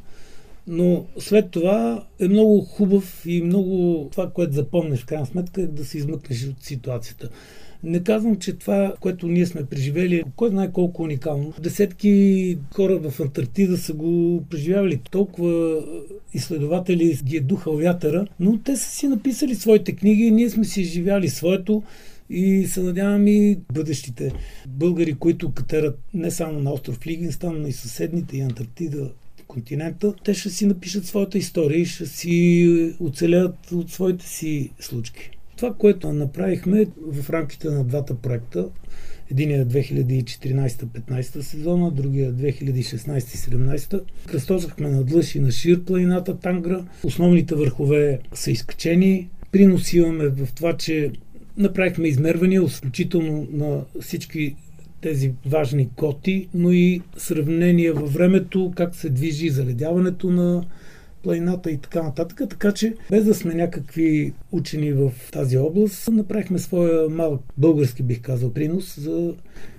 но 0.66 1.06
след 1.18 1.50
това 1.50 2.04
е 2.20 2.28
много 2.28 2.60
хубав 2.60 3.22
и 3.26 3.42
много 3.42 4.08
това, 4.12 4.30
което 4.30 4.52
запомнеш 4.52 5.00
в 5.00 5.06
крайна 5.06 5.26
сметка, 5.26 5.62
е 5.62 5.66
да 5.66 5.84
се 5.84 5.98
измъкнеш 5.98 6.48
от 6.48 6.62
ситуацията. 6.62 7.28
Не 7.84 8.02
казвам, 8.02 8.36
че 8.36 8.52
това, 8.52 8.94
което 9.00 9.28
ние 9.28 9.46
сме 9.46 9.64
преживели, 9.64 10.22
кой 10.36 10.50
знае 10.50 10.72
колко 10.72 11.02
уникално. 11.02 11.52
Десетки 11.60 12.58
хора 12.74 12.98
в 12.98 13.20
Антарктида 13.20 13.76
са 13.76 13.92
го 13.92 14.42
преживявали. 14.50 15.00
Толкова 15.10 15.82
изследователи 16.34 17.18
ги 17.24 17.36
е 17.36 17.40
духал 17.40 17.76
вятъра, 17.76 18.26
но 18.40 18.58
те 18.58 18.76
са 18.76 18.90
си 18.90 19.08
написали 19.08 19.54
своите 19.54 19.92
книги, 19.92 20.30
ние 20.30 20.50
сме 20.50 20.64
си 20.64 20.80
изживяли 20.80 21.28
своето 21.28 21.82
и 22.30 22.66
се 22.66 22.82
надявам 22.82 23.26
и 23.26 23.58
бъдещите 23.72 24.32
българи, 24.68 25.14
които 25.14 25.52
катерат 25.52 25.98
не 26.14 26.30
само 26.30 26.60
на 26.60 26.72
остров 26.72 27.06
Лигинстан, 27.06 27.60
но 27.62 27.68
и 27.68 27.72
съседните 27.72 28.36
и 28.36 28.40
Антарктида 28.40 29.10
континента, 29.48 30.14
те 30.24 30.34
ще 30.34 30.50
си 30.50 30.66
напишат 30.66 31.06
своята 31.06 31.38
история 31.38 31.80
и 31.80 31.86
ще 31.86 32.06
си 32.06 32.94
оцелят 33.00 33.72
от 33.72 33.90
своите 33.90 34.26
си 34.26 34.70
случки. 34.80 35.37
Това, 35.58 35.74
което 35.74 36.12
направихме 36.12 36.86
в 37.12 37.30
рамките 37.30 37.68
на 37.68 37.84
двата 37.84 38.14
проекта, 38.14 38.68
Единия 39.30 39.66
2014-15 39.66 41.40
сезона, 41.40 41.90
другия 41.90 42.32
2016-17. 42.32 44.00
Кръстосахме 44.26 44.90
на 44.90 45.04
Длъж 45.04 45.34
и 45.34 45.40
на 45.40 45.50
Шир 45.50 45.84
планината 45.84 46.38
Тангра. 46.38 46.84
Основните 47.04 47.54
върхове 47.54 48.18
са 48.34 48.50
изкачени. 48.50 49.28
Принос 49.52 49.92
имаме 49.92 50.28
в 50.28 50.48
това, 50.54 50.76
че 50.76 51.10
направихме 51.56 52.08
измервания, 52.08 52.66
включително 52.66 53.48
на 53.52 53.84
всички 54.00 54.56
тези 55.00 55.32
важни 55.46 55.88
коти, 55.96 56.48
но 56.54 56.72
и 56.72 57.02
сравнение 57.16 57.92
във 57.92 58.12
времето, 58.12 58.72
как 58.76 58.94
се 58.94 59.10
движи 59.10 59.48
заледяването 59.48 60.30
на 60.30 60.64
планината 61.22 61.70
и 61.70 61.78
така 61.78 62.02
нататък. 62.02 62.40
Така 62.50 62.72
че, 62.72 62.94
без 63.10 63.24
да 63.24 63.34
сме 63.34 63.54
някакви 63.54 64.32
учени 64.52 64.92
в 64.92 65.12
тази 65.32 65.58
област, 65.58 66.08
направихме 66.08 66.58
своя 66.58 67.08
малък 67.08 67.40
български, 67.56 68.02
бих 68.02 68.22
казал, 68.22 68.52
принос 68.52 69.00
за 69.00 69.34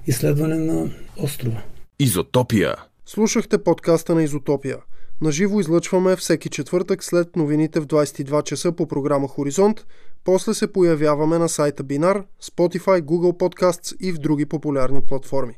изследване 0.08 0.56
на 0.56 0.92
острова. 1.18 1.62
Изотопия. 2.00 2.76
Слушахте 3.06 3.64
подкаста 3.64 4.16
на 4.16 4.24
Изотопия. 4.24 4.78
Наживо 5.22 5.60
излъчваме 5.60 6.16
всеки 6.16 6.50
четвъртък 6.50 7.04
след 7.04 7.36
новините 7.36 7.80
в 7.80 7.88
22 7.88 8.44
часа 8.44 8.72
по 8.72 8.88
програма 8.88 9.28
Хоризонт. 9.28 9.86
После 10.24 10.54
се 10.54 10.74
появяваме 10.74 11.38
на 11.38 11.50
сайта 11.50 11.84
Бинар, 11.84 12.24
Spotify, 12.44 13.02
Google 13.02 13.38
Podcasts 13.38 13.98
и 14.00 14.12
в 14.12 14.18
други 14.18 14.46
популярни 14.46 15.02
платформи. 15.08 15.54